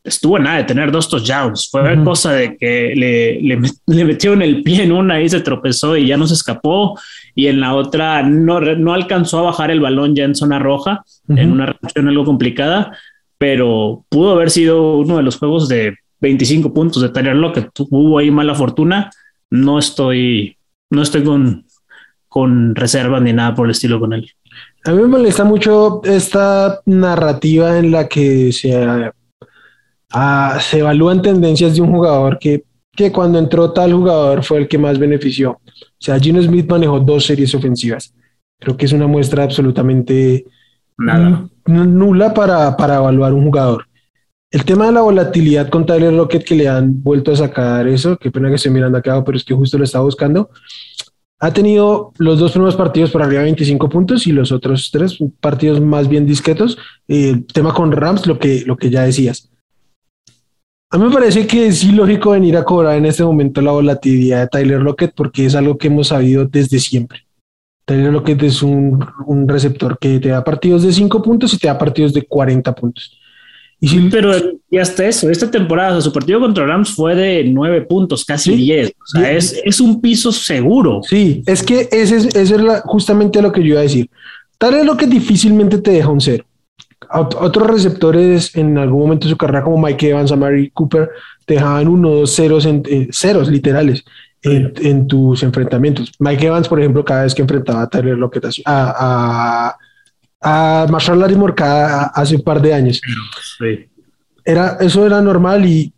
estuvo 0.04 0.40
nada 0.40 0.58
de 0.58 0.64
tener 0.64 0.92
dos 0.92 1.08
touchdowns. 1.08 1.70
Fue 1.70 2.04
cosa 2.04 2.34
de 2.34 2.58
que 2.58 2.94
le, 2.96 3.40
le, 3.42 3.62
le, 3.86 4.06
metieron 4.06 4.42
el 4.42 4.64
pie 4.64 4.84
en 4.84 4.92
una 4.92 5.22
y 5.22 5.30
se 5.30 5.42
tropezó 5.42 5.96
y 5.96 6.08
ya 6.08 6.18
no 6.18 6.26
se 6.26 6.34
escapó. 6.34 7.00
Y 7.36 7.48
en 7.48 7.60
la 7.60 7.76
otra 7.76 8.24
no, 8.24 8.60
no 8.60 8.94
alcanzó 8.94 9.40
a 9.40 9.44
bajar 9.44 9.72
el 9.72 9.80
balón 9.80 10.16
ya 10.16 10.24
en 10.24 10.36
zona 10.36 10.60
roja, 10.60 11.04
en 11.30 11.52
una 11.52 11.68
reacción 11.68 12.08
algo 12.08 12.26
complicada, 12.26 12.98
pero 13.38 14.04
pudo 14.10 14.32
haber 14.32 14.50
sido 14.50 14.98
uno 14.98 15.18
de 15.18 15.24
los 15.24 15.38
juegos 15.38 15.70
de 15.70 15.96
25 16.20 16.74
puntos 16.74 17.02
de 17.02 17.10
Tyler 17.10 17.36
Lockett. 17.36 17.70
Hubo 17.90 18.18
ahí 18.18 18.32
mala 18.32 18.56
fortuna. 18.56 19.12
No 19.50 19.80
estoy, 19.80 20.58
no 20.90 21.02
estoy 21.02 21.24
con, 21.24 21.66
con 22.32 22.76
reservas 22.76 23.22
ni 23.22 23.34
nada 23.34 23.54
por 23.54 23.66
el 23.66 23.72
estilo 23.72 24.00
con 24.00 24.14
él. 24.14 24.32
A 24.86 24.92
mí 24.92 25.02
me 25.02 25.10
molesta 25.10 25.44
mucho 25.44 26.00
esta 26.06 26.80
narrativa 26.86 27.78
en 27.78 27.92
la 27.92 28.08
que 28.08 28.54
se 28.54 28.72
se 30.62 30.80
evalúan 30.80 31.22
tendencias 31.22 31.76
de 31.76 31.82
un 31.82 31.92
jugador 31.92 32.40
que, 32.40 32.64
que 32.96 33.12
cuando 33.12 33.38
entró 33.38 33.74
tal 33.74 33.92
jugador 33.92 34.46
fue 34.46 34.60
el 34.60 34.70
que 34.70 34.78
más 34.78 34.98
benefició. 34.98 35.52
O 35.52 36.00
sea, 36.00 36.18
Gino 36.22 36.42
Smith 36.42 36.70
manejó 36.70 37.02
dos 37.02 37.26
series 37.26 37.54
ofensivas. 37.54 38.14
Creo 38.62 38.78
que 38.78 38.86
es 38.86 38.94
una 38.94 39.08
muestra 39.08 39.44
absolutamente 39.44 40.46
nula 41.66 42.34
para, 42.34 42.78
para 42.78 42.96
evaluar 42.96 43.34
un 43.34 43.44
jugador. 43.44 43.86
El 44.50 44.64
tema 44.64 44.86
de 44.86 44.94
la 44.94 45.02
volatilidad 45.02 45.70
con 45.70 45.86
Tyler 45.86 46.16
Rocket 46.16 46.46
que 46.46 46.56
le 46.56 46.70
han 46.70 47.04
vuelto 47.04 47.34
a 47.34 47.36
sacar 47.36 47.90
eso, 47.90 48.16
qué 48.18 48.32
pena 48.32 48.48
que 48.48 48.56
estoy 48.56 48.72
mirando 48.72 48.98
acá, 48.98 49.22
pero 49.22 49.38
es 49.38 49.44
que 49.44 49.54
justo 49.54 49.78
lo 49.78 49.84
estaba 49.84 50.06
buscando. 50.06 50.50
Ha 51.44 51.52
tenido 51.52 52.14
los 52.20 52.38
dos 52.38 52.52
primeros 52.52 52.76
partidos 52.76 53.10
por 53.10 53.24
arriba 53.24 53.40
de 53.40 53.46
25 53.46 53.90
puntos 53.90 54.28
y 54.28 54.32
los 54.32 54.52
otros 54.52 54.92
tres 54.92 55.18
partidos 55.40 55.82
más 55.82 56.08
bien 56.08 56.28
discretos. 56.28 56.78
El 57.08 57.46
tema 57.48 57.74
con 57.74 57.92
Rams, 57.92 58.28
lo 58.28 58.38
que, 58.38 58.64
lo 58.66 58.78
que 58.78 58.92
ya 58.92 59.02
decías. 59.04 59.50
A 60.92 60.98
mí 60.98 61.06
me 61.06 61.12
parece 61.12 61.48
que 61.48 61.68
es 61.68 61.84
ilógico 61.84 62.32
venir 62.32 62.58
a 62.58 62.64
cobrar 62.64 62.98
en 62.98 63.06
este 63.06 63.24
momento 63.24 63.62
la 63.62 63.72
volatilidad 63.72 64.42
de 64.42 64.48
Tyler 64.50 64.82
Lockett 64.82 65.14
porque 65.16 65.46
es 65.46 65.56
algo 65.56 65.78
que 65.78 65.88
hemos 65.88 66.10
sabido 66.10 66.46
desde 66.46 66.80
siempre. 66.80 67.26
Tyler 67.86 68.12
Lockett 68.12 68.44
es 68.44 68.62
un, 68.62 69.00
receptor 69.48 69.98
que 69.98 70.20
te 70.20 70.30
da 70.30 70.44
partidos 70.44 70.84
de 70.84 70.94
5 70.94 71.22
puntos 71.24 71.54
y 71.54 71.58
te 71.58 71.68
da 71.68 71.78
partidos 71.78 72.14
de 72.14 72.24
40 72.24 72.76
puntos. 72.76 73.21
Y 73.82 74.10
pero 74.10 74.32
y 74.70 74.78
hasta 74.78 75.06
eso, 75.06 75.30
esta 75.30 75.50
temporada, 75.50 76.00
su 76.00 76.14
partido 76.14 76.40
contra 76.40 76.66
Rams 76.66 76.92
fue 76.92 77.16
de 77.16 77.44
9 77.44 77.82
puntos, 77.82 78.24
casi 78.24 78.56
10. 78.56 78.90
O 78.90 79.08
sea, 79.08 79.32
es, 79.32 79.60
es, 79.66 79.82
un 79.82 80.00
piso 80.00 80.32
seguro. 80.32 81.02
Sí, 81.04 81.44
es 81.48 81.64
que 81.64 81.90
ese 81.92 82.18
es, 82.18 82.26
ese 82.36 82.56
es 82.56 82.62
justamente 82.86 83.42
lo 83.42 83.52
que 83.52 83.62
yo 83.62 83.70
iba 83.70 83.80
a 83.80 83.84
decir. 83.84 84.10
Tyler 84.60 84.86
Lockett 84.86 85.10
difícilmente 85.10 85.80
te 85.80 85.92
deja 85.92 86.10
un 86.10 86.22
cero 86.22 86.46
otros 87.14 87.68
receptores 87.68 88.56
en 88.56 88.78
algún 88.78 89.02
momento 89.02 89.26
de 89.28 89.32
su 89.32 89.38
carrera, 89.38 89.64
como 89.64 89.78
Mike 89.82 90.10
Evans, 90.10 90.36
Mary 90.38 90.70
Cooper, 90.72 91.10
te 91.46 91.56
dejaban 91.56 91.88
uno, 91.88 92.10
dos 92.12 92.36
ceros, 92.36 92.66
en, 92.66 92.84
eh, 92.88 93.10
ceros 93.12 93.50
literales 93.50 94.04
en, 94.44 95.08
tus 95.08 95.44
enfrentamientos. 95.44 96.12
Mike 96.20 96.48
Evans, 96.48 96.68
por 96.68 96.80
ejemplo, 96.80 97.04
cada 97.06 97.24
vez 97.24 97.36
que 97.36 97.42
enfrentaba 97.42 97.84
a 97.84 97.90
Tyler 97.90 98.18
Lockett, 98.18 98.46
a, 98.46 98.50
a, 98.66 99.78
a 100.42 100.88
Marshall 100.90 101.20
Larimore 101.20 101.56
cada, 101.56 102.06
hace 102.08 102.36
un 102.36 102.42
par 102.42 102.62
de 102.62 102.74
años. 102.74 103.02
Era, 104.44 104.78
eso 104.80 105.06
era 105.06 105.22
normal 105.22 105.66
y 105.66 105.94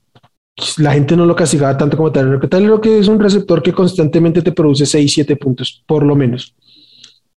la 0.78 0.94
gente 0.94 1.16
no 1.16 1.26
lo 1.26 1.36
castigaba 1.36 1.78
tanto 1.78 1.98
como 1.98 2.12
Tyler 2.12 2.34
Lockett. 2.34 2.52
Tyler 2.52 2.70
Lockett 2.70 3.02
es 3.02 3.08
un 3.08 3.20
receptor 3.20 3.64
que 3.64 3.74
constantemente 3.74 4.42
te 4.42 4.52
produce 4.52 4.86
6, 4.86 5.12
7 5.14 5.36
puntos, 5.38 5.84
por 5.88 6.04
lo 6.04 6.16
menos. 6.16 6.56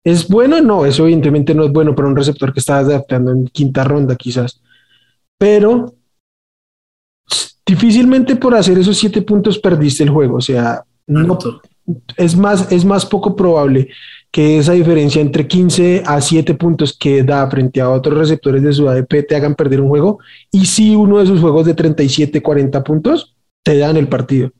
¿Es 0.03 0.27
bueno? 0.27 0.61
No, 0.61 0.85
eso 0.85 1.03
evidentemente 1.03 1.55
no 1.55 1.65
es 1.65 1.71
bueno 1.71 1.95
para 1.95 2.07
un 2.07 2.15
receptor 2.15 2.53
que 2.53 2.59
estás 2.59 2.85
adaptando 2.85 3.31
en 3.31 3.47
quinta 3.47 3.83
ronda 3.83 4.15
quizás. 4.15 4.61
Pero 5.37 5.95
difícilmente 7.65 8.35
por 8.35 8.53
hacer 8.53 8.77
esos 8.77 8.97
siete 8.97 9.23
puntos 9.23 9.57
perdiste 9.57 10.03
el 10.03 10.11
juego. 10.11 10.37
O 10.37 10.41
sea, 10.41 10.83
no, 11.07 11.39
es, 12.17 12.35
más, 12.37 12.71
es 12.71 12.85
más 12.85 13.05
poco 13.05 13.35
probable 13.35 13.89
que 14.35 14.57
esa 14.57 14.73
diferencia 14.73 15.21
entre 15.21 15.47
15 15.47 16.03
a 16.05 16.19
7 16.19 16.55
puntos 16.55 16.93
que 16.99 17.23
da 17.23 17.49
frente 17.49 17.79
a 17.79 17.89
otros 17.89 18.17
receptores 18.17 18.61
de 18.63 18.73
su 18.73 18.89
ADP 18.89 19.25
te 19.25 19.33
hagan 19.33 19.55
perder 19.55 19.79
un 19.79 19.87
juego. 19.87 20.19
Y 20.51 20.65
si 20.65 20.93
uno 20.93 21.19
de 21.19 21.25
sus 21.25 21.39
juegos 21.39 21.65
de 21.65 21.73
37, 21.73 22.41
40 22.41 22.83
puntos 22.83 23.33
te 23.63 23.77
dan 23.77 23.95
el 23.95 24.09
partido. 24.09 24.51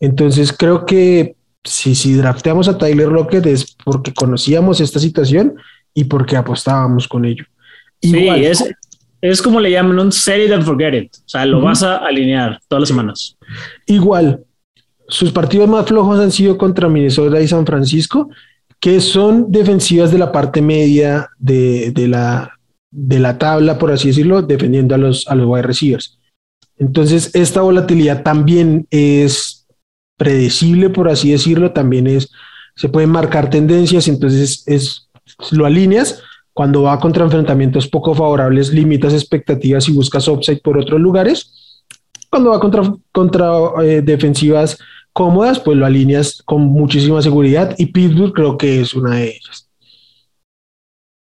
Entonces 0.00 0.50
creo 0.50 0.86
que 0.86 1.36
si, 1.62 1.94
si 1.94 2.14
drafteamos 2.14 2.68
a 2.68 2.78
Tyler 2.78 3.08
Lockett 3.08 3.44
es 3.44 3.76
porque 3.84 4.14
conocíamos 4.14 4.80
esta 4.80 4.98
situación 4.98 5.56
y 5.92 6.04
porque 6.04 6.38
apostábamos 6.38 7.06
con 7.06 7.26
ello. 7.26 7.44
sí, 8.00 8.26
es, 8.28 8.64
es 9.20 9.42
como 9.42 9.60
le 9.60 9.72
llaman 9.72 9.98
un 9.98 10.10
set 10.10 10.46
it 10.46 10.52
and 10.52 10.64
forget 10.64 10.94
it. 10.94 11.14
O 11.16 11.28
sea, 11.28 11.44
lo 11.44 11.60
vas 11.60 11.82
a 11.82 11.98
alinear 11.98 12.58
todas 12.66 12.80
las 12.80 12.88
semanas. 12.88 13.36
Igual, 13.86 14.42
sus 15.06 15.32
partidos 15.32 15.68
más 15.68 15.84
flojos 15.84 16.18
han 16.18 16.32
sido 16.32 16.56
contra 16.56 16.88
Minnesota 16.88 17.38
y 17.42 17.46
San 17.46 17.66
Francisco, 17.66 18.30
que 18.80 19.00
son 19.00 19.50
defensivas 19.50 20.10
de 20.10 20.18
la 20.18 20.32
parte 20.32 20.62
media 20.62 21.28
de, 21.38 21.90
de 21.92 22.08
la, 22.08 22.58
de 22.90 23.18
la 23.18 23.38
tabla, 23.38 23.78
por 23.78 23.90
así 23.90 24.08
decirlo, 24.08 24.42
defendiendo 24.42 24.94
a 24.94 24.98
los, 24.98 25.26
a 25.28 25.34
los 25.34 25.46
wide 25.46 25.62
receivers. 25.62 26.18
Entonces, 26.78 27.34
esta 27.34 27.62
volatilidad 27.62 28.22
también 28.22 28.86
es 28.90 29.66
predecible, 30.16 30.90
por 30.90 31.08
así 31.08 31.30
decirlo, 31.30 31.72
también 31.72 32.06
es, 32.06 32.30
se 32.74 32.88
pueden 32.88 33.10
marcar 33.10 33.50
tendencias, 33.50 34.08
entonces 34.08 34.62
es, 34.66 35.08
lo 35.50 35.66
alineas. 35.66 36.22
Cuando 36.52 36.82
va 36.82 36.98
contra 36.98 37.24
enfrentamientos 37.24 37.86
poco 37.86 38.14
favorables, 38.14 38.72
limitas 38.72 39.12
expectativas 39.12 39.88
y 39.88 39.92
buscas 39.92 40.26
upside 40.26 40.62
por 40.62 40.78
otros 40.78 40.98
lugares. 40.98 41.82
Cuando 42.30 42.50
va 42.50 42.60
contra, 42.60 42.94
contra 43.12 43.50
eh, 43.82 44.00
defensivas 44.02 44.78
cómodas, 45.16 45.58
pues 45.60 45.78
lo 45.78 45.86
alineas 45.86 46.42
con 46.44 46.66
muchísima 46.66 47.22
seguridad 47.22 47.74
y 47.78 47.86
Pittsburgh 47.86 48.34
creo 48.34 48.58
que 48.58 48.82
es 48.82 48.92
una 48.92 49.14
de 49.14 49.28
ellas. 49.28 49.66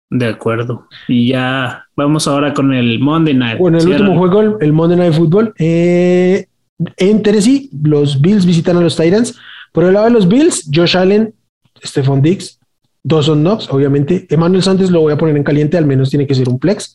De 0.09 0.27
acuerdo. 0.27 0.87
Y 1.09 1.31
ya 1.31 1.87
vamos 1.97 2.29
ahora 2.29 2.55
con 2.55 2.73
el 2.73 3.01
Monday 3.01 3.35
Night. 3.35 3.59
Bueno, 3.59 3.79
el 3.79 3.89
último 3.89 4.17
juego, 4.17 4.61
el 4.61 4.73
Monday 4.73 4.97
Night 4.99 5.15
Football. 5.15 5.53
Eh, 5.59 6.47
en 6.97 7.23
Tennessee, 7.25 7.71
los 7.83 8.21
Bills 8.21 8.47
visitan 8.47 8.77
a 8.77 8.81
los 8.83 8.97
Titans. 8.97 9.37
Por 9.73 9.83
el 9.83 9.95
lado 9.95 10.05
de 10.05 10.13
los 10.13 10.29
Bills, 10.29 10.71
Josh 10.73 10.97
Allen, 10.97 11.35
Stephon 11.83 12.23
Diggs, 12.23 12.61
Dawson 13.03 13.41
Knox, 13.41 13.69
obviamente. 13.69 14.29
Emmanuel 14.31 14.63
Santos 14.63 14.93
lo 14.93 15.01
voy 15.01 15.13
a 15.13 15.19
poner 15.19 15.37
en 15.37 15.43
caliente, 15.43 15.77
al 15.77 15.87
menos 15.87 16.09
tiene 16.09 16.29
que 16.29 16.37
ser 16.37 16.49
un 16.49 16.61
flex. 16.61 16.95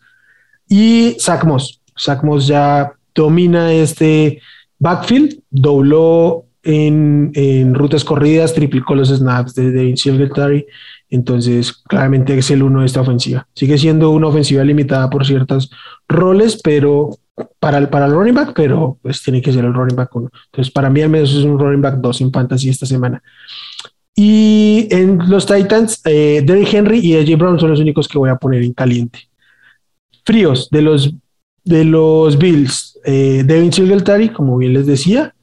Y 0.70 1.18
Zach 1.20 1.44
Moss. 1.44 1.82
Zach 2.00 2.24
Moss 2.24 2.48
ya 2.48 2.94
domina 3.14 3.74
este 3.74 4.42
backfield, 4.80 5.42
dobló 5.50 6.47
en, 6.68 7.74
rutas 7.74 8.04
corridas, 8.04 8.54
triplicó 8.54 8.94
los 8.94 9.10
snaps 9.10 9.56
de 9.56 9.72
Devin 9.72 9.98
Singletary. 9.98 10.66
Entonces, 11.10 11.72
claramente 11.72 12.38
es 12.38 12.52
el 12.52 12.64
uno 12.64 12.82
de 12.82 12.86
esta 12.86 13.02
ofensiva. 13.02 13.48
Sigue 13.56 13.78
siendo 13.78 14.12
una 14.12 14.28
ofensiva 14.28 14.64
limitada 14.64 15.10
por 15.10 15.26
ciertos 15.26 15.72
roles, 16.08 16.60
pero 16.62 17.12
para 17.60 17.78
el, 17.78 17.88
para 17.88 18.08
el 18.08 18.12
running 18.12 18.34
back, 18.34 18.54
pero 18.54 18.98
pues 19.02 19.24
tiene 19.24 19.42
que 19.42 19.54
ser 19.54 19.64
el 19.64 19.74
running 19.74 19.96
back 19.96 20.14
uno. 20.16 20.30
Entonces, 20.52 20.74
para 20.74 20.90
mí 20.90 21.02
al 21.02 21.10
menos 21.10 21.34
es 21.34 21.44
un 21.46 21.58
running 21.58 21.82
back 21.82 21.96
dos 21.96 22.20
en 22.20 22.32
fantasy 22.32 22.70
esta 22.70 22.86
semana. 22.86 23.24
Y 24.14 24.88
en 24.90 25.30
los 25.30 25.46
Titans, 25.46 26.02
eh, 26.04 26.42
Derrick 26.44 26.74
Henry 26.74 27.00
y 27.00 27.16
AJ 27.16 27.38
Brown 27.38 27.60
son 27.60 27.70
los 27.70 27.80
únicos 27.80 28.08
que 28.08 28.18
voy 28.18 28.30
a 28.30 28.36
poner 28.36 28.64
en 28.64 28.74
caliente. 28.74 29.30
Fríos 30.26 30.70
de 30.72 30.82
los, 30.82 31.14
de 31.64 31.86
los 31.86 32.38
Bills, 32.38 33.00
eh, 33.06 33.44
Devin 33.46 33.72
Singletary, 33.72 34.30
como 34.30 34.58
bien 34.58 34.74
les 34.74 34.86
decía. 34.86 35.34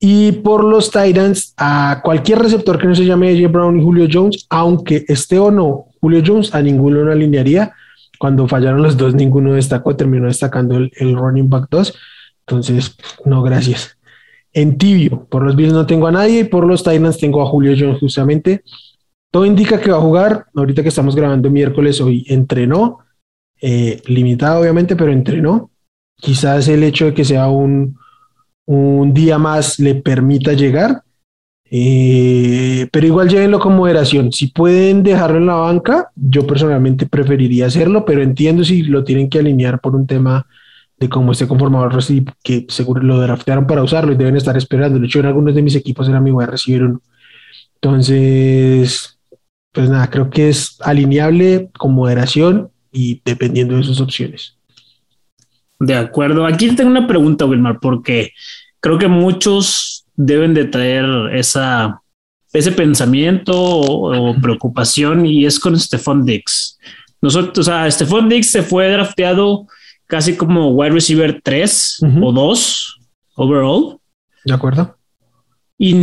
Y 0.00 0.32
por 0.32 0.64
los 0.64 0.90
Titans, 0.90 1.52
a 1.58 2.00
cualquier 2.02 2.38
receptor 2.38 2.78
que 2.78 2.86
no 2.86 2.94
se 2.94 3.04
llame 3.04 3.28
AJ 3.28 3.52
Brown 3.52 3.78
y 3.78 3.84
Julio 3.84 4.08
Jones, 4.10 4.46
aunque 4.48 5.04
esté 5.08 5.38
o 5.38 5.50
no 5.50 5.86
Julio 6.00 6.22
Jones, 6.26 6.54
a 6.54 6.62
ninguno 6.62 7.04
lo 7.04 7.12
alinearía. 7.12 7.72
Cuando 8.18 8.48
fallaron 8.48 8.82
los 8.82 8.96
dos, 8.96 9.14
ninguno 9.14 9.54
destacó, 9.54 9.96
terminó 9.96 10.26
destacando 10.26 10.76
el, 10.76 10.90
el 10.96 11.14
running 11.14 11.48
back 11.48 11.68
2. 11.70 11.94
Entonces, 12.46 12.96
no, 13.24 13.42
gracias 13.42 13.98
en 14.52 14.78
tibio. 14.78 15.26
Por 15.26 15.44
los 15.44 15.56
Bills 15.56 15.72
no 15.72 15.86
tengo 15.86 16.06
a 16.06 16.12
nadie 16.12 16.40
y 16.40 16.44
por 16.44 16.66
los 16.66 16.82
Titans 16.82 17.18
tengo 17.18 17.42
a 17.42 17.46
Julio 17.46 17.74
Jones 17.78 18.00
justamente. 18.00 18.62
Todo 19.30 19.46
indica 19.46 19.80
que 19.80 19.90
va 19.90 19.98
a 19.98 20.02
jugar. 20.02 20.46
Ahorita 20.54 20.82
que 20.82 20.88
estamos 20.88 21.14
grabando 21.14 21.50
miércoles, 21.50 22.00
hoy 22.00 22.24
entrenó, 22.28 22.98
eh, 23.60 24.00
limitado 24.06 24.60
obviamente, 24.60 24.96
pero 24.96 25.12
entrenó. 25.12 25.70
Quizás 26.16 26.68
el 26.68 26.82
hecho 26.82 27.06
de 27.06 27.14
que 27.14 27.24
sea 27.24 27.48
un, 27.48 27.96
un 28.66 29.12
día 29.14 29.38
más 29.38 29.78
le 29.78 29.96
permita 29.96 30.52
llegar. 30.52 31.02
Eh, 31.72 32.88
pero 32.90 33.06
igual 33.06 33.28
llévenlo 33.28 33.60
con 33.60 33.76
moderación. 33.76 34.32
Si 34.32 34.48
pueden 34.48 35.02
dejarlo 35.02 35.38
en 35.38 35.46
la 35.46 35.54
banca, 35.54 36.10
yo 36.16 36.46
personalmente 36.46 37.06
preferiría 37.06 37.66
hacerlo, 37.66 38.04
pero 38.04 38.22
entiendo 38.22 38.64
si 38.64 38.82
lo 38.82 39.04
tienen 39.04 39.30
que 39.30 39.38
alinear 39.38 39.80
por 39.80 39.94
un 39.94 40.06
tema 40.06 40.46
de 40.98 41.08
cómo 41.08 41.32
esté 41.32 41.48
conformado 41.48 41.86
el 41.86 41.92
roster 41.92 42.22
que 42.42 42.66
seguro 42.68 43.02
lo 43.02 43.20
draftearon 43.20 43.66
para 43.66 43.82
usarlo 43.82 44.12
y 44.12 44.16
deben 44.16 44.36
estar 44.36 44.56
esperando. 44.56 44.98
De 44.98 45.06
hecho, 45.06 45.20
en 45.20 45.26
algunos 45.26 45.54
de 45.54 45.62
mis 45.62 45.74
equipos 45.76 46.08
era 46.08 46.20
mi 46.20 46.30
voy 46.30 46.44
recibir 46.44 46.82
uno. 46.82 47.00
Entonces, 47.76 49.18
pues 49.72 49.88
nada, 49.88 50.10
creo 50.10 50.28
que 50.28 50.50
es 50.50 50.76
alineable 50.80 51.70
con 51.78 51.94
moderación 51.94 52.70
y 52.92 53.22
dependiendo 53.24 53.76
de 53.76 53.84
sus 53.84 54.00
opciones. 54.00 54.59
De 55.80 55.94
acuerdo. 55.94 56.46
Aquí 56.46 56.74
tengo 56.76 56.90
una 56.90 57.06
pregunta, 57.06 57.46
Wilmar, 57.46 57.80
porque 57.80 58.32
creo 58.80 58.98
que 58.98 59.08
muchos 59.08 60.04
deben 60.14 60.52
de 60.52 60.66
traer 60.66 61.06
esa, 61.32 62.02
ese 62.52 62.72
pensamiento 62.72 63.54
o, 63.54 64.34
preocupación 64.40 65.24
y 65.24 65.46
es 65.46 65.58
con 65.58 65.78
Stephon 65.78 66.24
Dix. 66.24 66.78
Nosotros, 67.22 67.66
o 67.66 67.70
sea, 67.70 67.90
Stephon 67.90 68.28
Dix 68.28 68.50
se 68.50 68.62
fue 68.62 68.90
drafteado 68.90 69.66
casi 70.06 70.36
como 70.36 70.70
wide 70.70 70.90
receiver 70.92 71.40
3 71.42 72.00
o 72.22 72.32
2 72.32 73.00
overall. 73.36 73.98
De 74.44 74.54
acuerdo. 74.54 74.96
Y 75.78 75.94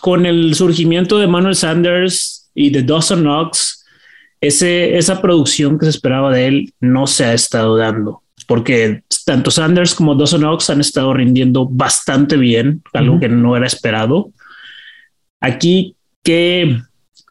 con 0.00 0.26
el 0.26 0.54
surgimiento 0.54 1.18
de 1.18 1.26
Manuel 1.26 1.54
Sanders 1.54 2.50
y 2.54 2.68
de 2.70 2.82
Dawson 2.82 3.20
Knox, 3.20 3.86
ese, 4.40 4.96
esa 4.96 5.22
producción 5.22 5.78
que 5.78 5.86
se 5.86 5.90
esperaba 5.90 6.32
de 6.32 6.48
él 6.48 6.74
no 6.80 7.06
se 7.06 7.24
ha 7.24 7.34
estado 7.34 7.76
dando, 7.76 8.22
porque 8.50 9.04
tanto 9.24 9.52
Sanders 9.52 9.94
como 9.94 10.16
Dawson 10.16 10.40
Knox 10.40 10.70
han 10.70 10.80
estado 10.80 11.14
rindiendo 11.14 11.68
bastante 11.70 12.36
bien, 12.36 12.82
algo 12.92 13.20
que 13.20 13.28
no 13.28 13.56
era 13.56 13.64
esperado. 13.64 14.32
Aquí, 15.40 15.94
¿qué, 16.24 16.76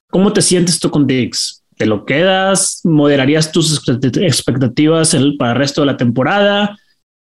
¿cómo 0.10 0.32
te 0.32 0.42
sientes 0.42 0.80
tú 0.80 0.90
con 0.90 1.06
Diggs? 1.06 1.62
¿Te 1.76 1.86
lo 1.86 2.06
quedas? 2.06 2.80
¿Moderarías 2.86 3.52
tus 3.52 3.86
expectativas 4.16 5.14
para 5.38 5.52
el 5.52 5.58
resto 5.58 5.82
de 5.82 5.88
la 5.88 5.98
temporada? 5.98 6.80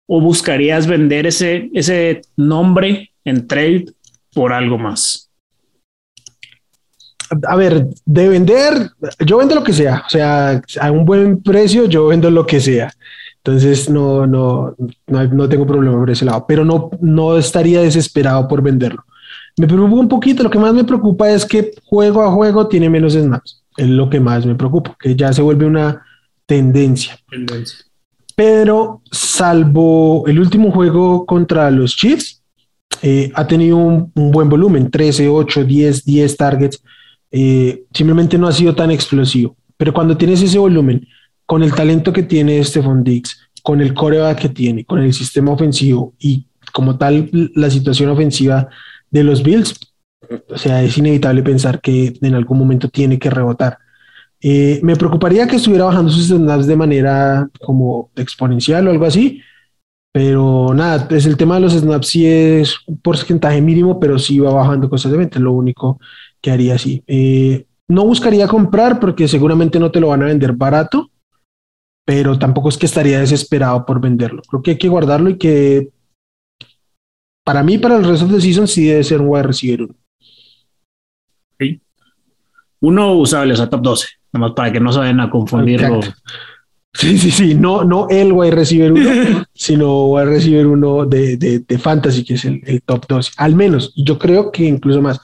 ¿O 0.08 0.20
buscarías 0.20 0.88
vender 0.88 1.28
ese, 1.28 1.70
ese 1.72 2.22
nombre 2.36 3.12
en 3.24 3.46
trade 3.46 3.84
por 4.32 4.52
algo 4.52 4.76
más? 4.76 5.30
A 7.46 7.54
ver, 7.54 7.86
de 8.04 8.28
vender, 8.28 8.90
yo 9.24 9.38
vendo 9.38 9.54
lo 9.54 9.62
que 9.62 9.72
sea. 9.72 10.02
O 10.04 10.10
sea, 10.10 10.60
a 10.80 10.90
un 10.90 11.04
buen 11.04 11.44
precio, 11.44 11.84
yo 11.84 12.08
vendo 12.08 12.28
lo 12.28 12.44
que 12.44 12.58
sea. 12.58 12.92
Entonces 13.44 13.90
no, 13.90 14.26
no, 14.26 14.74
no, 15.06 15.24
no 15.24 15.48
tengo 15.48 15.66
problema 15.66 15.98
por 15.98 16.10
ese 16.10 16.24
lado, 16.24 16.46
pero 16.48 16.64
no, 16.64 16.90
no 17.00 17.36
estaría 17.36 17.82
desesperado 17.82 18.48
por 18.48 18.62
venderlo. 18.62 19.04
Me 19.58 19.66
preocupa 19.66 19.96
un 19.96 20.08
poquito, 20.08 20.42
lo 20.42 20.50
que 20.50 20.58
más 20.58 20.72
me 20.72 20.84
preocupa 20.84 21.30
es 21.30 21.44
que 21.44 21.72
juego 21.84 22.22
a 22.22 22.32
juego 22.32 22.66
tiene 22.68 22.88
menos 22.88 23.12
snaps 23.12 23.64
es 23.76 23.88
lo 23.88 24.08
que 24.08 24.20
más 24.20 24.46
me 24.46 24.54
preocupa, 24.54 24.96
que 24.98 25.16
ya 25.16 25.32
se 25.32 25.42
vuelve 25.42 25.66
una 25.66 26.04
tendencia. 26.46 27.18
Pero 28.36 29.02
salvo 29.10 30.24
el 30.26 30.38
último 30.38 30.70
juego 30.70 31.24
contra 31.26 31.70
los 31.70 31.96
Chiefs, 31.96 32.42
eh, 33.02 33.30
ha 33.34 33.46
tenido 33.46 33.76
un, 33.76 34.12
buen 34.14 34.48
volumen, 34.48 34.90
13, 34.90 35.28
8, 35.28 35.64
10, 35.64 36.04
10 36.04 36.36
targets. 36.36 36.82
Eh, 37.30 37.84
simplemente 37.92 38.38
no 38.38 38.46
ha 38.46 38.52
sido 38.52 38.74
tan 38.74 38.90
explosivo. 38.90 39.56
Pero 39.76 39.92
cuando 39.92 40.16
tienes 40.16 40.40
ese 40.40 40.58
volumen, 40.58 41.06
con 41.54 41.62
el 41.62 41.72
talento 41.72 42.12
que 42.12 42.24
tiene 42.24 42.64
Stephon 42.64 43.04
Diggs, 43.04 43.48
con 43.62 43.80
el 43.80 43.94
coreback 43.94 44.40
que 44.40 44.48
tiene, 44.48 44.84
con 44.84 44.98
el 44.98 45.14
sistema 45.14 45.52
ofensivo 45.52 46.12
y 46.18 46.48
como 46.72 46.98
tal 46.98 47.30
la 47.54 47.70
situación 47.70 48.10
ofensiva 48.10 48.68
de 49.08 49.22
los 49.22 49.40
Bills, 49.40 49.78
o 50.50 50.58
sea, 50.58 50.82
es 50.82 50.98
inevitable 50.98 51.44
pensar 51.44 51.80
que 51.80 52.12
en 52.20 52.34
algún 52.34 52.58
momento 52.58 52.88
tiene 52.88 53.20
que 53.20 53.30
rebotar. 53.30 53.78
Eh, 54.40 54.80
me 54.82 54.96
preocuparía 54.96 55.46
que 55.46 55.54
estuviera 55.54 55.84
bajando 55.84 56.10
sus 56.10 56.26
snaps 56.26 56.66
de 56.66 56.74
manera 56.74 57.48
como 57.60 58.10
exponencial 58.16 58.88
o 58.88 58.90
algo 58.90 59.04
así, 59.04 59.40
pero 60.10 60.74
nada, 60.74 61.06
es 61.08 61.24
el 61.24 61.36
tema 61.36 61.54
de 61.54 61.60
los 61.60 61.72
snaps 61.72 62.08
sí 62.08 62.26
es 62.26 62.74
un 62.88 62.96
porcentaje 62.96 63.60
mínimo, 63.60 64.00
pero 64.00 64.18
sí 64.18 64.40
va 64.40 64.52
bajando 64.52 64.90
constantemente, 64.90 65.38
lo 65.38 65.52
único 65.52 66.00
que 66.40 66.50
haría 66.50 66.74
así. 66.74 67.04
Eh, 67.06 67.64
no 67.86 68.04
buscaría 68.04 68.48
comprar 68.48 68.98
porque 68.98 69.28
seguramente 69.28 69.78
no 69.78 69.92
te 69.92 70.00
lo 70.00 70.08
van 70.08 70.24
a 70.24 70.26
vender 70.26 70.50
barato, 70.54 71.12
pero 72.04 72.38
tampoco 72.38 72.68
es 72.68 72.78
que 72.78 72.86
estaría 72.86 73.20
desesperado 73.20 73.84
por 73.86 74.00
venderlo. 74.00 74.42
Creo 74.48 74.62
que 74.62 74.70
hay 74.72 74.78
que 74.78 74.88
guardarlo 74.88 75.30
y 75.30 75.38
que 75.38 75.90
para 77.44 77.62
mí, 77.62 77.78
para 77.78 77.96
el 77.96 78.04
resto 78.04 78.26
de 78.26 78.40
season, 78.40 78.66
sí 78.66 78.86
debe 78.86 79.04
ser 79.04 79.20
un 79.20 79.28
wide 79.28 79.42
receiver 79.42 79.88
uno 82.84 83.14
usable, 83.14 83.54
o 83.54 83.56
sea, 83.56 83.70
top 83.70 83.80
12, 83.80 84.08
nomás 84.32 84.52
para 84.52 84.70
que 84.70 84.78
no 84.78 84.92
se 84.92 84.98
vayan 84.98 85.20
a 85.20 85.30
confundirlo. 85.30 86.00
Sí, 86.92 87.18
sí, 87.18 87.30
sí, 87.30 87.54
no, 87.54 87.82
no 87.82 88.08
el 88.10 88.30
wide 88.32 88.52
receiver 88.52 88.92
uno, 88.92 89.44
sino 89.54 90.06
wide 90.06 90.26
receiver 90.26 90.66
uno 90.66 91.06
de, 91.06 91.36
de, 91.36 91.78
fantasy, 91.78 92.24
que 92.24 92.34
es 92.34 92.44
el, 92.44 92.82
top 92.84 93.06
12, 93.08 93.32
al 93.38 93.54
menos, 93.54 93.92
yo 93.96 94.18
creo 94.18 94.52
que 94.52 94.64
incluso 94.64 95.00
más. 95.00 95.18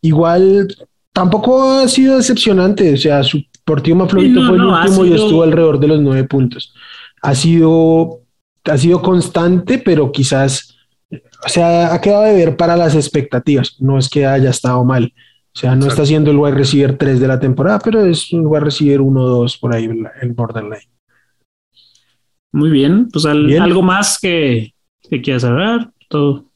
Igual 0.00 0.74
tampoco 1.12 1.70
ha 1.70 1.88
sido 1.88 2.16
decepcionante, 2.16 2.94
o 2.94 2.96
sea, 2.96 3.22
su 3.22 3.42
partido 3.64 3.96
más 3.96 4.10
flojito 4.10 4.46
fue 4.46 4.56
el 4.56 4.62
último 4.62 5.04
y 5.04 5.12
estuvo 5.12 5.42
alrededor 5.42 5.78
de 5.78 5.88
los 5.88 6.00
nueve 6.00 6.24
puntos. 6.24 6.74
Ha 7.22 7.34
sido, 7.34 8.20
ha 8.64 8.78
sido 8.78 9.00
constante, 9.02 9.78
pero 9.78 10.10
quizás, 10.10 10.76
o 11.10 11.48
sea, 11.48 11.94
ha 11.94 12.00
quedado 12.00 12.24
de 12.24 12.34
ver 12.34 12.56
para 12.56 12.76
las 12.76 12.94
expectativas, 12.94 13.76
no 13.80 13.98
es 13.98 14.08
que 14.08 14.26
haya 14.26 14.50
estado 14.50 14.84
mal. 14.84 15.12
O 15.54 15.58
sea, 15.58 15.76
no 15.76 15.86
está 15.86 16.06
siendo 16.06 16.30
el 16.30 16.38
wide 16.38 16.54
receiver 16.54 16.96
3 16.96 17.20
de 17.20 17.28
la 17.28 17.38
temporada, 17.38 17.78
pero 17.78 18.04
es 18.06 18.32
un 18.32 18.46
wide 18.46 18.60
receiver 18.60 19.02
1 19.02 19.26
2 19.26 19.58
por 19.58 19.74
ahí, 19.74 19.84
el 19.84 20.32
borderline. 20.32 20.88
Muy 22.52 22.70
bien, 22.70 23.08
pues 23.10 23.24
algo 23.26 23.82
más 23.82 24.18
que, 24.18 24.74
que 25.08 25.20
quieras 25.20 25.44
hablar, 25.44 25.90
todo. 26.08 26.46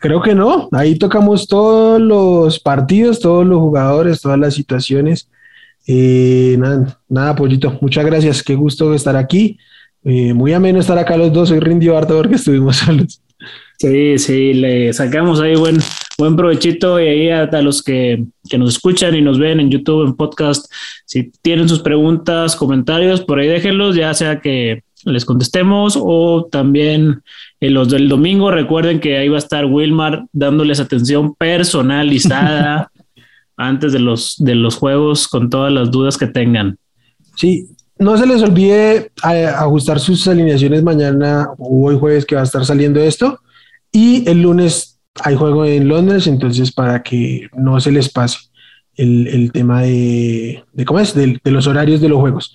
Creo 0.00 0.20
que 0.20 0.34
no, 0.34 0.68
ahí 0.72 0.98
tocamos 0.98 1.46
todos 1.46 2.00
los 2.00 2.58
partidos, 2.60 3.20
todos 3.20 3.46
los 3.46 3.58
jugadores, 3.58 4.20
todas 4.20 4.38
las 4.38 4.54
situaciones. 4.54 5.30
Eh, 5.86 6.56
nada, 6.58 7.00
nada, 7.08 7.36
Pollito, 7.36 7.78
muchas 7.80 8.04
gracias, 8.04 8.42
qué 8.42 8.54
gusto 8.54 8.92
estar 8.94 9.16
aquí. 9.16 9.58
Eh, 10.04 10.34
muy 10.34 10.52
ameno 10.52 10.80
estar 10.80 10.98
acá 10.98 11.16
los 11.16 11.32
dos, 11.32 11.50
hoy 11.50 11.60
rindió 11.60 11.96
harto 11.96 12.16
porque 12.16 12.34
estuvimos 12.36 12.76
solos. 12.76 13.20
Sí, 13.78 14.18
sí, 14.18 14.54
le 14.54 14.92
sacamos 14.92 15.40
ahí 15.40 15.54
buen, 15.54 15.76
buen 16.16 16.34
provechito 16.34 16.98
y 16.98 17.06
ahí 17.06 17.28
a, 17.30 17.46
los 17.60 17.82
que, 17.82 18.24
nos 18.56 18.70
escuchan 18.70 19.14
y 19.14 19.20
nos 19.20 19.38
ven 19.38 19.60
en 19.60 19.70
YouTube, 19.70 20.06
en 20.06 20.14
podcast, 20.14 20.72
si 21.04 21.30
tienen 21.42 21.68
sus 21.68 21.80
preguntas, 21.80 22.56
comentarios, 22.56 23.20
por 23.20 23.38
ahí 23.38 23.48
déjenlos, 23.48 23.94
ya 23.94 24.14
sea 24.14 24.40
que 24.40 24.82
les 25.04 25.24
contestemos 25.24 25.98
o 26.00 26.48
también 26.50 27.22
en 27.60 27.74
los 27.74 27.90
del 27.90 28.08
domingo, 28.08 28.50
recuerden 28.50 28.98
que 28.98 29.18
ahí 29.18 29.28
va 29.28 29.36
a 29.36 29.38
estar 29.38 29.66
Wilmar 29.66 30.24
dándoles 30.32 30.80
atención 30.80 31.34
personalizada 31.34 32.90
antes 33.56 33.92
de 33.92 34.00
los, 34.00 34.36
de 34.38 34.54
los 34.54 34.76
juegos 34.76 35.28
con 35.28 35.50
todas 35.50 35.72
las 35.72 35.90
dudas 35.90 36.18
que 36.18 36.26
tengan. 36.26 36.78
Sí, 37.36 37.68
no 37.98 38.16
se 38.16 38.26
les 38.26 38.42
olvide 38.42 39.10
eh, 39.30 39.46
ajustar 39.46 40.00
sus 40.00 40.26
alineaciones 40.28 40.82
mañana 40.82 41.48
o 41.58 41.86
hoy 41.86 41.98
jueves 41.98 42.26
que 42.26 42.34
va 42.34 42.42
a 42.42 42.44
estar 42.44 42.64
saliendo 42.64 43.00
esto 43.00 43.40
y 43.90 44.28
el 44.28 44.42
lunes 44.42 44.98
hay 45.22 45.34
juego 45.34 45.64
en 45.64 45.88
Londres, 45.88 46.26
entonces 46.26 46.72
para 46.72 47.02
que 47.02 47.48
no 47.56 47.80
se 47.80 47.90
les 47.90 48.10
pase 48.10 48.38
el, 48.96 49.50
tema 49.52 49.82
de, 49.82 50.64
de 50.72 50.84
¿cómo 50.84 51.00
es? 51.00 51.14
De, 51.14 51.40
los 51.44 51.66
horarios 51.66 52.00
de 52.00 52.08
los 52.08 52.18
juegos. 52.18 52.54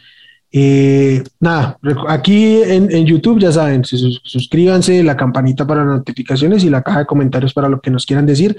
Eh, 0.52 1.24
nada, 1.40 1.78
aquí 2.10 2.62
en, 2.62 2.92
en, 2.92 3.06
YouTube 3.06 3.40
ya 3.40 3.52
saben, 3.52 3.84
suscríbanse, 3.86 5.02
la 5.02 5.16
campanita 5.16 5.66
para 5.66 5.86
notificaciones 5.86 6.64
y 6.64 6.70
la 6.70 6.82
caja 6.82 7.00
de 7.00 7.06
comentarios 7.06 7.54
para 7.54 7.70
lo 7.70 7.80
que 7.80 7.90
nos 7.90 8.06
quieran 8.06 8.26
decir. 8.26 8.58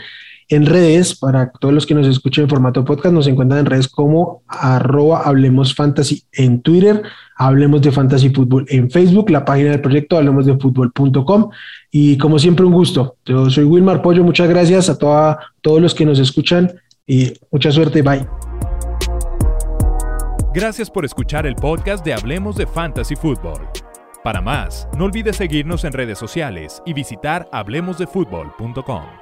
En 0.48 0.66
redes, 0.66 1.18
para 1.18 1.50
todos 1.50 1.72
los 1.72 1.86
que 1.86 1.94
nos 1.94 2.06
escuchen 2.06 2.44
en 2.44 2.50
formato 2.50 2.84
podcast, 2.84 3.14
nos 3.14 3.26
encuentran 3.26 3.60
en 3.60 3.66
redes 3.66 3.88
como 3.88 4.42
arroba 4.46 5.22
Hablemos 5.22 5.74
Fantasy 5.74 6.24
en 6.32 6.60
Twitter, 6.62 7.02
Hablemos 7.36 7.82
de 7.82 7.90
Fantasy 7.90 8.30
Fútbol 8.30 8.66
en 8.68 8.90
Facebook, 8.90 9.30
la 9.30 9.44
página 9.44 9.70
del 9.70 9.80
proyecto 9.80 10.16
hablemos 10.16 10.46
de 10.46 10.56
fútbol.com 10.56 11.50
y 11.90 12.16
como 12.18 12.38
siempre 12.38 12.64
un 12.64 12.72
gusto. 12.72 13.16
Yo 13.24 13.50
soy 13.50 13.64
Wilmar 13.64 14.02
Pollo, 14.02 14.22
muchas 14.22 14.48
gracias 14.48 14.88
a 14.88 14.98
toda, 14.98 15.38
todos 15.60 15.80
los 15.80 15.94
que 15.94 16.04
nos 16.04 16.18
escuchan 16.18 16.72
y 17.06 17.32
mucha 17.50 17.72
suerte, 17.72 18.02
bye. 18.02 18.26
Gracias 20.54 20.90
por 20.90 21.04
escuchar 21.04 21.46
el 21.46 21.54
podcast 21.54 22.04
de 22.04 22.12
Hablemos 22.12 22.56
de 22.56 22.66
Fantasy 22.66 23.16
Fútbol. 23.16 23.68
Para 24.22 24.40
más, 24.40 24.86
no 24.96 25.06
olvides 25.06 25.36
seguirnos 25.36 25.84
en 25.84 25.92
redes 25.92 26.18
sociales 26.18 26.82
y 26.86 26.92
visitar 26.92 27.48
hablemosdefutbol.com. 27.50 29.21